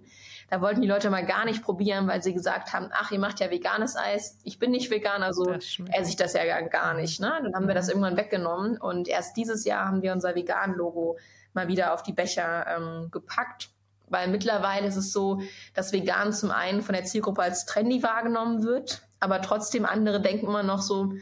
Da 0.51 0.61
wollten 0.61 0.81
die 0.81 0.89
Leute 0.89 1.11
mal 1.11 1.25
gar 1.25 1.45
nicht 1.45 1.63
probieren, 1.63 2.09
weil 2.09 2.23
sie 2.23 2.33
gesagt 2.33 2.73
haben, 2.73 2.89
ach, 2.93 3.13
ihr 3.13 3.19
macht 3.19 3.39
ja 3.39 3.51
veganes 3.51 3.97
Eis. 3.97 4.39
Ich 4.45 4.59
bin 4.59 4.71
nicht 4.71 4.91
vegan, 4.91 5.23
also 5.23 5.53
esse 5.53 6.11
ich 6.11 6.17
das 6.17 6.33
ja 6.33 6.61
gar 6.63 6.95
nicht. 6.95 7.21
Ne? 7.21 7.39
Dann 7.43 7.55
haben 7.55 7.69
wir 7.69 7.75
das 7.75 7.87
mhm. 7.87 7.93
irgendwann 7.93 8.17
weggenommen 8.17 8.79
und 8.79 9.09
erst 9.09 9.37
dieses 9.37 9.65
Jahr 9.65 9.87
haben 9.87 10.03
wir 10.03 10.13
unser 10.13 10.35
Vegan-Logo 10.35 11.19
mal 11.53 11.69
wieder 11.69 11.95
auf 11.95 12.03
die 12.03 12.13
Becher 12.13 12.67
ähm, 12.67 13.11
gepackt. 13.11 13.71
Weil 14.11 14.29
mittlerweile 14.29 14.87
ist 14.87 14.97
es 14.97 15.13
so, 15.13 15.43
dass 15.75 15.93
vegan 15.93 16.33
zum 16.33 16.51
einen 16.51 16.83
von 16.83 16.95
der 16.95 17.05
Zielgruppe 17.05 17.43
als 17.43 17.67
trendy 17.67 18.03
wahrgenommen 18.03 18.63
wird, 18.63 19.03
aber 19.21 19.43
trotzdem 19.43 19.85
andere 19.85 20.21
denken 20.21 20.47
immer 20.47 20.63
noch 20.63 20.83
so, 20.83 21.13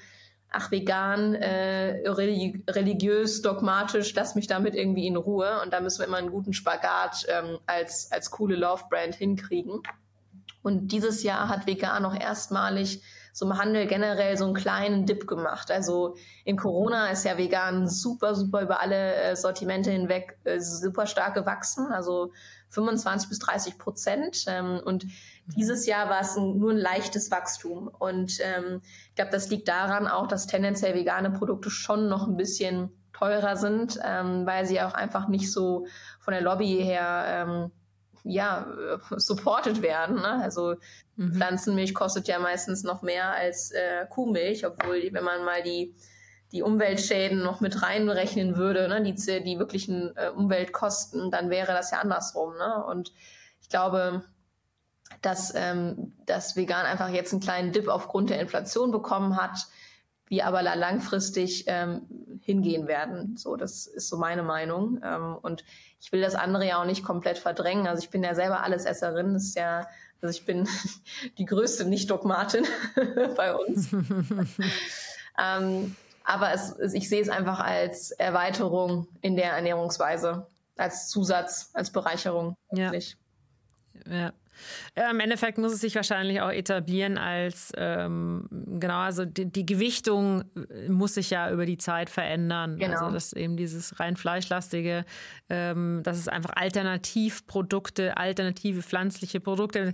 ach 0.50 0.70
vegan, 0.70 1.34
äh, 1.34 2.08
religi 2.08 2.64
religiös, 2.68 3.42
dogmatisch, 3.42 4.14
lass 4.14 4.34
mich 4.34 4.46
damit 4.46 4.74
irgendwie 4.74 5.06
in 5.06 5.16
Ruhe. 5.16 5.60
Und 5.62 5.72
da 5.72 5.80
müssen 5.80 6.00
wir 6.00 6.06
immer 6.06 6.18
einen 6.18 6.30
guten 6.30 6.52
Spagat 6.52 7.26
ähm, 7.28 7.58
als, 7.66 8.10
als 8.12 8.30
coole 8.30 8.56
Love-Brand 8.56 9.14
hinkriegen. 9.14 9.82
Und 10.62 10.88
dieses 10.92 11.22
Jahr 11.22 11.48
hat 11.48 11.66
vegan 11.66 12.02
noch 12.02 12.18
erstmalig 12.18 13.02
so 13.32 13.44
im 13.44 13.58
Handel 13.58 13.86
generell 13.86 14.36
so 14.38 14.46
einen 14.46 14.54
kleinen 14.54 15.04
Dip 15.04 15.26
gemacht. 15.26 15.70
Also 15.70 16.16
in 16.44 16.56
Corona 16.56 17.08
ist 17.08 17.24
ja 17.24 17.36
vegan 17.36 17.86
super, 17.86 18.34
super 18.34 18.62
über 18.62 18.80
alle 18.80 19.14
äh, 19.14 19.36
Sortimente 19.36 19.90
hinweg 19.90 20.38
äh, 20.44 20.58
super 20.58 21.06
stark 21.06 21.34
gewachsen. 21.34 21.92
Also 21.92 22.32
25 22.70 23.28
bis 23.28 23.38
30 23.38 23.78
Prozent. 23.78 24.44
Ähm, 24.46 24.80
und 24.84 25.06
dieses 25.56 25.86
Jahr 25.86 26.08
war 26.08 26.20
es 26.20 26.36
ein, 26.36 26.58
nur 26.58 26.72
ein 26.72 26.76
leichtes 26.76 27.30
Wachstum. 27.30 27.88
Und 27.88 28.38
ähm, 28.40 28.82
ich 29.08 29.14
glaube, 29.14 29.30
das 29.30 29.48
liegt 29.48 29.68
daran 29.68 30.06
auch, 30.06 30.26
dass 30.26 30.46
tendenziell 30.46 30.94
vegane 30.94 31.30
Produkte 31.30 31.70
schon 31.70 32.08
noch 32.08 32.26
ein 32.26 32.36
bisschen 32.36 32.90
teurer 33.12 33.56
sind, 33.56 33.98
ähm, 34.04 34.46
weil 34.46 34.66
sie 34.66 34.80
auch 34.80 34.92
einfach 34.92 35.28
nicht 35.28 35.50
so 35.50 35.86
von 36.20 36.32
der 36.32 36.42
Lobby 36.42 36.82
her 36.82 37.24
ähm, 37.26 37.70
ja, 38.24 38.66
supported 39.16 39.82
werden. 39.82 40.16
Ne? 40.16 40.42
Also 40.42 40.74
mhm. 41.16 41.32
Pflanzenmilch 41.32 41.94
kostet 41.94 42.28
ja 42.28 42.38
meistens 42.38 42.82
noch 42.82 43.02
mehr 43.02 43.30
als 43.30 43.70
äh, 43.70 44.06
Kuhmilch, 44.10 44.66
obwohl, 44.66 45.08
wenn 45.12 45.24
man 45.24 45.44
mal 45.44 45.62
die 45.62 45.94
die 46.52 46.62
Umweltschäden 46.62 47.42
noch 47.42 47.60
mit 47.60 47.82
reinrechnen 47.82 48.56
würde, 48.56 48.88
ne, 48.88 49.02
die, 49.02 49.14
die 49.14 49.58
wirklichen 49.58 50.16
äh, 50.16 50.30
Umweltkosten, 50.30 51.30
dann 51.30 51.50
wäre 51.50 51.72
das 51.72 51.90
ja 51.90 51.98
andersrum. 51.98 52.56
Ne? 52.56 52.84
Und 52.84 53.12
ich 53.60 53.68
glaube, 53.68 54.24
dass, 55.22 55.52
ähm, 55.54 56.12
dass 56.24 56.56
vegan 56.56 56.86
einfach 56.86 57.08
jetzt 57.08 57.32
einen 57.32 57.42
kleinen 57.42 57.72
Dip 57.72 57.88
aufgrund 57.88 58.30
der 58.30 58.40
Inflation 58.40 58.90
bekommen 58.90 59.36
hat, 59.36 59.66
wir 60.28 60.46
aber 60.46 60.62
langfristig 60.62 61.64
ähm, 61.68 62.02
hingehen 62.42 62.88
werden. 62.88 63.36
So, 63.36 63.56
das 63.56 63.86
ist 63.86 64.08
so 64.08 64.16
meine 64.16 64.42
Meinung. 64.42 65.00
Ähm, 65.04 65.36
und 65.40 65.64
ich 66.00 66.10
will 66.12 66.20
das 66.20 66.34
andere 66.34 66.66
ja 66.66 66.80
auch 66.80 66.84
nicht 66.84 67.04
komplett 67.04 67.38
verdrängen. 67.38 67.86
Also 67.86 68.02
ich 68.02 68.10
bin 68.10 68.24
ja 68.24 68.34
selber 68.34 68.62
Allesesserin. 68.62 69.34
Das 69.34 69.44
ist 69.44 69.56
ja, 69.56 69.86
also 70.20 70.36
ich 70.36 70.44
bin 70.44 70.68
die 71.38 71.44
größte 71.44 71.84
Nicht-Dogmatin 71.84 72.66
bei 73.36 73.54
uns. 73.54 73.92
ähm, 75.38 75.94
aber 76.26 76.52
es, 76.52 76.76
ich 76.92 77.08
sehe 77.08 77.22
es 77.22 77.28
einfach 77.28 77.60
als 77.60 78.10
Erweiterung 78.10 79.06
in 79.22 79.36
der 79.36 79.52
Ernährungsweise, 79.52 80.46
als 80.76 81.08
Zusatz, 81.08 81.70
als 81.72 81.90
Bereicherung. 81.90 82.56
Ja. 82.72 82.92
ja. 82.92 84.32
Ja, 84.96 85.10
Im 85.10 85.20
Endeffekt 85.20 85.58
muss 85.58 85.74
es 85.74 85.82
sich 85.82 85.94
wahrscheinlich 85.96 86.40
auch 86.40 86.50
etablieren 86.50 87.18
als, 87.18 87.72
ähm, 87.76 88.48
genau, 88.50 89.00
also 89.00 89.26
die, 89.26 89.52
die, 89.52 89.66
Gewichtung 89.66 90.44
muss 90.88 91.12
sich 91.12 91.28
ja 91.28 91.50
über 91.50 91.66
die 91.66 91.76
Zeit 91.76 92.08
verändern. 92.08 92.78
Genau. 92.78 93.00
Also 93.00 93.10
dass 93.12 93.34
eben 93.34 93.58
dieses 93.58 94.00
rein 94.00 94.16
fleischlastige, 94.16 95.04
ähm, 95.50 96.00
dass 96.04 96.16
es 96.16 96.28
einfach 96.28 96.56
Alternativprodukte, 96.56 98.16
alternative 98.16 98.82
pflanzliche 98.82 99.40
Produkte 99.40 99.92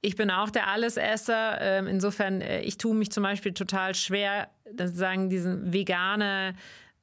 ich 0.00 0.16
bin 0.16 0.30
auch 0.30 0.50
der 0.50 0.68
Allesesser. 0.68 1.60
Ähm, 1.60 1.86
insofern, 1.86 2.40
äh, 2.40 2.60
ich 2.60 2.78
tue 2.78 2.94
mich 2.94 3.10
zum 3.10 3.22
Beispiel 3.22 3.52
total 3.52 3.94
schwer, 3.94 4.48
sagen, 4.76 5.30
diesen 5.30 5.72
vegane, 5.72 6.54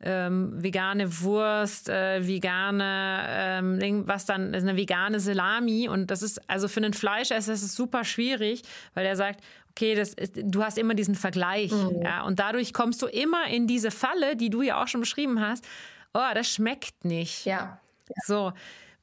ähm, 0.02 0.52
vegane 0.62 1.22
Wurst, 1.22 1.90
äh, 1.90 2.28
vegane, 2.28 3.26
ähm, 3.28 4.04
was 4.08 4.26
dann, 4.26 4.54
eine 4.54 4.76
vegane 4.76 5.20
Salami. 5.20 5.88
Und 5.90 6.12
das 6.12 6.22
ist, 6.22 6.50
also 6.50 6.68
für 6.68 6.80
einen 6.80 6.94
Fleischesser 6.94 7.54
ist 7.54 7.64
es 7.64 7.76
super 7.76 8.04
schwierig, 8.04 8.64
weil 8.94 9.06
er 9.06 9.16
sagt, 9.16 9.42
okay, 9.72 9.96
das 9.96 10.14
ist, 10.14 10.34
du 10.36 10.64
hast 10.64 10.78
immer 10.78 10.94
diesen 10.94 11.16
Vergleich. 11.16 11.72
Mhm. 11.72 12.02
Ja, 12.04 12.24
und 12.24 12.40
dadurch 12.40 12.74
kommst 12.74 13.02
du 13.02 13.08
immer 13.08 13.48
in 13.48 13.68
diese 13.68 13.92
Falle, 13.92 14.36
die 14.36 14.50
du 14.50 14.62
ja 14.62 14.82
auch 14.82 14.88
schon 14.88 15.02
beschrieben 15.02 15.42
hast. 15.42 15.66
Oh, 16.14 16.34
das 16.34 16.50
schmeckt 16.50 17.04
nicht. 17.04 17.46
Ja. 17.46 17.80
ja. 18.08 18.16
So 18.26 18.54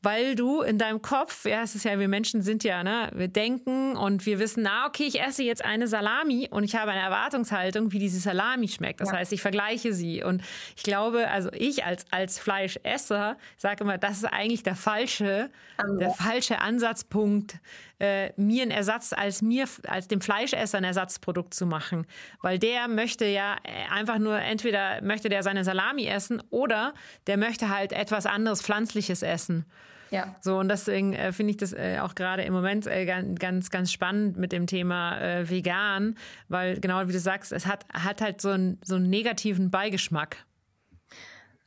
weil 0.03 0.35
du 0.35 0.63
in 0.63 0.79
deinem 0.79 1.01
Kopf, 1.01 1.45
ja, 1.45 1.63
es 1.63 1.75
ist 1.75 1.85
ja, 1.85 1.99
wir 1.99 2.09
Menschen 2.09 2.43
sind 2.43 2.65
ja, 2.65 2.83
ne, 2.83 3.11
wir 3.15 3.29
denken 3.29 3.97
und 3.97 4.27
wir 4.27 4.39
wissen, 4.41 4.65
na, 4.65 4.87
okay, 4.87 5.05
ich 5.05 5.21
esse 5.21 5.45
jetzt 5.45 5.65
eine 5.65 5.87
Salami 5.87 6.49
und 6.51 6.65
ich 6.65 6.75
habe 6.75 6.91
eine 6.91 7.01
Erwartungshaltung, 7.01 7.93
wie 7.93 8.01
diese 8.01 8.19
Salami 8.19 8.67
schmeckt. 8.69 9.01
Das 9.01 9.11
ja. 9.11 9.19
heißt, 9.19 9.33
ich 9.33 9.41
vergleiche 9.41 9.93
sie. 9.93 10.25
Und 10.25 10.43
ich 10.77 10.83
glaube, 10.83 11.29
also 11.29 11.51
ich 11.53 11.85
als, 11.85 12.05
als 12.11 12.39
Fleischesser 12.39 13.37
sage 13.57 13.85
immer, 13.85 13.97
das 13.97 14.19
ist 14.19 14.25
eigentlich 14.25 14.65
der 14.65 14.77
falsche, 14.77 15.51
Ansatz. 15.77 15.99
der 15.99 16.11
falsche 16.11 16.61
Ansatzpunkt, 16.61 17.59
äh, 18.03 18.33
mir 18.37 18.63
einen 18.63 18.73
Ersatz 18.73 19.13
als 19.13 19.43
mir, 19.43 19.67
als 19.87 20.09
dem 20.09 20.21
Fleischesser 20.21 20.79
ein 20.79 20.85
Ersatzprodukt 20.85 21.55
zu 21.55 21.67
machen. 21.67 22.05
Weil 22.41 22.59
der 22.59 22.89
möchte 22.89 23.25
ja 23.27 23.57
einfach 23.91 24.19
nur, 24.19 24.39
entweder 24.41 25.01
möchte 25.03 25.29
der 25.29 25.45
seine 25.45 25.63
Salami 25.63 26.07
essen 26.07 26.43
oder 26.51 26.95
der 27.29 27.37
möchte 27.37 27.69
halt 27.69 27.93
etwas 27.93 28.27
anderes 28.27 28.61
Pflanzliches 28.61 29.23
essen. 29.23 29.67
Ja. 30.11 30.37
So, 30.41 30.59
und 30.59 30.69
deswegen 30.69 31.15
äh, 31.15 31.33
finde 31.33 31.53
ich 31.53 31.57
das 31.57 31.73
äh, 31.73 31.99
auch 32.01 32.15
gerade 32.15 32.43
im 32.43 32.53
Moment 32.53 32.87
äh, 32.87 33.07
ganz, 33.07 33.71
ganz 33.71 33.93
spannend 33.93 34.37
mit 34.37 34.53
dem 34.53 34.67
Thema 34.67 35.19
äh, 35.19 35.49
vegan, 35.49 36.17
weil 36.49 36.81
genau 36.81 37.09
wie 37.09 37.13
du 37.13 37.21
sagst, 37.21 37.53
es 37.53 37.67
hat, 37.67 37.87
hat 37.95 38.21
halt 38.21 38.41
so, 38.41 38.51
ein, 38.51 38.79
so 38.85 38.97
einen 38.97 39.09
negativen 39.09 39.71
Beigeschmack. 39.71 40.45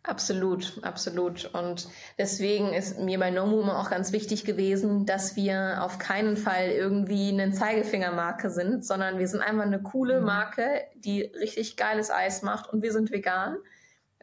Absolut, 0.07 0.79
absolut. 0.83 1.45
Und 1.53 1.87
deswegen 2.19 2.73
ist 2.73 2.99
mir 2.99 3.17
bei 3.17 3.31
No 3.31 3.47
Moon 3.47 3.69
auch 3.69 3.89
ganz 3.89 4.11
wichtig 4.11 4.45
gewesen, 4.45 5.07
dass 5.07 5.35
wir 5.35 5.79
auf 5.81 5.97
keinen 5.97 6.37
Fall 6.37 6.69
irgendwie 6.69 7.29
eine 7.29 7.51
Zeigefingermarke 7.51 8.51
sind, 8.51 8.85
sondern 8.85 9.17
wir 9.17 9.27
sind 9.27 9.41
einfach 9.41 9.63
eine 9.63 9.81
coole 9.81 10.19
mhm. 10.19 10.25
Marke, 10.27 10.81
die 10.95 11.23
richtig 11.23 11.75
geiles 11.75 12.11
Eis 12.11 12.43
macht 12.43 12.71
und 12.71 12.83
wir 12.83 12.91
sind 12.91 13.11
vegan. 13.11 13.57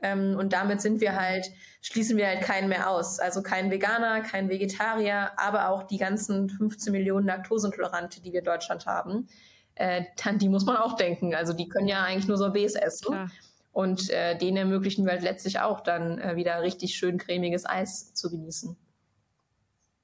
Ähm, 0.00 0.36
und 0.36 0.52
damit 0.52 0.80
sind 0.80 1.00
wir 1.00 1.20
halt, 1.20 1.50
schließen 1.80 2.16
wir 2.16 2.28
halt 2.28 2.42
keinen 2.42 2.68
mehr 2.68 2.88
aus. 2.88 3.18
Also 3.18 3.42
kein 3.42 3.72
Veganer, 3.72 4.20
kein 4.20 4.48
Vegetarier, 4.48 5.32
aber 5.36 5.68
auch 5.68 5.82
die 5.82 5.98
ganzen 5.98 6.48
15 6.48 6.92
Millionen 6.92 7.26
Laktoseintolerante, 7.26 8.20
die 8.20 8.32
wir 8.32 8.40
in 8.40 8.44
Deutschland 8.44 8.86
haben. 8.86 9.28
Äh, 9.74 10.04
die 10.36 10.48
muss 10.48 10.64
man 10.64 10.76
auch 10.76 10.94
denken. 10.94 11.34
Also 11.34 11.54
die 11.54 11.68
können 11.68 11.88
ja 11.88 12.04
eigentlich 12.04 12.28
nur 12.28 12.36
Sorbets 12.36 12.76
essen. 12.76 13.06
Klar. 13.06 13.30
Und 13.72 14.10
äh, 14.10 14.36
denen 14.36 14.58
ermöglichen 14.58 15.04
wir 15.04 15.12
halt 15.12 15.22
letztlich 15.22 15.60
auch 15.60 15.80
dann 15.80 16.18
äh, 16.18 16.36
wieder 16.36 16.60
richtig 16.62 16.94
schön 16.94 17.18
cremiges 17.18 17.64
Eis 17.66 18.12
zu 18.12 18.30
genießen. 18.30 18.76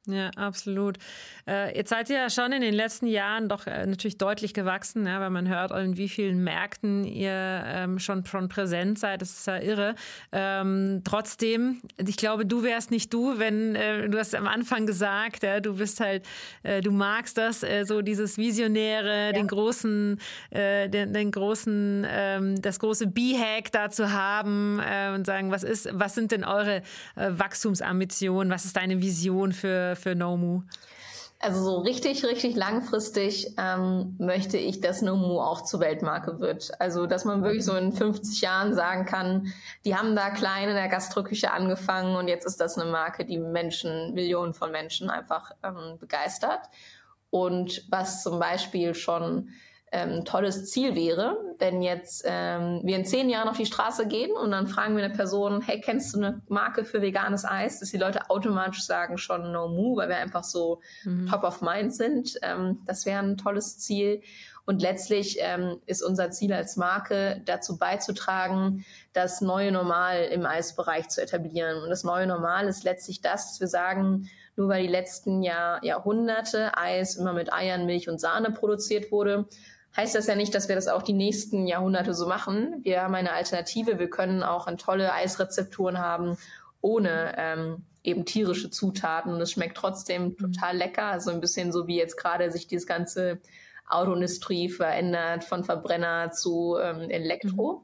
Ja, 0.09 0.31
absolut. 0.37 0.97
Äh, 1.47 1.77
jetzt 1.77 1.91
seid 1.91 2.09
ihr 2.09 2.17
ja 2.17 2.31
schon 2.31 2.51
in 2.53 2.63
den 2.63 2.73
letzten 2.73 3.07
Jahren 3.07 3.49
doch 3.49 3.67
äh, 3.67 3.87
natürlich 3.87 4.17
deutlich 4.17 4.55
gewachsen, 4.55 5.07
ja, 5.07 5.21
weil 5.21 5.29
man 5.29 5.49
hört, 5.49 5.71
in 5.71 5.99
wie 5.99 6.09
vielen 6.09 6.43
Märkten 6.43 7.05
ihr 7.05 7.31
ähm, 7.31 7.99
schon, 7.99 8.25
schon 8.25 8.49
präsent 8.49 8.99
seid. 8.99 9.21
Das 9.21 9.31
ist 9.31 9.47
ja 9.47 9.59
irre. 9.59 9.95
Ähm, 10.33 11.03
trotzdem, 11.05 11.83
ich 11.99 12.17
glaube, 12.17 12.47
du 12.47 12.63
wärst 12.63 12.91
nicht 12.91 13.13
du, 13.13 13.39
wenn 13.39 13.75
äh, 13.75 14.09
du 14.09 14.19
hast 14.19 14.35
am 14.35 14.47
Anfang 14.47 14.87
gesagt, 14.87 15.43
ja, 15.43 15.61
du 15.61 15.75
bist 15.75 16.01
halt, 16.01 16.25
du 16.83 16.91
magst 16.91 17.37
das, 17.39 17.65
so 17.85 18.03
dieses 18.03 18.39
Visionäre, 18.39 19.27
ja. 19.27 19.33
den 19.33 19.47
großen, 19.47 20.19
den, 20.51 21.13
den 21.13 21.31
großen, 21.31 22.07
ähm, 22.09 22.63
das 22.63 22.79
große 22.79 23.07
B-Hack 23.07 23.71
da 23.73 23.91
zu 23.91 24.13
haben 24.13 24.81
und 25.15 25.27
sagen, 25.27 25.51
was 25.51 25.63
ist, 25.63 25.89
was 25.93 26.15
sind 26.15 26.33
denn 26.33 26.45
eure 26.45 26.83
Wachstumsambitionen? 27.15 28.53
Was 28.53 28.65
ist 28.65 28.77
deine 28.77 29.01
Vision 29.01 29.53
für 29.53 29.97
für 29.99 30.15
Nomu? 30.15 30.63
Also 31.41 31.63
so 31.63 31.79
richtig, 31.79 32.25
richtig 32.25 32.57
langfristig 32.57 33.55
ähm, 33.59 34.17
möchte 34.19 34.59
ich, 34.59 34.81
dass 34.81 35.03
Nomu 35.03 35.41
auch 35.41 35.63
zur 35.63 35.79
Weltmarke 35.79 36.41
wird. 36.41 36.73
Also 36.81 37.07
dass 37.07 37.25
man 37.25 37.45
wirklich 37.45 37.65
so 37.65 37.77
in 37.77 37.93
50 37.93 38.41
Jahren 38.41 38.75
sagen 38.75 39.07
kann, 39.07 39.53
die 39.85 39.95
haben 39.95 40.17
da 40.17 40.31
klein 40.31 40.69
in 40.69 40.75
der 40.75 40.89
Gastroküche 40.89 41.53
angefangen 41.53 42.17
und 42.17 42.27
jetzt 42.27 42.45
ist 42.45 42.61
das 42.61 42.77
eine 42.77 42.91
Marke, 42.91 43.25
die 43.25 43.39
Menschen, 43.39 44.15
Millionen 44.15 44.53
von 44.53 44.73
Menschen 44.73 45.11
einfach 45.11 45.53
ähm, 45.63 45.99
begeistert. 46.01 46.63
Und 47.31 47.85
was 47.89 48.25
zum 48.25 48.41
Beispiel 48.41 48.95
schon 48.95 49.51
ähm, 49.93 50.25
tolles 50.25 50.71
Ziel 50.71 50.95
wäre, 50.95 51.37
wenn 51.59 51.83
jetzt 51.83 52.25
ähm, 52.27 52.81
wir 52.85 52.97
in 52.97 53.05
zehn 53.05 53.31
Jahren 53.31 53.49
auf 53.49 53.57
die 53.57 53.67
Straße 53.67 54.07
gehen 54.07 54.33
und 54.33 54.51
dann 54.51 54.67
fragen 54.67 54.97
wir 54.97 55.05
eine 55.05 55.15
Person, 55.15 55.63
hey, 55.63 55.81
kennst 55.81 56.15
du 56.15 56.19
eine 56.19 56.43
Marke 56.49 56.85
für 56.85 57.01
veganes 57.03 57.45
Eis? 57.45 57.81
Dass 57.81 57.91
die 57.91 57.97
Leute 57.97 58.31
automatisch 58.31 58.85
sagen 58.85 59.19
schon 59.19 59.51
No 59.53 59.69
Moo, 59.69 59.97
weil 59.97 60.09
wir 60.09 60.19
einfach 60.19 60.45
so 60.45 60.81
mhm. 61.05 61.27
top 61.27 61.43
of 61.43 61.63
mind 61.63 61.95
sind. 61.95 62.39
Ähm, 62.43 62.81
das 62.87 63.07
wäre 63.07 63.21
ein 63.21 63.37
tolles 63.37 63.79
Ziel. 63.79 64.23
Und 64.67 64.83
letztlich 64.83 65.39
ähm, 65.41 65.81
ist 65.87 66.03
unser 66.03 66.31
Ziel 66.31 66.53
als 66.53 66.77
Marke 66.77 67.41
dazu 67.47 67.79
beizutragen, 67.79 68.85
das 69.15 69.41
neue 69.41 69.73
Normal 69.73 70.25
im 70.25 70.45
Eisbereich 70.45 71.09
zu 71.09 71.23
etablieren. 71.23 71.83
Und 71.83 71.89
das 71.89 72.05
neue 72.05 72.27
Normal 72.27 72.69
ist 72.69 72.85
letztlich 72.85 73.23
das, 73.23 73.49
dass 73.49 73.61
wir 73.61 73.69
sagen, 73.69 74.29
nur 74.57 74.69
weil 74.69 74.83
die 74.83 74.93
letzten 74.93 75.43
Jahr, 75.43 75.83
Jahrhunderte 75.83 76.77
Eis 76.77 77.17
immer 77.17 77.33
mit 77.33 77.51
Eiern, 77.51 77.87
Milch 77.87 78.11
und 78.11 78.21
Sahne 78.21 78.51
produziert 78.51 79.11
wurde, 79.11 79.47
heißt 79.97 80.15
das 80.15 80.27
ja 80.27 80.35
nicht, 80.35 80.55
dass 80.55 80.69
wir 80.69 80.75
das 80.75 80.89
auch 80.89 81.03
die 81.03 81.13
nächsten 81.13 81.67
Jahrhunderte 81.67 82.15
so 82.15 82.27
machen. 82.27 82.77
Wir 82.83 83.03
haben 83.03 83.15
eine 83.15 83.33
Alternative. 83.33 83.99
Wir 83.99 84.11
können 84.11 84.43
auch 84.43 84.69
tolle 84.77 85.13
Eisrezepturen 85.13 85.99
haben 85.99 86.37
ohne 86.81 87.35
ähm, 87.37 87.85
eben 88.03 88.25
tierische 88.25 88.71
Zutaten. 88.71 89.33
Und 89.33 89.41
es 89.41 89.53
schmeckt 89.53 89.77
trotzdem 89.77 90.25
mhm. 90.25 90.37
total 90.37 90.77
lecker. 90.77 91.05
Also 91.05 91.31
ein 91.31 91.41
bisschen 91.41 91.73
so 91.73 91.87
wie 91.87 91.97
jetzt 91.97 92.17
gerade 92.17 92.51
sich 92.51 92.67
dieses 92.67 92.87
ganze 92.87 93.41
Autoindustrie 93.89 94.69
verändert 94.69 95.45
von 95.45 95.65
Verbrenner 95.65 96.31
zu 96.31 96.77
ähm, 96.81 97.11
Elektro. 97.11 97.83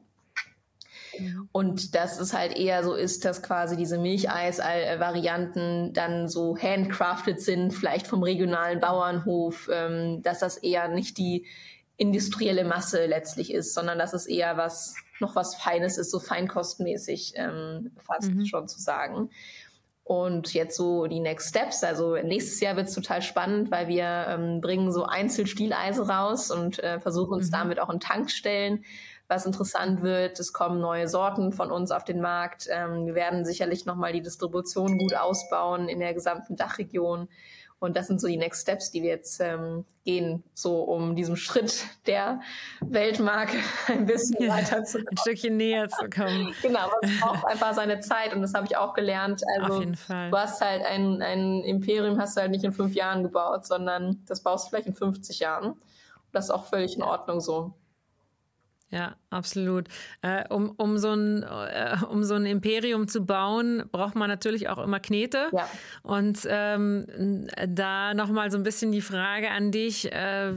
Mhm. 1.17 1.49
Und 1.51 1.95
dass 1.95 2.19
es 2.19 2.33
halt 2.33 2.57
eher 2.57 2.83
so 2.83 2.93
ist, 2.93 3.25
dass 3.25 3.41
quasi 3.41 3.75
diese 3.77 3.97
Milcheis-Varianten 3.97 5.93
dann 5.93 6.27
so 6.27 6.57
handcrafted 6.57 7.41
sind, 7.41 7.73
vielleicht 7.73 8.07
vom 8.07 8.23
regionalen 8.23 8.79
Bauernhof, 8.79 9.69
ähm, 9.71 10.21
dass 10.21 10.39
das 10.39 10.57
eher 10.57 10.87
nicht 10.87 11.17
die 11.17 11.45
industrielle 11.97 12.65
Masse 12.65 13.05
letztlich 13.05 13.53
ist, 13.53 13.73
sondern 13.73 13.97
dass 13.97 14.13
es 14.13 14.25
eher 14.25 14.57
was 14.57 14.95
noch 15.19 15.35
was 15.35 15.55
Feines 15.55 15.97
ist, 15.97 16.11
so 16.11 16.19
feinkostmäßig 16.19 17.33
ähm, 17.35 17.91
fast 18.05 18.31
mhm. 18.31 18.45
schon 18.45 18.67
zu 18.67 18.79
sagen. 18.79 19.29
Und 20.03 20.53
jetzt 20.53 20.77
so 20.77 21.07
die 21.07 21.19
Next 21.19 21.49
Steps. 21.49 21.83
Also 21.83 22.15
nächstes 22.15 22.59
Jahr 22.59 22.75
wird 22.75 22.89
es 22.89 22.93
total 22.93 23.23
spannend, 23.23 23.71
weil 23.71 23.87
wir 23.87 24.27
ähm, 24.29 24.61
bringen 24.61 24.91
so 24.91 25.05
Einzelstieleise 25.05 26.07
raus 26.07 26.51
und 26.51 26.77
äh, 26.83 26.99
versuchen 26.99 27.33
uns 27.33 27.47
mhm. 27.47 27.53
damit 27.53 27.79
auch 27.79 27.89
in 27.89 27.99
Tankstellen, 27.99 28.85
was 29.27 29.47
interessant 29.47 30.03
wird. 30.03 30.39
Es 30.39 30.53
kommen 30.53 30.79
neue 30.79 31.07
Sorten 31.07 31.53
von 31.53 31.71
uns 31.71 31.89
auf 31.89 32.03
den 32.03 32.21
Markt. 32.21 32.67
Ähm, 32.69 33.07
wir 33.07 33.15
werden 33.15 33.45
sicherlich 33.45 33.87
nochmal 33.87 34.13
die 34.13 34.21
Distribution 34.21 34.99
gut 34.99 35.15
ausbauen 35.15 35.89
in 35.89 35.99
der 35.99 36.13
gesamten 36.13 36.55
Dachregion. 36.55 37.27
Und 37.85 37.95
das 37.95 38.07
sind 38.07 38.19
so 38.19 38.27
die 38.27 38.37
Next 38.37 38.63
Steps, 38.63 38.91
die 38.91 39.03
wir 39.03 39.09
jetzt 39.09 39.39
ähm, 39.39 39.85
gehen, 40.03 40.43
so 40.53 40.81
um 40.81 41.15
diesem 41.15 41.35
Schritt 41.35 41.85
der 42.07 42.41
Weltmarke 42.81 43.57
ein 43.87 44.05
bisschen 44.05 44.43
ja, 44.43 44.49
weiter 44.49 44.83
zu 44.83 44.97
kommen. 44.97 45.09
Ein 45.11 45.17
Stückchen 45.17 45.57
näher 45.57 45.87
zu 45.87 46.09
kommen. 46.09 46.53
genau, 46.61 46.79
aber 46.79 46.97
es 47.01 47.19
braucht 47.19 47.45
einfach 47.45 47.73
seine 47.73 47.99
Zeit 47.99 48.33
und 48.33 48.41
das 48.41 48.53
habe 48.53 48.65
ich 48.65 48.75
auch 48.75 48.93
gelernt. 48.93 49.41
Also 49.59 49.73
Auf 49.75 49.79
jeden 49.79 49.95
Fall. 49.95 50.31
du 50.31 50.37
hast 50.37 50.61
halt 50.61 50.83
ein, 50.83 51.21
ein 51.21 51.61
Imperium, 51.63 52.19
hast 52.19 52.35
du 52.35 52.41
halt 52.41 52.51
nicht 52.51 52.63
in 52.63 52.73
fünf 52.73 52.95
Jahren 52.95 53.23
gebaut, 53.23 53.65
sondern 53.65 54.23
das 54.27 54.41
baust 54.41 54.65
du 54.65 54.69
vielleicht 54.69 54.87
in 54.87 54.95
50 54.95 55.39
Jahren. 55.39 55.71
Und 55.71 55.79
das 56.33 56.45
ist 56.45 56.51
auch 56.51 56.65
völlig 56.65 56.95
in 56.95 57.03
Ordnung 57.03 57.39
so. 57.39 57.73
Ja, 58.89 59.15
absolut. 59.29 59.87
Äh, 60.21 60.47
um, 60.49 60.71
um, 60.77 60.97
so 60.97 61.11
ein, 61.11 61.43
äh, 61.43 61.97
um 62.09 62.23
so 62.23 62.35
ein 62.35 62.45
Imperium 62.45 63.07
zu 63.07 63.25
bauen, 63.25 63.83
braucht 63.91 64.15
man 64.15 64.29
natürlich 64.29 64.69
auch 64.69 64.77
immer 64.77 64.99
Knete. 64.99 65.49
Ja. 65.51 65.67
Und 66.03 66.47
ähm, 66.47 67.47
da 67.67 68.13
nochmal 68.13 68.51
so 68.51 68.57
ein 68.57 68.63
bisschen 68.63 68.91
die 68.91 69.01
Frage 69.01 69.49
an 69.49 69.71
dich. 69.71 70.11
Äh, 70.11 70.53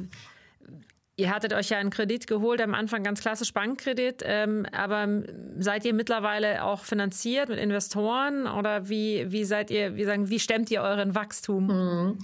Ihr 1.19 1.35
hattet 1.35 1.53
euch 1.53 1.71
ja 1.71 1.79
einen 1.79 1.91
Kredit 1.91 2.29
geholt, 2.29 2.63
am 2.63 2.75
Anfang 2.75 3.03
ganz 3.03 3.21
klassisch 3.21 3.53
Bankkredit, 3.53 4.23
ähm, 4.25 4.65
aber 4.71 5.25
seid 5.59 5.85
ihr 5.85 5.93
mittlerweile 5.93 6.63
auch 6.63 6.85
finanziert 6.85 7.49
mit 7.49 7.59
Investoren 7.59 8.47
oder 8.47 8.89
wie, 8.89 9.27
wie 9.29 9.45
seid 9.45 9.73
ihr, 9.73 9.97
wie 9.97 10.05
sagen, 10.05 10.31
wie 10.31 10.39
stemmt 10.39 10.71
ihr 10.71 10.81
euren 10.81 11.17
Wachstum? 11.17 11.67
Mhm. 11.67 12.19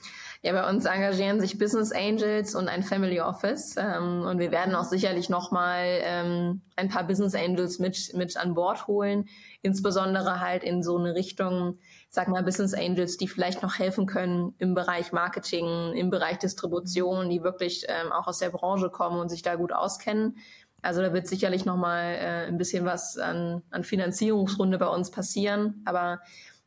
Ja, 0.45 0.53
bei 0.53 0.69
uns 0.69 0.85
engagieren 0.85 1.41
sich 1.41 1.57
Business 1.57 1.91
Angels 1.91 2.55
und 2.55 2.69
ein 2.69 2.83
Family 2.83 3.19
Office. 3.19 3.77
Ähm, 3.79 4.27
und 4.29 4.39
wir 4.39 4.51
werden 4.51 4.75
auch 4.75 4.85
sicherlich 4.85 5.31
nochmal 5.31 6.01
ähm, 6.03 6.61
ein 6.77 6.91
paar 6.91 7.05
Business 7.05 7.35
Angels 7.35 7.79
mit, 7.79 8.13
mit 8.13 8.37
an 8.37 8.53
Bord 8.53 8.87
holen. 8.87 9.25
Insbesondere 9.63 10.41
halt 10.41 10.63
in 10.63 10.83
so 10.83 10.99
eine 10.99 11.15
Richtung, 11.15 11.79
sag 12.11 12.29
mal, 12.29 12.43
Business 12.43 12.75
Angels, 12.75 13.17
die 13.17 13.27
vielleicht 13.27 13.63
noch 13.63 13.79
helfen 13.79 14.05
können 14.05 14.55
im 14.59 14.75
Bereich 14.75 15.13
Marketing, 15.13 15.95
im 15.95 16.11
Bereich 16.11 16.37
Distribution, 16.41 17.31
die 17.31 17.43
wirklich 17.43 17.87
ähm, 17.89 18.13
auch 18.13 18.27
aus 18.27 18.41
der 18.41 18.51
Branche 18.51 18.91
kommen 18.91 19.21
und 19.21 19.31
sich 19.31 19.41
da 19.41 19.55
gut 19.55 19.73
auskennen. 19.73 20.37
Also 20.83 21.01
da 21.01 21.15
wird 21.15 21.27
sicherlich 21.27 21.65
nochmal 21.65 22.17
äh, 22.17 22.47
ein 22.49 22.59
bisschen 22.59 22.85
was 22.85 23.17
an, 23.17 23.63
an 23.71 23.83
Finanzierungsrunde 23.83 24.77
bei 24.77 24.89
uns 24.89 25.11
passieren. 25.11 25.81
Aber 25.87 26.21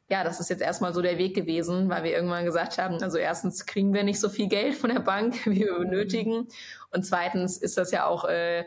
ja, 0.09 0.23
das 0.23 0.39
ist 0.39 0.49
jetzt 0.49 0.61
erstmal 0.61 0.93
so 0.93 1.01
der 1.01 1.17
Weg 1.17 1.35
gewesen, 1.35 1.89
weil 1.89 2.03
wir 2.03 2.11
irgendwann 2.11 2.45
gesagt 2.45 2.77
haben, 2.77 3.01
also 3.03 3.17
erstens 3.17 3.65
kriegen 3.65 3.93
wir 3.93 4.03
nicht 4.03 4.19
so 4.19 4.29
viel 4.29 4.47
Geld 4.47 4.75
von 4.75 4.89
der 4.89 5.01
Bank, 5.01 5.35
wie 5.45 5.59
wir 5.59 5.77
benötigen. 5.77 6.47
Und 6.91 7.05
zweitens 7.05 7.57
ist 7.57 7.77
das 7.77 7.91
ja 7.91 8.05
auch 8.05 8.23
äh, 8.25 8.63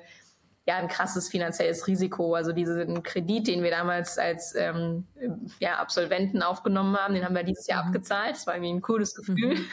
ja 0.67 0.77
ein 0.77 0.89
krasses 0.89 1.29
finanzielles 1.29 1.87
Risiko. 1.87 2.35
Also 2.35 2.53
diesen 2.53 3.03
Kredit, 3.03 3.47
den 3.49 3.63
wir 3.63 3.71
damals 3.71 4.19
als 4.19 4.55
ähm, 4.55 5.07
ja, 5.59 5.79
Absolventen 5.79 6.43
aufgenommen 6.43 6.97
haben, 6.97 7.15
den 7.15 7.25
haben 7.25 7.35
wir 7.35 7.43
dieses 7.43 7.67
Jahr 7.67 7.85
mhm. 7.85 7.89
abgezahlt. 7.89 8.37
Das 8.37 8.47
war 8.47 8.55
irgendwie 8.55 8.75
ein 8.75 8.83
cooles 8.83 9.15
Gefühl. 9.15 9.57
Mhm. 9.57 9.67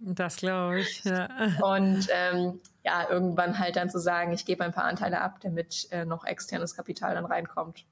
Das 0.00 0.36
glaube 0.36 0.80
ich. 0.80 1.04
Ja. 1.04 1.28
Und 1.62 2.08
ähm, 2.10 2.60
ja, 2.82 3.06
irgendwann 3.10 3.58
halt 3.58 3.76
dann 3.76 3.90
zu 3.90 3.98
sagen, 3.98 4.32
ich 4.32 4.46
gebe 4.46 4.64
ein 4.64 4.72
paar 4.72 4.84
Anteile 4.84 5.20
ab, 5.20 5.38
damit 5.42 5.88
äh, 5.90 6.06
noch 6.06 6.24
externes 6.24 6.74
Kapital 6.74 7.14
dann 7.14 7.26
reinkommt. 7.26 7.84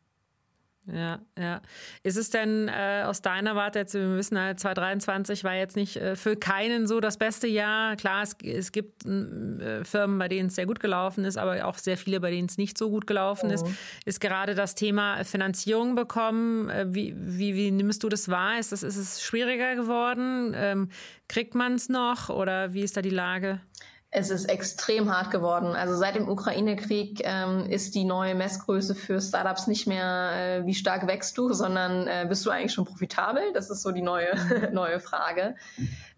Ja, 0.93 1.19
ja. 1.37 1.61
Ist 2.05 2.17
es 2.17 2.31
denn 2.31 2.69
äh, 2.69 3.03
aus 3.05 3.21
deiner 3.21 3.57
Warte 3.57 3.81
jetzt, 3.81 3.95
wir 3.95 4.17
wissen 4.17 4.39
halt, 4.39 4.61
2023 4.61 5.43
war 5.43 5.55
jetzt 5.55 5.75
nicht 5.75 5.97
äh, 5.97 6.15
für 6.15 6.37
keinen 6.37 6.87
so 6.87 7.01
das 7.01 7.17
beste 7.17 7.49
Jahr. 7.49 7.97
Klar, 7.97 8.23
es, 8.23 8.37
es 8.45 8.71
gibt 8.71 9.05
äh, 9.05 9.85
Firmen, 9.85 10.19
bei 10.19 10.29
denen 10.29 10.49
es 10.49 10.55
sehr 10.55 10.67
gut 10.67 10.79
gelaufen 10.79 11.25
ist, 11.25 11.39
aber 11.39 11.67
auch 11.67 11.79
sehr 11.79 11.97
viele, 11.97 12.21
bei 12.21 12.31
denen 12.31 12.49
es 12.49 12.57
nicht 12.57 12.79
so 12.79 12.91
gut 12.91 13.07
gelaufen 13.07 13.51
oh. 13.51 13.55
ist. 13.55 13.67
Ist 14.05 14.21
gerade 14.21 14.55
das 14.55 14.77
Thema 14.77 15.25
Finanzierung 15.25 15.97
bekommen. 15.97 16.71
Äh, 16.71 16.87
wie, 16.89 17.15
wie, 17.17 17.57
wie 17.57 17.71
nimmst 17.73 18.05
du 18.05 18.09
das 18.09 18.29
wahr? 18.29 18.59
Ist, 18.61 18.71
das, 18.71 18.85
ist 18.85 18.97
es 18.97 19.23
schwieriger 19.23 19.75
geworden? 19.75 20.53
Ähm, 20.55 20.89
kriegt 21.29 21.57
man 21.57 21.75
es 21.75 21.89
noch 21.89 22.29
oder 22.29 22.75
wie 22.75 22.83
ist 22.83 22.97
da 22.97 23.03
die 23.03 23.11
Lage? 23.11 23.61
Es 24.11 24.31
ist 24.31 24.47
extrem 24.47 25.13
hart 25.13 25.31
geworden. 25.31 25.75
Also 25.75 25.97
seit 25.97 26.15
dem 26.15 26.29
Ukraine-Krieg 26.29 27.21
ähm, 27.25 27.67
ist 27.69 27.95
die 27.95 28.05
neue 28.05 28.35
Messgröße 28.35 28.95
für 28.95 29.21
Startups 29.21 29.67
nicht 29.67 29.87
mehr, 29.87 30.61
äh, 30.63 30.67
wie 30.67 30.75
stark 30.75 31.07
wächst 31.07 31.37
du, 31.37 31.53
sondern 31.53 32.07
äh, 32.07 32.25
bist 32.29 32.47
du 32.47 32.51
eigentlich 32.51 32.73
schon 32.73 32.85
profitabel? 32.85 33.43
Das 33.53 33.69
ist 33.69 33.83
so 33.83 33.91
die 33.91 34.03
neue, 34.03 34.71
neue 34.73 35.01
Frage. 35.01 35.57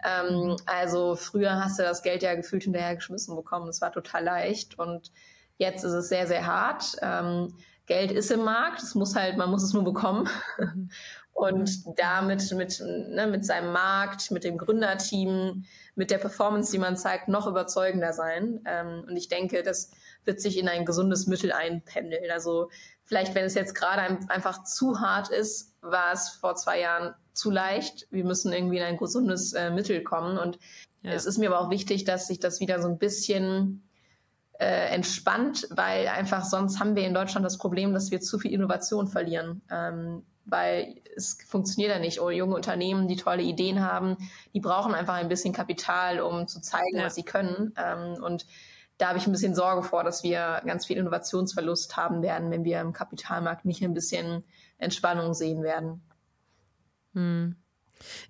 Ähm, 0.05 0.57
also 0.66 1.16
früher 1.16 1.57
hast 1.64 1.78
du 1.78 1.82
das 1.82 2.03
Geld 2.03 2.22
ja 2.22 2.34
gefühlt 2.34 2.64
hinterhergeschmissen 2.64 3.34
bekommen. 3.34 3.66
Das 3.66 3.80
war 3.80 3.91
total 3.91 4.22
leicht. 4.22 4.78
Und 4.78 5.11
jetzt 5.57 5.82
ist 5.82 5.93
es 5.93 6.09
sehr, 6.09 6.26
sehr 6.26 6.47
hart. 6.47 6.97
Ähm, 7.01 7.55
Geld 7.86 8.12
ist 8.12 8.30
im 8.30 8.45
Markt. 8.45 8.82
Es 8.82 8.95
muss 8.95 9.16
halt, 9.16 9.39
man 9.39 9.51
muss 9.51 9.62
es 9.62 9.72
nur 9.72 9.82
bekommen. 9.82 10.28
Und 11.39 11.97
damit 11.97 12.51
mit, 12.53 12.80
ne, 12.80 13.28
mit 13.28 13.45
seinem 13.45 13.72
Markt, 13.72 14.32
mit 14.32 14.43
dem 14.43 14.59
Gründerteam, 14.59 15.64
mit 15.95 16.11
der 16.11 16.18
Performance, 16.18 16.72
die 16.72 16.78
man 16.78 16.97
zeigt, 16.97 17.28
noch 17.28 17.47
überzeugender 17.47 18.12
sein. 18.12 18.61
Ähm, 18.66 19.05
und 19.07 19.16
ich 19.16 19.28
denke, 19.28 19.62
das 19.62 19.93
wird 20.24 20.41
sich 20.41 20.59
in 20.59 20.66
ein 20.66 20.84
gesundes 20.84 21.28
Mittel 21.28 21.53
einpendeln. 21.53 22.28
Also 22.32 22.70
vielleicht, 23.05 23.36
wenn 23.36 23.45
es 23.45 23.55
jetzt 23.55 23.76
gerade 23.76 24.03
ein, 24.03 24.28
einfach 24.28 24.64
zu 24.64 25.01
hart 25.01 25.28
ist, 25.28 25.76
war 25.80 26.12
es 26.12 26.28
vor 26.28 26.57
zwei 26.57 26.80
Jahren 26.80 27.14
zu 27.34 27.53
leicht. 27.53 28.09
Wir 28.11 28.24
müssen 28.24 28.53
irgendwie 28.53 28.78
in 28.78 28.82
ein 28.82 28.97
gesundes 28.97 29.53
äh, 29.53 29.70
Mittel 29.70 30.03
kommen. 30.03 30.39
Und 30.39 30.59
ja. 31.03 31.12
es 31.12 31.24
ist 31.24 31.39
mir 31.39 31.53
aber 31.53 31.61
auch 31.61 31.70
wichtig, 31.70 32.03
dass 32.05 32.26
sich 32.26 32.41
das 32.41 32.59
wieder 32.59 32.82
so 32.82 32.89
ein 32.89 32.99
bisschen 32.99 33.89
äh, 34.59 34.93
entspannt, 34.93 35.68
weil 35.70 36.09
einfach 36.09 36.45
sonst 36.45 36.80
haben 36.80 36.97
wir 36.97 37.07
in 37.07 37.14
Deutschland 37.14 37.47
das 37.47 37.59
Problem, 37.59 37.95
dass 37.95 38.11
wir 38.11 38.20
zu 38.20 38.41
viel 38.41 38.53
Innovation 38.53 39.07
verlieren. 39.07 39.62
Ähm, 39.70 40.24
weil 40.51 41.01
es 41.16 41.38
funktioniert 41.46 41.92
ja 41.92 41.99
nicht. 41.99 42.20
Oder 42.20 42.34
junge 42.34 42.55
Unternehmen, 42.55 43.09
die 43.09 43.16
tolle 43.16 43.42
Ideen 43.42 43.84
haben, 43.84 44.16
die 44.55 44.61
brauchen 44.61 44.94
einfach 44.94 45.14
ein 45.14 45.28
bisschen 45.28 45.53
Kapital, 45.53 46.20
um 46.20 46.49
zu 46.49 46.61
zeigen, 46.61 46.99
ja. 46.99 47.05
was 47.05 47.14
sie 47.14 47.24
können. 47.24 47.74
Ähm, 47.76 48.22
und 48.22 48.46
da 48.99 49.09
habe 49.09 49.18
ich 49.18 49.26
ein 49.26 49.32
bisschen 49.32 49.55
Sorge 49.55 49.82
vor, 49.82 50.03
dass 50.03 50.24
wir 50.24 50.62
ganz 50.66 50.86
viel 50.86 50.96
Innovationsverlust 50.96 51.96
haben 51.96 52.22
werden, 52.22 52.51
wenn 52.51 52.64
wir 52.64 52.80
im 52.80 52.92
Kapitalmarkt 52.92 53.64
nicht 53.64 53.82
ein 53.82 53.94
bisschen 53.94 54.44
Entspannung 54.78 55.34
sehen 55.34 55.62
werden. 55.62 56.03
Hm. 57.14 57.57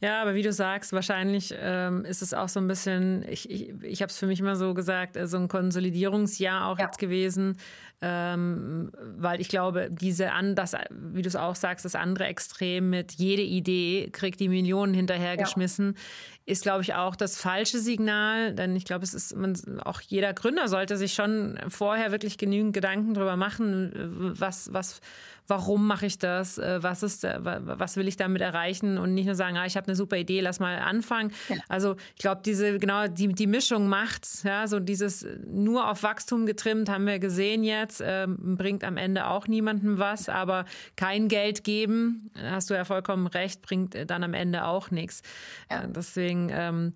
Ja, 0.00 0.22
aber 0.22 0.34
wie 0.34 0.42
du 0.42 0.52
sagst, 0.52 0.92
wahrscheinlich 0.92 1.54
ähm, 1.58 2.04
ist 2.04 2.22
es 2.22 2.32
auch 2.32 2.48
so 2.48 2.60
ein 2.60 2.68
bisschen, 2.68 3.24
ich, 3.28 3.50
ich, 3.50 3.74
ich 3.82 4.02
habe 4.02 4.10
es 4.10 4.18
für 4.18 4.26
mich 4.26 4.40
immer 4.40 4.56
so 4.56 4.74
gesagt, 4.74 5.16
äh, 5.16 5.26
so 5.26 5.36
ein 5.36 5.48
Konsolidierungsjahr 5.48 6.66
auch 6.68 6.78
ja. 6.78 6.86
jetzt 6.86 6.98
gewesen, 6.98 7.58
ähm, 8.00 8.92
weil 9.16 9.40
ich 9.40 9.48
glaube, 9.48 9.88
diese 9.90 10.32
an, 10.32 10.54
das, 10.54 10.74
wie 10.90 11.22
du 11.22 11.28
es 11.28 11.34
auch 11.34 11.56
sagst, 11.56 11.84
das 11.84 11.96
andere 11.96 12.26
Extrem 12.26 12.90
mit 12.90 13.12
jede 13.12 13.42
Idee 13.42 14.10
kriegt 14.12 14.38
die 14.38 14.48
Millionen 14.48 14.94
hinterhergeschmissen, 14.94 15.94
ja. 15.94 16.52
ist, 16.52 16.62
glaube 16.62 16.82
ich, 16.82 16.94
auch 16.94 17.16
das 17.16 17.40
falsche 17.40 17.80
Signal. 17.80 18.54
Denn 18.54 18.76
ich 18.76 18.84
glaube, 18.84 19.04
es 19.04 19.14
ist, 19.14 19.36
man, 19.36 19.56
auch 19.84 20.00
jeder 20.00 20.32
Gründer 20.32 20.68
sollte 20.68 20.96
sich 20.96 21.14
schon 21.14 21.58
vorher 21.68 22.12
wirklich 22.12 22.38
genügend 22.38 22.72
Gedanken 22.72 23.14
darüber 23.14 23.36
machen, 23.36 24.34
was, 24.38 24.72
was, 24.72 25.00
warum 25.48 25.86
mache 25.86 26.06
ich 26.06 26.18
das, 26.18 26.58
äh, 26.58 26.82
was 26.82 27.02
ist, 27.02 27.24
was 27.24 27.96
will 27.96 28.06
ich 28.06 28.16
damit 28.16 28.42
erreichen 28.42 28.98
und 28.98 29.14
nicht 29.14 29.26
nur 29.26 29.34
sagen, 29.34 29.56
ah, 29.56 29.66
ich 29.66 29.76
habe 29.76 29.88
eine 29.88 29.96
super 29.96 30.16
Idee, 30.16 30.40
lass 30.40 30.60
mal 30.60 30.78
anfangen. 30.78 31.32
Ja. 31.48 31.56
Also 31.68 31.96
ich 32.14 32.20
glaube, 32.20 32.42
diese 32.44 32.78
genau 32.78 33.08
die 33.08 33.28
die 33.28 33.46
Mischung 33.46 33.88
macht's, 33.88 34.42
ja, 34.42 34.66
so 34.66 34.78
dieses 34.78 35.26
nur 35.46 35.90
auf 35.90 36.02
Wachstum 36.02 36.46
getrimmt 36.46 36.88
haben 36.90 37.06
wir 37.06 37.18
gesehen 37.18 37.64
jetzt, 37.64 37.87
ähm, 38.04 38.56
bringt 38.56 38.84
am 38.84 38.96
Ende 38.96 39.26
auch 39.26 39.46
niemandem 39.46 39.98
was, 39.98 40.28
aber 40.28 40.64
kein 40.96 41.28
Geld 41.28 41.64
geben, 41.64 42.30
hast 42.40 42.70
du 42.70 42.74
ja 42.74 42.84
vollkommen 42.84 43.26
recht, 43.26 43.62
bringt 43.62 43.96
dann 44.10 44.24
am 44.24 44.34
Ende 44.34 44.64
auch 44.66 44.90
nichts. 44.90 45.22
Ja. 45.70 45.82
Äh, 45.82 45.88
deswegen 45.88 46.50
ähm, 46.52 46.92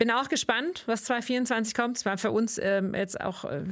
bin 0.00 0.10
auch 0.10 0.30
gespannt, 0.30 0.82
was 0.86 1.04
2024 1.04 1.74
kommt. 1.74 1.98
Es 1.98 2.06
war 2.06 2.16
für 2.16 2.30
uns 2.30 2.56
ähm, 2.56 2.94
jetzt 2.94 3.20
auch 3.20 3.44
äh, 3.44 3.62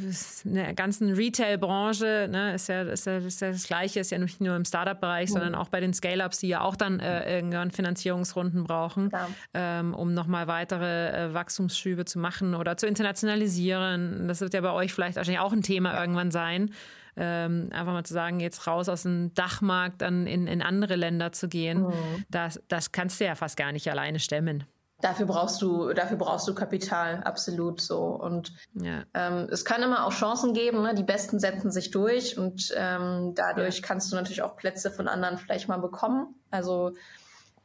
in 0.44 0.54
der 0.56 0.74
ganzen 0.74 1.14
Retail-Branche, 1.14 2.28
ne, 2.30 2.54
ist, 2.54 2.68
ja, 2.68 2.82
ist, 2.82 3.06
ja, 3.06 3.16
ist 3.16 3.40
ja 3.40 3.50
das 3.50 3.66
Gleiche, 3.66 4.00
ist 4.00 4.10
ja 4.10 4.18
nicht 4.18 4.38
nur 4.38 4.54
im 4.54 4.66
Startup-Bereich, 4.66 5.30
mhm. 5.30 5.32
sondern 5.32 5.54
auch 5.54 5.70
bei 5.70 5.80
den 5.80 5.94
Scale-Ups, 5.94 6.40
die 6.40 6.48
ja 6.48 6.60
auch 6.60 6.76
dann 6.76 7.00
äh, 7.00 7.34
irgendwann 7.34 7.70
Finanzierungsrunden 7.70 8.64
brauchen, 8.64 9.08
ja. 9.10 9.26
ähm, 9.54 9.94
um 9.94 10.12
nochmal 10.12 10.46
weitere 10.48 11.28
äh, 11.28 11.32
Wachstumsschübe 11.32 12.04
zu 12.04 12.18
machen 12.18 12.54
oder 12.54 12.76
zu 12.76 12.86
internationalisieren. 12.86 14.28
Das 14.28 14.42
wird 14.42 14.52
ja 14.52 14.60
bei 14.60 14.72
euch 14.72 14.92
vielleicht 14.92 15.16
wahrscheinlich 15.16 15.40
auch 15.40 15.54
ein 15.54 15.62
Thema 15.62 15.98
irgendwann 15.98 16.30
sein. 16.30 16.74
Ähm, 17.16 17.70
einfach 17.72 17.94
mal 17.94 18.04
zu 18.04 18.12
sagen, 18.12 18.38
jetzt 18.40 18.66
raus 18.66 18.90
aus 18.90 19.04
dem 19.04 19.32
Dachmarkt, 19.32 20.02
dann 20.02 20.26
in, 20.26 20.46
in 20.46 20.60
andere 20.60 20.96
Länder 20.96 21.32
zu 21.32 21.48
gehen, 21.48 21.84
mhm. 21.84 22.24
das, 22.28 22.62
das 22.68 22.92
kannst 22.92 23.18
du 23.18 23.24
ja 23.24 23.34
fast 23.34 23.56
gar 23.56 23.72
nicht 23.72 23.90
alleine 23.90 24.20
stemmen. 24.20 24.64
Dafür 25.00 25.26
brauchst 25.26 25.62
du, 25.62 25.92
dafür 25.92 26.16
brauchst 26.16 26.48
du 26.48 26.54
Kapital, 26.54 27.22
absolut 27.22 27.80
so. 27.80 28.00
Und 28.00 28.52
ja. 28.74 29.04
ähm, 29.14 29.48
es 29.50 29.64
kann 29.64 29.82
immer 29.82 30.04
auch 30.04 30.12
Chancen 30.12 30.54
geben, 30.54 30.82
ne? 30.82 30.94
die 30.94 31.04
Besten 31.04 31.38
setzen 31.38 31.70
sich 31.70 31.92
durch 31.92 32.36
und 32.36 32.74
ähm, 32.76 33.32
dadurch 33.36 33.76
ja. 33.76 33.86
kannst 33.86 34.10
du 34.10 34.16
natürlich 34.16 34.42
auch 34.42 34.56
Plätze 34.56 34.90
von 34.90 35.06
anderen 35.06 35.38
vielleicht 35.38 35.68
mal 35.68 35.78
bekommen. 35.78 36.34
Also 36.50 36.94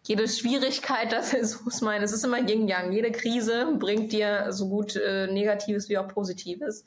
jede 0.04 0.28
Schwierigkeit, 0.28 1.12
das 1.12 1.34
ist, 1.34 1.66
muss 1.66 1.82
man, 1.82 2.04
es 2.04 2.12
ist 2.12 2.24
immer 2.24 2.38
Yin-Yang. 2.38 2.92
Jede 2.92 3.12
Krise 3.12 3.78
bringt 3.80 4.12
dir 4.12 4.52
so 4.52 4.70
gut 4.70 4.96
äh, 4.96 5.26
Negatives 5.26 5.90
wie 5.90 5.98
auch 5.98 6.08
Positives. 6.08 6.86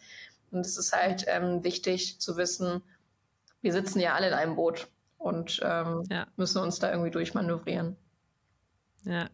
Und 0.53 0.61
es 0.61 0.79
ist 0.79 0.93
halt 0.93 1.25
ähm, 1.27 1.65
wichtig 1.65 2.21
zu 2.21 2.37
wissen, 2.37 2.83
wir 3.63 3.73
sitzen 3.73 3.99
ja 3.99 4.15
alle 4.15 4.29
in 4.29 4.35
einem 4.35 4.55
Boot 4.55 4.87
und 5.19 5.61
ähm, 5.65 6.05
ja. 6.09 6.29
müssen 6.37 6.63
uns 6.63 6.79
da 6.79 6.91
irgendwie 6.91 7.11
durchmanövrieren. 7.11 7.97
Ja. 9.05 9.29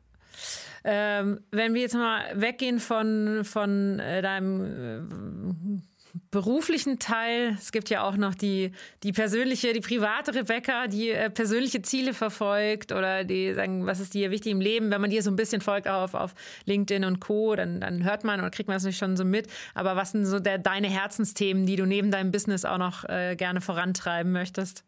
Ähm, 0.85 1.41
wenn 1.51 1.75
wir 1.75 1.83
jetzt 1.83 1.95
mal 1.95 2.25
weggehen 2.35 2.81
von, 2.81 3.45
von 3.45 4.01
äh, 4.01 4.21
deinem 4.21 4.61
äh, 4.61 5.83
beruflichen 6.31 6.99
Teil, 6.99 7.57
es 7.59 7.73
gibt 7.73 7.89
ja 7.89 8.03
auch 8.03 8.17
noch 8.17 8.35
die, 8.35 8.73
die 9.03 9.13
persönliche, 9.13 9.73
die 9.73 9.81
private 9.81 10.35
Rebecca, 10.35 10.87
die 10.87 11.11
äh, 11.11 11.31
persönliche 11.31 11.83
Ziele 11.83 12.15
verfolgt 12.15 12.93
oder 12.93 13.25
die 13.25 13.55
sagen, 13.55 13.87
was 13.87 14.01
ist 14.01 14.15
dir 14.15 14.31
wichtig 14.31 14.53
im 14.53 14.61
Leben. 14.61 14.91
Wenn 14.91 15.01
man 15.01 15.11
dir 15.11 15.23
so 15.23 15.31
ein 15.31 15.37
bisschen 15.37 15.61
folgt 15.61 15.89
auf, 15.89 16.15
auf 16.15 16.35
LinkedIn 16.67 17.05
und 17.05 17.21
Co., 17.21 17.55
dann, 17.55 17.81
dann 17.81 18.05
hört 18.05 18.25
man 18.25 18.41
oder 18.41 18.51
kriegt 18.51 18.69
man 18.69 18.77
das 18.77 18.85
nicht 18.85 18.99
schon 18.99 19.17
so 19.17 19.25
mit. 19.25 19.47
Aber 19.75 19.97
was 19.97 20.13
sind 20.13 20.27
so 20.27 20.41
der, 20.41 20.59
deine 20.59 20.89
Herzensthemen, 20.89 21.67
die 21.67 21.77
du 21.77 21.87
neben 21.87 22.11
deinem 22.11 22.33
Business 22.33 22.65
auch 22.65 22.79
noch 22.79 23.05
äh, 23.09 23.37
gerne 23.37 23.61
vorantreiben 23.61 24.33
möchtest? 24.33 24.85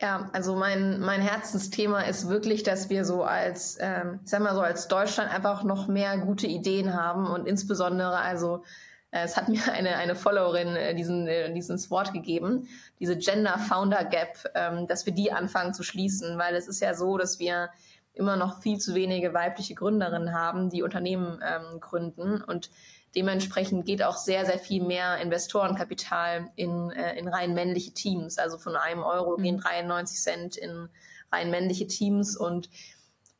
Ja, 0.00 0.28
also 0.34 0.56
mein, 0.56 1.00
mein 1.00 1.22
Herzensthema 1.22 2.02
ist 2.02 2.28
wirklich, 2.28 2.62
dass 2.62 2.90
wir 2.90 3.06
so 3.06 3.22
als, 3.22 3.78
ähm, 3.80 4.20
ich 4.22 4.30
sag 4.30 4.40
mal 4.42 4.54
so 4.54 4.60
als 4.60 4.88
Deutschland 4.88 5.32
einfach 5.32 5.64
noch 5.64 5.88
mehr 5.88 6.18
gute 6.18 6.46
Ideen 6.46 6.92
haben 6.92 7.26
und 7.26 7.46
insbesondere 7.46 8.16
also 8.18 8.62
äh, 9.10 9.24
es 9.24 9.36
hat 9.36 9.48
mir 9.48 9.60
eine, 9.72 9.96
eine 9.96 10.14
Followerin 10.14 10.76
äh, 10.76 10.94
diesen, 10.94 11.26
äh, 11.26 11.52
dieses 11.52 11.90
Wort 11.90 12.12
gegeben, 12.12 12.68
diese 13.00 13.16
Gender 13.16 13.58
Founder 13.58 14.04
Gap, 14.04 14.50
ähm, 14.54 14.86
dass 14.86 15.06
wir 15.06 15.14
die 15.14 15.32
anfangen 15.32 15.72
zu 15.72 15.82
schließen, 15.82 16.36
weil 16.38 16.54
es 16.54 16.68
ist 16.68 16.80
ja 16.80 16.94
so, 16.94 17.16
dass 17.16 17.38
wir 17.38 17.70
immer 18.16 18.36
noch 18.36 18.60
viel 18.60 18.78
zu 18.78 18.94
wenige 18.94 19.32
weibliche 19.34 19.74
Gründerinnen 19.74 20.32
haben, 20.32 20.70
die 20.70 20.82
Unternehmen 20.82 21.40
ähm, 21.42 21.80
gründen 21.80 22.42
und 22.42 22.70
Dementsprechend 23.16 23.86
geht 23.86 24.02
auch 24.02 24.18
sehr, 24.18 24.44
sehr 24.44 24.58
viel 24.58 24.84
mehr 24.84 25.16
Investorenkapital 25.22 26.50
in, 26.54 26.90
äh, 26.90 27.18
in 27.18 27.28
rein 27.28 27.54
männliche 27.54 27.92
Teams. 27.92 28.36
Also 28.36 28.58
von 28.58 28.76
einem 28.76 29.02
Euro 29.02 29.38
mhm. 29.38 29.42
gehen 29.42 29.58
93 29.58 30.20
Cent 30.20 30.56
in 30.58 30.90
rein 31.32 31.50
männliche 31.50 31.86
Teams. 31.86 32.36
Und 32.36 32.68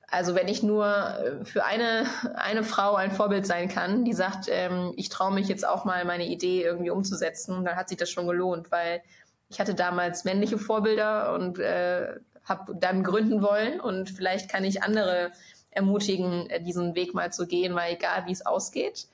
also 0.08 0.34
wenn 0.34 0.48
ich 0.48 0.62
nur 0.62 0.86
äh, 0.86 1.44
für 1.44 1.64
eine, 1.66 2.06
eine 2.36 2.64
Frau 2.64 2.94
ein 2.94 3.10
Vorbild 3.10 3.46
sein 3.46 3.68
kann, 3.68 4.06
die 4.06 4.14
sagt, 4.14 4.46
ähm, 4.48 4.94
ich 4.96 5.10
traue 5.10 5.34
mich 5.34 5.46
jetzt 5.46 5.68
auch 5.68 5.84
mal 5.84 6.06
meine 6.06 6.26
Idee 6.26 6.62
irgendwie 6.62 6.90
umzusetzen, 6.90 7.62
dann 7.62 7.76
hat 7.76 7.90
sich 7.90 7.98
das 7.98 8.08
schon 8.08 8.26
gelohnt, 8.26 8.72
weil 8.72 9.02
ich 9.50 9.60
hatte 9.60 9.74
damals 9.74 10.24
männliche 10.24 10.56
Vorbilder 10.56 11.34
und 11.34 11.58
äh, 11.58 12.14
habe 12.46 12.74
dann 12.74 13.04
gründen 13.04 13.42
wollen 13.42 13.80
und 13.80 14.08
vielleicht 14.08 14.50
kann 14.50 14.64
ich 14.64 14.82
andere 14.82 15.32
ermutigen, 15.70 16.48
äh, 16.48 16.62
diesen 16.62 16.94
Weg 16.94 17.12
mal 17.12 17.32
zu 17.32 17.46
gehen, 17.46 17.74
weil 17.74 17.94
egal 17.94 18.26
wie 18.26 18.32
es 18.32 18.46
ausgeht, 18.46 19.08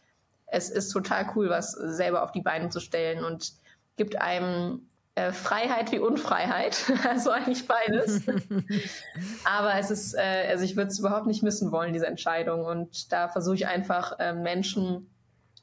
es 0.46 0.70
ist 0.70 0.90
total 0.90 1.26
cool, 1.34 1.48
was 1.48 1.72
selber 1.72 2.22
auf 2.22 2.30
die 2.30 2.42
Beine 2.42 2.68
zu 2.68 2.78
stellen 2.78 3.24
und 3.24 3.52
gibt 3.96 4.20
einem 4.20 4.86
äh, 5.14 5.32
Freiheit 5.32 5.92
wie 5.92 5.98
Unfreiheit, 5.98 6.92
also 7.08 7.30
eigentlich 7.30 7.66
beides. 7.66 8.22
Aber 9.44 9.74
es 9.78 9.90
ist, 9.90 10.14
äh, 10.14 10.48
also 10.50 10.64
ich 10.64 10.76
würde 10.76 10.90
es 10.90 10.98
überhaupt 10.98 11.26
nicht 11.26 11.42
missen 11.42 11.72
wollen, 11.72 11.92
diese 11.92 12.06
Entscheidung. 12.06 12.64
Und 12.64 13.12
da 13.12 13.28
versuche 13.28 13.56
ich 13.56 13.66
einfach 13.66 14.18
äh, 14.18 14.32
Menschen 14.32 15.08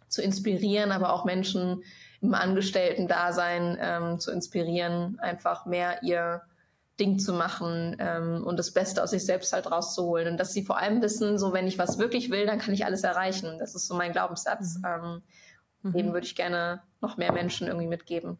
zu 0.08 0.24
inspirieren, 0.24 0.92
aber 0.92 1.14
auch 1.14 1.24
Menschen 1.24 1.84
im 2.20 2.34
Angestellten-Dasein 2.34 3.78
ähm, 3.80 4.20
zu 4.20 4.32
inspirieren, 4.32 5.20
einfach 5.20 5.68
mehr 5.68 6.02
ihr 6.02 6.42
Ding 7.00 7.20
zu 7.20 7.34
machen 7.34 7.95
ähm, 8.00 8.43
und 8.45 8.58
das 8.58 8.72
Beste 8.72 9.02
aus 9.02 9.12
sich 9.12 9.26
selbst 9.26 9.54
halt 9.54 9.72
rauszuholen. 9.72 10.28
Und 10.28 10.38
dass 10.38 10.54
sie 10.54 10.64
vor 10.64 10.78
allem 10.78 11.02
wissen, 11.02 11.38
so 11.38 11.54
wenn 11.54 11.68
ich 11.68 11.78
was 11.78 11.97
wirklich 11.97 12.30
will, 12.30 12.45
dann 12.45 12.60
kann 12.60 12.74
ich 12.74 12.86
alles 12.86 13.04
erreichen. 13.04 13.58
Das 13.60 13.76
ist 13.76 13.88
so 13.88 13.95
mein 13.95 14.12
Glaubenssatz. 14.12 14.78
Mhm. 14.78 14.86
Ähm, 14.86 15.22
mhm. 15.84 15.93
Den 15.93 16.14
würde 16.14 16.26
ich 16.26 16.36
gerne 16.36 16.82
noch 17.02 17.18
mehr 17.18 17.32
Menschen 17.32 17.68
irgendwie 17.68 17.88
mitgeben. 17.88 18.38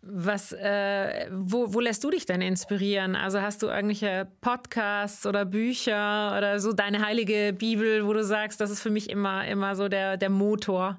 Was, 0.00 0.52
äh, 0.52 1.28
wo, 1.32 1.74
wo 1.74 1.80
lässt 1.80 2.04
du 2.04 2.10
dich 2.10 2.24
denn 2.24 2.40
inspirieren? 2.40 3.16
Also 3.16 3.42
hast 3.42 3.62
du 3.62 3.66
irgendwelche 3.66 4.28
Podcasts 4.40 5.26
oder 5.26 5.44
Bücher 5.44 6.34
oder 6.36 6.60
so 6.60 6.72
deine 6.72 7.04
heilige 7.04 7.52
Bibel, 7.52 8.06
wo 8.06 8.12
du 8.12 8.24
sagst, 8.24 8.60
das 8.60 8.70
ist 8.70 8.80
für 8.80 8.90
mich 8.90 9.10
immer, 9.10 9.46
immer 9.46 9.74
so 9.74 9.88
der, 9.88 10.16
der 10.16 10.30
Motor? 10.30 10.98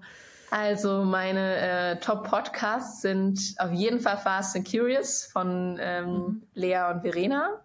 Also 0.51 1.03
meine 1.03 1.57
äh, 1.57 1.99
Top-Podcasts 1.99 3.01
sind 3.01 3.39
auf 3.57 3.71
jeden 3.71 3.99
Fall 3.99 4.17
Fast 4.17 4.55
and 4.55 4.69
Curious 4.69 5.25
von 5.31 5.77
ähm, 5.79 6.05
mhm. 6.05 6.43
Lea 6.53 6.91
und 6.91 7.01
Verena. 7.01 7.61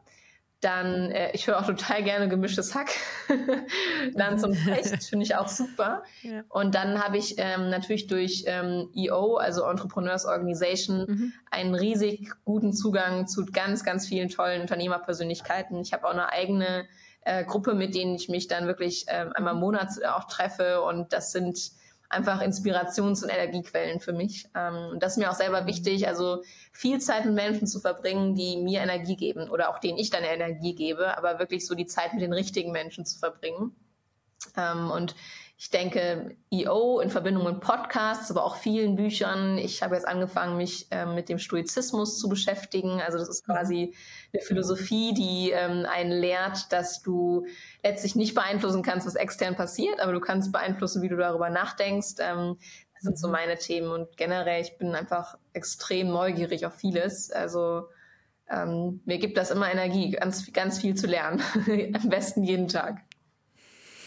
Dann, 0.61 1.11
äh, 1.11 1.31
ich 1.33 1.47
höre 1.47 1.59
auch 1.59 1.67
total 1.67 2.03
gerne 2.03 2.29
gemischtes 2.29 2.75
Hack. 2.75 2.91
dann 4.15 4.39
zum 4.39 4.55
Test 4.55 5.05
finde 5.11 5.25
ich 5.25 5.37
auch 5.37 5.49
super. 5.49 6.03
Ja. 6.23 6.43
Und 6.49 6.75
dann 6.75 7.03
habe 7.03 7.19
ich 7.19 7.35
ähm, 7.37 7.69
natürlich 7.69 8.07
durch 8.07 8.45
ähm, 8.47 8.91
EO, 8.97 9.37
also 9.37 9.65
Entrepreneurs 9.65 10.25
Organization, 10.25 11.05
mhm. 11.07 11.33
einen 11.51 11.75
riesig 11.75 12.33
guten 12.45 12.73
Zugang 12.73 13.27
zu 13.27 13.45
ganz, 13.45 13.85
ganz 13.85 14.07
vielen 14.07 14.31
tollen 14.31 14.63
Unternehmerpersönlichkeiten. 14.63 15.81
Ich 15.81 15.93
habe 15.93 16.07
auch 16.07 16.13
eine 16.13 16.33
eigene 16.33 16.87
äh, 17.23 17.45
Gruppe, 17.45 17.75
mit 17.75 17.95
denen 17.95 18.15
ich 18.15 18.29
mich 18.29 18.49
dann 18.49 18.67
wirklich 18.67 19.07
äh, 19.09 19.27
einmal 19.35 19.55
im 19.55 19.61
Monat 19.61 19.89
auch 20.07 20.25
treffe. 20.25 20.83
Und 20.83 21.13
das 21.13 21.33
sind 21.33 21.73
einfach 22.15 22.41
Inspirations- 22.41 23.23
und 23.23 23.31
Energiequellen 23.31 24.01
für 24.01 24.13
mich. 24.13 24.49
Ähm, 24.55 24.93
und 24.93 25.03
das 25.03 25.13
ist 25.13 25.19
mir 25.19 25.31
auch 25.31 25.35
selber 25.35 25.67
wichtig, 25.67 26.09
also 26.09 26.43
viel 26.73 27.01
Zeit 27.01 27.25
mit 27.25 27.35
Menschen 27.35 27.67
zu 27.67 27.81
verbringen, 27.81 28.35
die 28.35 28.57
mir 28.57 28.81
Energie 28.81 29.17
geben 29.17 29.51
oder 29.51 29.71
auch 29.71 29.79
denen 29.79 29.99
ich 29.99 30.11
dann 30.11 30.25
Energie 30.25 30.75
gebe, 30.75 31.17
aber 31.19 31.39
wirklich 31.39 31.67
so 31.67 31.75
die 31.75 31.87
Zeit 31.87 32.15
mit 32.15 32.23
den 32.23 32.33
richtigen 32.33 32.73
Menschen 32.73 33.05
zu 33.05 33.19
verbringen. 33.19 33.75
Ähm, 34.57 34.91
und 34.91 35.15
ich 35.57 35.71
denke, 35.71 36.37
EO 36.53 36.99
in 36.99 37.11
Verbindung 37.11 37.45
mit 37.45 37.61
Podcasts, 37.61 38.31
aber 38.31 38.45
auch 38.45 38.57
vielen 38.57 38.97
Büchern. 38.97 39.57
Ich 39.57 39.83
habe 39.83 39.95
jetzt 39.95 40.07
angefangen, 40.07 40.57
mich 40.57 40.89
ähm, 40.91 41.15
mit 41.15 41.29
dem 41.29 41.39
Stoizismus 41.39 42.19
zu 42.19 42.29
beschäftigen. 42.29 43.01
Also 43.01 43.19
das 43.19 43.29
ist 43.29 43.47
quasi 43.47 43.95
eine 44.33 44.43
Philosophie, 44.43 45.15
die 45.15 45.53
ähm, 45.53 45.87
einen 45.89 46.11
lehrt, 46.11 46.73
dass 46.73 47.03
du 47.03 47.47
letztlich 47.85 48.17
nicht 48.17 48.35
beeinflussen 48.35 48.83
kannst, 48.83 49.07
was 49.07 49.15
extern 49.15 49.55
passiert, 49.55 50.01
aber 50.01 50.13
du 50.13 50.21
kannst 50.21 50.51
beeinflussen, 50.51 51.03
wie 51.03 51.09
du 51.09 51.17
darüber 51.17 51.51
nachdenkst. 51.51 52.17
Ähm, 52.19 52.57
das 52.95 53.03
sind 53.03 53.19
so 53.19 53.29
mhm. 53.29 53.33
meine 53.33 53.57
Themen 53.57 53.93
und 53.93 54.17
generell, 54.17 54.61
ich 54.61 54.77
bin 54.77 54.97
einfach 54.97 55.39
extrem 55.53 56.09
neugierig 56.09 56.67
auf 56.67 56.75
vieles. 56.75 57.31
Also 57.31 57.85
ähm, 58.51 59.01
mir 59.05 59.19
gibt 59.19 59.37
das 59.37 59.53
immer 59.53 59.71
Energie, 59.71 60.11
ganz, 60.11 60.53
ganz 60.53 60.81
viel 60.81 60.97
zu 60.97 61.07
lernen. 61.07 61.41
Am 61.95 62.09
besten 62.09 62.43
jeden 62.43 62.67
Tag. 62.67 63.03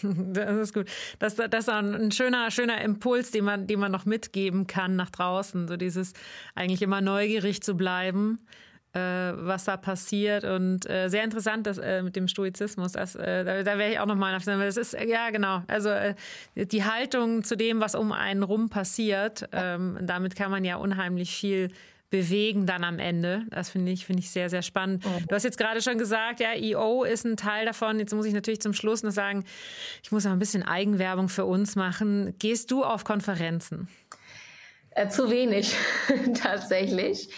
Das 0.32 0.56
ist 0.56 0.74
gut. 0.74 0.86
Das, 1.18 1.36
das 1.36 1.66
ist 1.66 1.68
ein 1.68 2.10
schöner, 2.12 2.50
schöner 2.50 2.80
Impuls, 2.82 3.30
den 3.30 3.44
man, 3.44 3.66
den 3.66 3.80
man 3.80 3.92
noch 3.92 4.04
mitgeben 4.04 4.66
kann 4.66 4.96
nach 4.96 5.10
draußen. 5.10 5.68
So 5.68 5.76
dieses 5.76 6.12
eigentlich 6.54 6.82
immer 6.82 7.00
neugierig 7.00 7.62
zu 7.62 7.74
bleiben, 7.74 8.38
äh, 8.92 8.98
was 9.00 9.64
da 9.64 9.76
passiert. 9.76 10.44
Und 10.44 10.88
äh, 10.88 11.08
sehr 11.08 11.24
interessant 11.24 11.66
das, 11.66 11.78
äh, 11.78 12.02
mit 12.02 12.16
dem 12.16 12.28
Stoizismus. 12.28 12.92
Das, 12.92 13.14
äh, 13.14 13.44
da, 13.44 13.62
da 13.62 13.78
wäre 13.78 13.92
ich 13.92 14.00
auch 14.00 14.06
nochmal 14.06 14.34
auf. 14.34 14.44
Das 14.44 14.76
ist, 14.76 14.94
ja, 14.94 15.30
genau. 15.30 15.62
Also 15.66 15.90
äh, 15.90 16.14
die 16.54 16.84
Haltung 16.84 17.44
zu 17.44 17.56
dem, 17.56 17.80
was 17.80 17.94
um 17.94 18.12
einen 18.12 18.42
rum 18.42 18.68
passiert, 18.70 19.48
ähm, 19.52 19.98
damit 20.00 20.36
kann 20.36 20.50
man 20.50 20.64
ja 20.64 20.76
unheimlich 20.76 21.34
viel 21.34 21.70
bewegen 22.10 22.66
dann 22.66 22.84
am 22.84 22.98
Ende. 22.98 23.44
Das 23.50 23.70
finde 23.70 23.92
ich, 23.92 24.06
finde 24.06 24.20
ich 24.20 24.30
sehr, 24.30 24.48
sehr 24.48 24.62
spannend. 24.62 25.04
Mhm. 25.04 25.26
Du 25.28 25.34
hast 25.34 25.44
jetzt 25.44 25.58
gerade 25.58 25.82
schon 25.82 25.98
gesagt, 25.98 26.40
ja, 26.40 26.54
EO 26.54 27.04
ist 27.04 27.24
ein 27.24 27.36
Teil 27.36 27.66
davon. 27.66 27.98
Jetzt 27.98 28.14
muss 28.14 28.26
ich 28.26 28.32
natürlich 28.32 28.60
zum 28.60 28.72
Schluss 28.72 29.02
noch 29.02 29.10
sagen, 29.10 29.44
ich 30.02 30.10
muss 30.10 30.26
auch 30.26 30.30
ein 30.30 30.38
bisschen 30.38 30.62
Eigenwerbung 30.62 31.28
für 31.28 31.44
uns 31.44 31.76
machen. 31.76 32.34
Gehst 32.38 32.70
du 32.70 32.84
auf 32.84 33.04
Konferenzen? 33.04 33.88
Äh, 34.90 35.08
zu 35.08 35.30
wenig, 35.30 35.74
tatsächlich. 36.42 37.28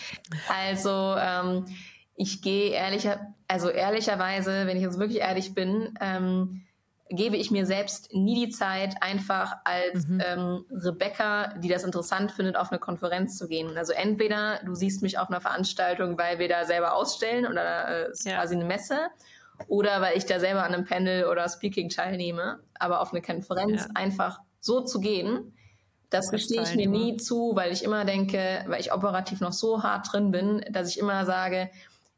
Also, 0.49 1.17
ähm, 1.19 1.67
ich 2.15 2.43
gehe 2.43 2.71
ehrlicher, 2.71 3.35
also 3.49 3.69
ehrlicherweise, 3.71 4.67
wenn 4.67 4.77
ich 4.77 4.83
jetzt 4.83 4.99
wirklich 4.99 5.21
ehrlich 5.21 5.55
bin, 5.55 5.95
ähm, 6.01 6.63
gebe 7.11 7.37
ich 7.37 7.51
mir 7.51 7.67
selbst 7.67 8.15
nie 8.15 8.47
die 8.47 8.51
Zeit, 8.51 9.03
einfach 9.03 9.57
als 9.65 10.07
mhm. 10.07 10.23
ähm, 10.25 10.65
Rebecca, 10.71 11.55
die 11.59 11.69
das 11.69 11.85
interessant 11.85 12.31
findet, 12.33 12.57
auf 12.57 12.71
eine 12.71 12.79
Konferenz 12.79 13.37
zu 13.37 13.49
gehen. 13.49 13.77
Also 13.77 13.93
entweder 13.93 14.61
du 14.65 14.75
siehst 14.75 15.03
mich 15.03 15.19
auf 15.19 15.29
einer 15.29 15.41
Veranstaltung, 15.41 16.17
weil 16.17 16.39
wir 16.39 16.49
da 16.49 16.65
selber 16.65 16.95
ausstellen 16.95 17.47
oder 17.47 18.07
äh, 18.07 18.11
ist 18.13 18.25
ja. 18.25 18.37
quasi 18.37 18.55
eine 18.55 18.65
Messe, 18.65 19.09
oder 19.67 20.01
weil 20.01 20.17
ich 20.17 20.25
da 20.25 20.41
selber 20.41 20.63
an 20.65 20.73
einem 20.73 20.87
Panel 20.87 21.27
oder 21.27 21.49
Speaking 21.49 21.91
teilnehme. 21.91 22.61
Aber 22.79 23.01
auf 23.01 23.13
eine 23.13 23.21
Konferenz 23.21 23.83
ja. 23.83 23.91
einfach 23.95 24.41
so 24.61 24.81
zu 24.81 25.01
gehen, 25.01 25.53
das 26.11 26.31
gestehe 26.31 26.63
ich 26.63 26.75
mir 26.75 26.89
nie 26.89 27.17
zu, 27.17 27.53
weil 27.55 27.73
ich 27.73 27.85
immer 27.85 28.05
denke, 28.05 28.65
weil 28.67 28.81
ich 28.81 28.93
operativ 28.93 29.41
noch 29.41 29.53
so 29.53 29.83
hart 29.83 30.13
drin 30.13 30.33
bin, 30.33 30.65
dass 30.71 30.89
ich 30.89 30.99
immer 30.99 31.25
sage, 31.25 31.71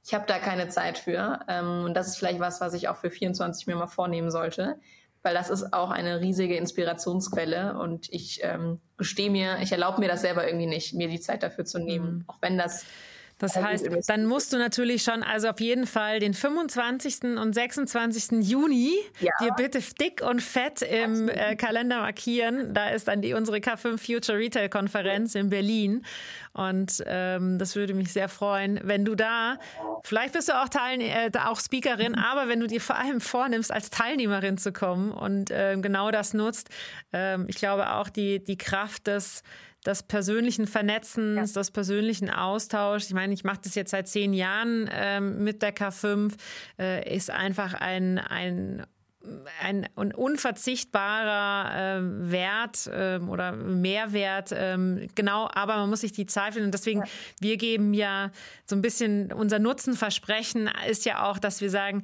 ich 0.04 0.14
habe 0.14 0.24
da 0.26 0.38
keine 0.38 0.68
Zeit 0.68 0.98
für. 0.98 1.40
Ähm, 1.48 1.84
und 1.84 1.94
das 1.94 2.08
ist 2.08 2.16
vielleicht 2.16 2.40
was, 2.40 2.60
was 2.60 2.74
ich 2.74 2.88
auch 2.88 2.96
für 2.96 3.10
24 3.10 3.66
mir 3.66 3.76
mal 3.76 3.86
vornehmen 3.86 4.30
sollte, 4.30 4.78
weil 5.22 5.34
das 5.34 5.50
ist 5.50 5.72
auch 5.72 5.90
eine 5.90 6.20
riesige 6.20 6.56
Inspirationsquelle 6.56 7.78
und 7.78 8.12
ich 8.12 8.40
ähm, 8.42 8.80
gestehe 8.96 9.30
mir, 9.30 9.58
ich 9.60 9.72
erlaube 9.72 10.00
mir 10.00 10.08
das 10.08 10.22
selber 10.22 10.46
irgendwie 10.46 10.66
nicht, 10.66 10.94
mir 10.94 11.08
die 11.08 11.20
Zeit 11.20 11.42
dafür 11.42 11.64
zu 11.64 11.78
nehmen, 11.78 12.14
mhm. 12.14 12.24
auch 12.26 12.38
wenn 12.40 12.58
das 12.58 12.84
das 13.42 13.56
heißt, 13.56 13.88
dann 14.06 14.26
musst 14.26 14.52
du 14.52 14.56
natürlich 14.56 15.02
schon, 15.02 15.24
also 15.24 15.48
auf 15.48 15.58
jeden 15.58 15.88
Fall 15.88 16.20
den 16.20 16.32
25. 16.32 17.24
und 17.36 17.52
26. 17.52 18.48
Juni 18.48 18.94
ja. 19.18 19.32
dir 19.40 19.50
bitte 19.56 19.80
dick 20.00 20.22
und 20.22 20.40
fett 20.40 20.82
im 20.82 21.28
äh, 21.28 21.56
Kalender 21.56 21.98
markieren. 22.00 22.72
Da 22.72 22.90
ist 22.90 23.08
dann 23.08 23.20
die 23.20 23.34
unsere 23.34 23.56
K5 23.56 23.98
Future 23.98 24.38
Retail 24.38 24.68
Konferenz 24.68 25.34
in 25.34 25.50
Berlin. 25.50 26.04
Und 26.52 27.02
ähm, 27.06 27.58
das 27.58 27.74
würde 27.74 27.94
mich 27.94 28.12
sehr 28.12 28.28
freuen, 28.28 28.78
wenn 28.84 29.04
du 29.04 29.16
da, 29.16 29.56
vielleicht 30.04 30.34
bist 30.34 30.48
du 30.48 30.62
auch, 30.62 30.68
Teil, 30.68 31.00
äh, 31.00 31.30
auch 31.44 31.58
Speakerin, 31.58 32.14
aber 32.14 32.48
wenn 32.48 32.60
du 32.60 32.68
dir 32.68 32.80
vor 32.80 32.96
allem 32.96 33.20
vornimmst, 33.20 33.72
als 33.72 33.90
Teilnehmerin 33.90 34.56
zu 34.56 34.72
kommen 34.72 35.10
und 35.10 35.50
äh, 35.50 35.76
genau 35.80 36.12
das 36.12 36.32
nutzt. 36.32 36.68
Ähm, 37.12 37.46
ich 37.48 37.56
glaube 37.56 37.92
auch 37.94 38.08
die, 38.08 38.44
die 38.44 38.56
Kraft 38.56 39.08
des 39.08 39.42
des 39.86 40.02
persönlichen 40.02 40.66
Vernetzens, 40.66 41.54
ja. 41.54 41.60
des 41.60 41.70
persönlichen 41.70 42.30
Austauschs. 42.30 43.06
Ich 43.06 43.14
meine, 43.14 43.34
ich 43.34 43.44
mache 43.44 43.60
das 43.64 43.74
jetzt 43.74 43.90
seit 43.90 44.08
zehn 44.08 44.32
Jahren 44.32 44.88
ähm, 44.92 45.42
mit 45.42 45.62
der 45.62 45.74
K5, 45.74 46.34
äh, 46.78 47.16
ist 47.16 47.30
einfach 47.30 47.74
ein, 47.74 48.18
ein 48.18 48.84
ein, 49.62 49.88
ein 49.96 50.12
unverzichtbarer 50.12 51.98
äh, 51.98 52.30
Wert 52.30 52.86
äh, 52.86 53.18
oder 53.18 53.52
Mehrwert, 53.52 54.52
äh, 54.52 55.08
genau, 55.14 55.48
aber 55.52 55.76
man 55.76 55.90
muss 55.90 56.00
sich 56.00 56.12
die 56.12 56.26
Zeit 56.26 56.54
finden. 56.54 56.66
Und 56.66 56.74
deswegen, 56.74 57.00
ja. 57.00 57.06
wir 57.40 57.56
geben 57.56 57.94
ja 57.94 58.30
so 58.66 58.76
ein 58.76 58.82
bisschen, 58.82 59.32
unser 59.32 59.58
Nutzenversprechen 59.58 60.70
ist 60.88 61.04
ja 61.04 61.28
auch, 61.28 61.38
dass 61.38 61.60
wir 61.60 61.70
sagen, 61.70 62.02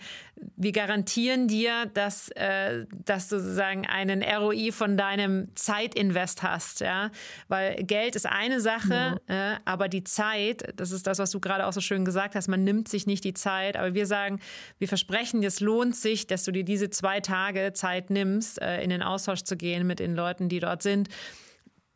wir 0.57 0.73
garantieren 0.73 1.49
dir, 1.49 1.87
dass, 1.87 2.29
äh, 2.31 2.87
dass 3.05 3.29
du 3.29 3.41
sozusagen 3.41 3.87
einen 3.87 4.23
ROI 4.23 4.71
von 4.71 4.97
deinem 4.97 5.49
Zeitinvest 5.57 6.43
hast, 6.43 6.81
ja, 6.81 7.11
weil 7.49 7.83
Geld 7.85 8.15
ist 8.15 8.27
eine 8.27 8.61
Sache, 8.61 9.19
mhm. 9.27 9.35
äh, 9.35 9.57
aber 9.65 9.89
die 9.89 10.05
Zeit, 10.05 10.73
das 10.77 10.93
ist 10.93 11.07
das, 11.07 11.19
was 11.19 11.31
du 11.31 11.41
gerade 11.41 11.67
auch 11.67 11.73
so 11.73 11.81
schön 11.81 12.05
gesagt 12.05 12.35
hast, 12.35 12.49
man 12.49 12.63
nimmt 12.63 12.89
sich 12.89 13.07
nicht 13.07 13.25
die 13.25 13.35
Zeit, 13.35 13.77
aber 13.77 13.95
wir 13.95 14.07
sagen, 14.07 14.41
wir 14.79 14.87
versprechen, 14.89 15.43
es 15.43 15.61
lohnt 15.61 15.97
sich, 15.97 16.27
dass 16.27 16.45
du 16.45 16.53
dir 16.53 16.65
diese 16.65 16.91
zwei 16.91 17.08
zwei 17.09 17.21
Tage 17.21 17.73
Zeit 17.73 18.11
nimmst, 18.11 18.61
äh, 18.61 18.83
in 18.83 18.91
den 18.91 19.03
Austausch 19.03 19.43
zu 19.43 19.57
gehen 19.57 19.87
mit 19.87 19.99
den 19.99 20.15
Leuten, 20.15 20.51
die 20.51 20.61
dort 20.61 20.83
sind 20.83 21.09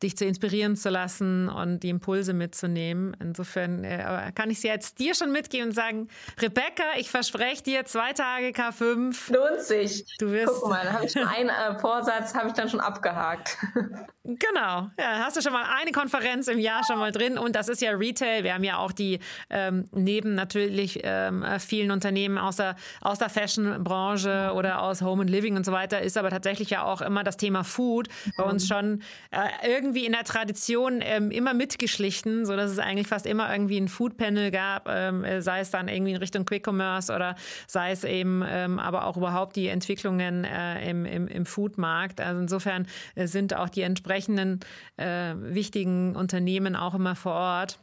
dich 0.02 0.16
zu 0.16 0.24
inspirieren 0.24 0.76
zu 0.76 0.90
lassen 0.90 1.48
und 1.48 1.80
die 1.80 1.88
Impulse 1.88 2.32
mitzunehmen. 2.32 3.16
Insofern 3.20 3.84
äh, 3.84 4.32
kann 4.34 4.50
ich 4.50 4.60
sie 4.60 4.68
jetzt 4.68 4.98
dir 4.98 5.14
schon 5.14 5.32
mitgeben 5.32 5.68
und 5.68 5.74
sagen, 5.74 6.08
Rebecca, 6.40 6.84
ich 6.98 7.10
verspreche 7.10 7.62
dir 7.62 7.84
zwei 7.84 8.12
Tage 8.12 8.48
K5. 8.48 9.32
Lohnt 9.32 9.60
sich. 9.60 10.04
Du 10.18 10.30
wirst. 10.30 10.52
Guck 10.60 10.68
mal, 10.68 10.84
da 10.84 10.92
habe 10.94 11.06
ich 11.06 11.12
schon 11.12 11.24
einen 11.24 11.48
äh, 11.48 11.78
Vorsatz, 11.78 12.34
habe 12.34 12.48
ich 12.48 12.54
dann 12.54 12.68
schon 12.68 12.80
abgehakt. 12.80 13.56
genau. 14.24 14.90
Ja, 14.98 15.24
hast 15.24 15.36
du 15.36 15.42
schon 15.42 15.52
mal 15.52 15.66
eine 15.80 15.92
Konferenz 15.92 16.48
im 16.48 16.58
Jahr 16.58 16.84
schon 16.84 16.98
mal 16.98 17.12
drin 17.12 17.38
und 17.38 17.54
das 17.54 17.68
ist 17.68 17.80
ja 17.80 17.92
Retail. 17.92 18.44
Wir 18.44 18.54
haben 18.54 18.64
ja 18.64 18.78
auch 18.78 18.92
die 18.92 19.20
ähm, 19.50 19.86
neben 19.92 20.34
natürlich 20.34 21.00
ähm, 21.02 21.44
vielen 21.58 21.90
Unternehmen 21.90 22.38
aus 22.38 22.56
der, 22.56 22.76
aus 23.00 23.18
der 23.18 23.28
Fashion-Branche 23.28 24.52
oder 24.54 24.82
aus 24.82 25.02
Home 25.02 25.22
and 25.22 25.30
Living 25.30 25.56
und 25.56 25.64
so 25.64 25.72
weiter, 25.72 26.02
ist 26.02 26.16
aber 26.16 26.30
tatsächlich 26.30 26.70
ja 26.70 26.84
auch 26.84 27.00
immer 27.00 27.24
das 27.24 27.36
Thema 27.36 27.64
Food 27.64 28.08
bei 28.36 28.44
uns 28.44 28.66
schon 28.66 29.02
äh, 29.30 29.68
irgendwie 29.68 29.91
irgendwie 29.92 30.06
in 30.06 30.12
der 30.12 30.24
Tradition 30.24 31.00
ähm, 31.02 31.30
immer 31.30 31.54
mitgeschlichen, 31.54 32.46
so 32.46 32.56
dass 32.56 32.70
es 32.70 32.78
eigentlich 32.78 33.06
fast 33.06 33.26
immer 33.26 33.52
irgendwie 33.52 33.78
ein 33.78 33.88
Food 33.88 34.16
Panel 34.16 34.50
gab, 34.50 34.88
ähm, 34.88 35.24
sei 35.40 35.60
es 35.60 35.70
dann 35.70 35.88
irgendwie 35.88 36.12
in 36.12 36.16
Richtung 36.16 36.44
Quick 36.44 36.66
Commerce 36.66 37.12
oder 37.12 37.36
sei 37.66 37.92
es 37.92 38.04
eben 38.04 38.42
ähm, 38.46 38.78
aber 38.78 39.04
auch 39.06 39.16
überhaupt 39.16 39.56
die 39.56 39.68
Entwicklungen 39.68 40.44
äh, 40.44 40.88
im, 40.88 41.04
im, 41.04 41.28
im 41.28 41.46
Foodmarkt. 41.46 42.20
Also 42.20 42.40
insofern 42.40 42.86
äh, 43.14 43.26
sind 43.26 43.54
auch 43.54 43.68
die 43.68 43.82
entsprechenden 43.82 44.60
äh, 44.96 45.34
wichtigen 45.36 46.16
Unternehmen 46.16 46.74
auch 46.74 46.94
immer 46.94 47.14
vor 47.14 47.32
Ort. 47.32 47.78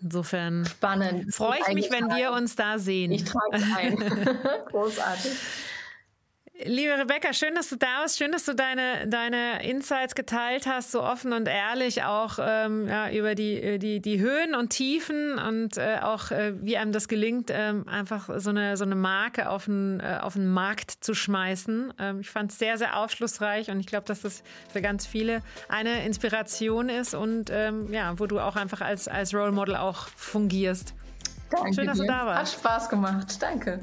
Insofern 0.00 0.64
Spannend. 0.64 1.34
freue 1.34 1.58
ich 1.66 1.74
mich, 1.74 1.90
wenn 1.90 2.08
wir 2.08 2.32
uns 2.32 2.56
da 2.56 2.78
sehen. 2.78 3.10
Ich 3.10 3.24
trage 3.24 3.56
ein. 3.76 3.96
Großartig. 4.70 5.32
Liebe 6.64 6.98
Rebecca, 6.98 7.32
schön, 7.32 7.54
dass 7.54 7.68
du 7.68 7.76
da 7.76 8.02
bist. 8.02 8.18
Schön, 8.18 8.32
dass 8.32 8.44
du 8.44 8.52
deine, 8.52 9.06
deine 9.06 9.62
Insights 9.64 10.16
geteilt 10.16 10.66
hast, 10.66 10.90
so 10.90 11.04
offen 11.04 11.32
und 11.32 11.46
ehrlich 11.46 12.02
auch 12.02 12.40
ähm, 12.42 12.88
ja, 12.88 13.10
über 13.10 13.36
die, 13.36 13.78
die, 13.78 14.00
die 14.00 14.18
Höhen 14.18 14.56
und 14.56 14.70
Tiefen 14.70 15.38
und 15.38 15.76
äh, 15.76 15.98
auch, 16.02 16.32
äh, 16.32 16.54
wie 16.60 16.76
einem 16.76 16.90
das 16.90 17.06
gelingt, 17.06 17.52
ähm, 17.54 17.86
einfach 17.86 18.28
so 18.38 18.50
eine, 18.50 18.76
so 18.76 18.82
eine 18.82 18.96
Marke 18.96 19.50
auf 19.50 19.66
den, 19.66 20.00
äh, 20.00 20.18
auf 20.20 20.32
den 20.32 20.48
Markt 20.48 20.90
zu 20.90 21.14
schmeißen. 21.14 21.94
Ähm, 21.96 22.20
ich 22.20 22.30
fand 22.30 22.50
es 22.50 22.58
sehr, 22.58 22.76
sehr 22.76 22.98
aufschlussreich 22.98 23.70
und 23.70 23.78
ich 23.78 23.86
glaube, 23.86 24.06
dass 24.06 24.22
das 24.22 24.42
für 24.72 24.82
ganz 24.82 25.06
viele 25.06 25.42
eine 25.68 26.04
Inspiration 26.04 26.88
ist 26.88 27.14
und 27.14 27.50
ähm, 27.52 27.92
ja, 27.92 28.18
wo 28.18 28.26
du 28.26 28.40
auch 28.40 28.56
einfach 28.56 28.80
als, 28.80 29.06
als 29.06 29.32
Role 29.32 29.52
Model 29.52 29.76
auch 29.76 30.08
fungierst. 30.16 30.92
Danke 31.50 31.74
Schön, 31.74 31.86
dass 31.86 31.98
dir. 31.98 32.06
du 32.06 32.08
da 32.08 32.26
warst. 32.26 32.52
Hat 32.54 32.60
Spaß 32.60 32.88
gemacht. 32.88 33.40
Danke. 33.40 33.80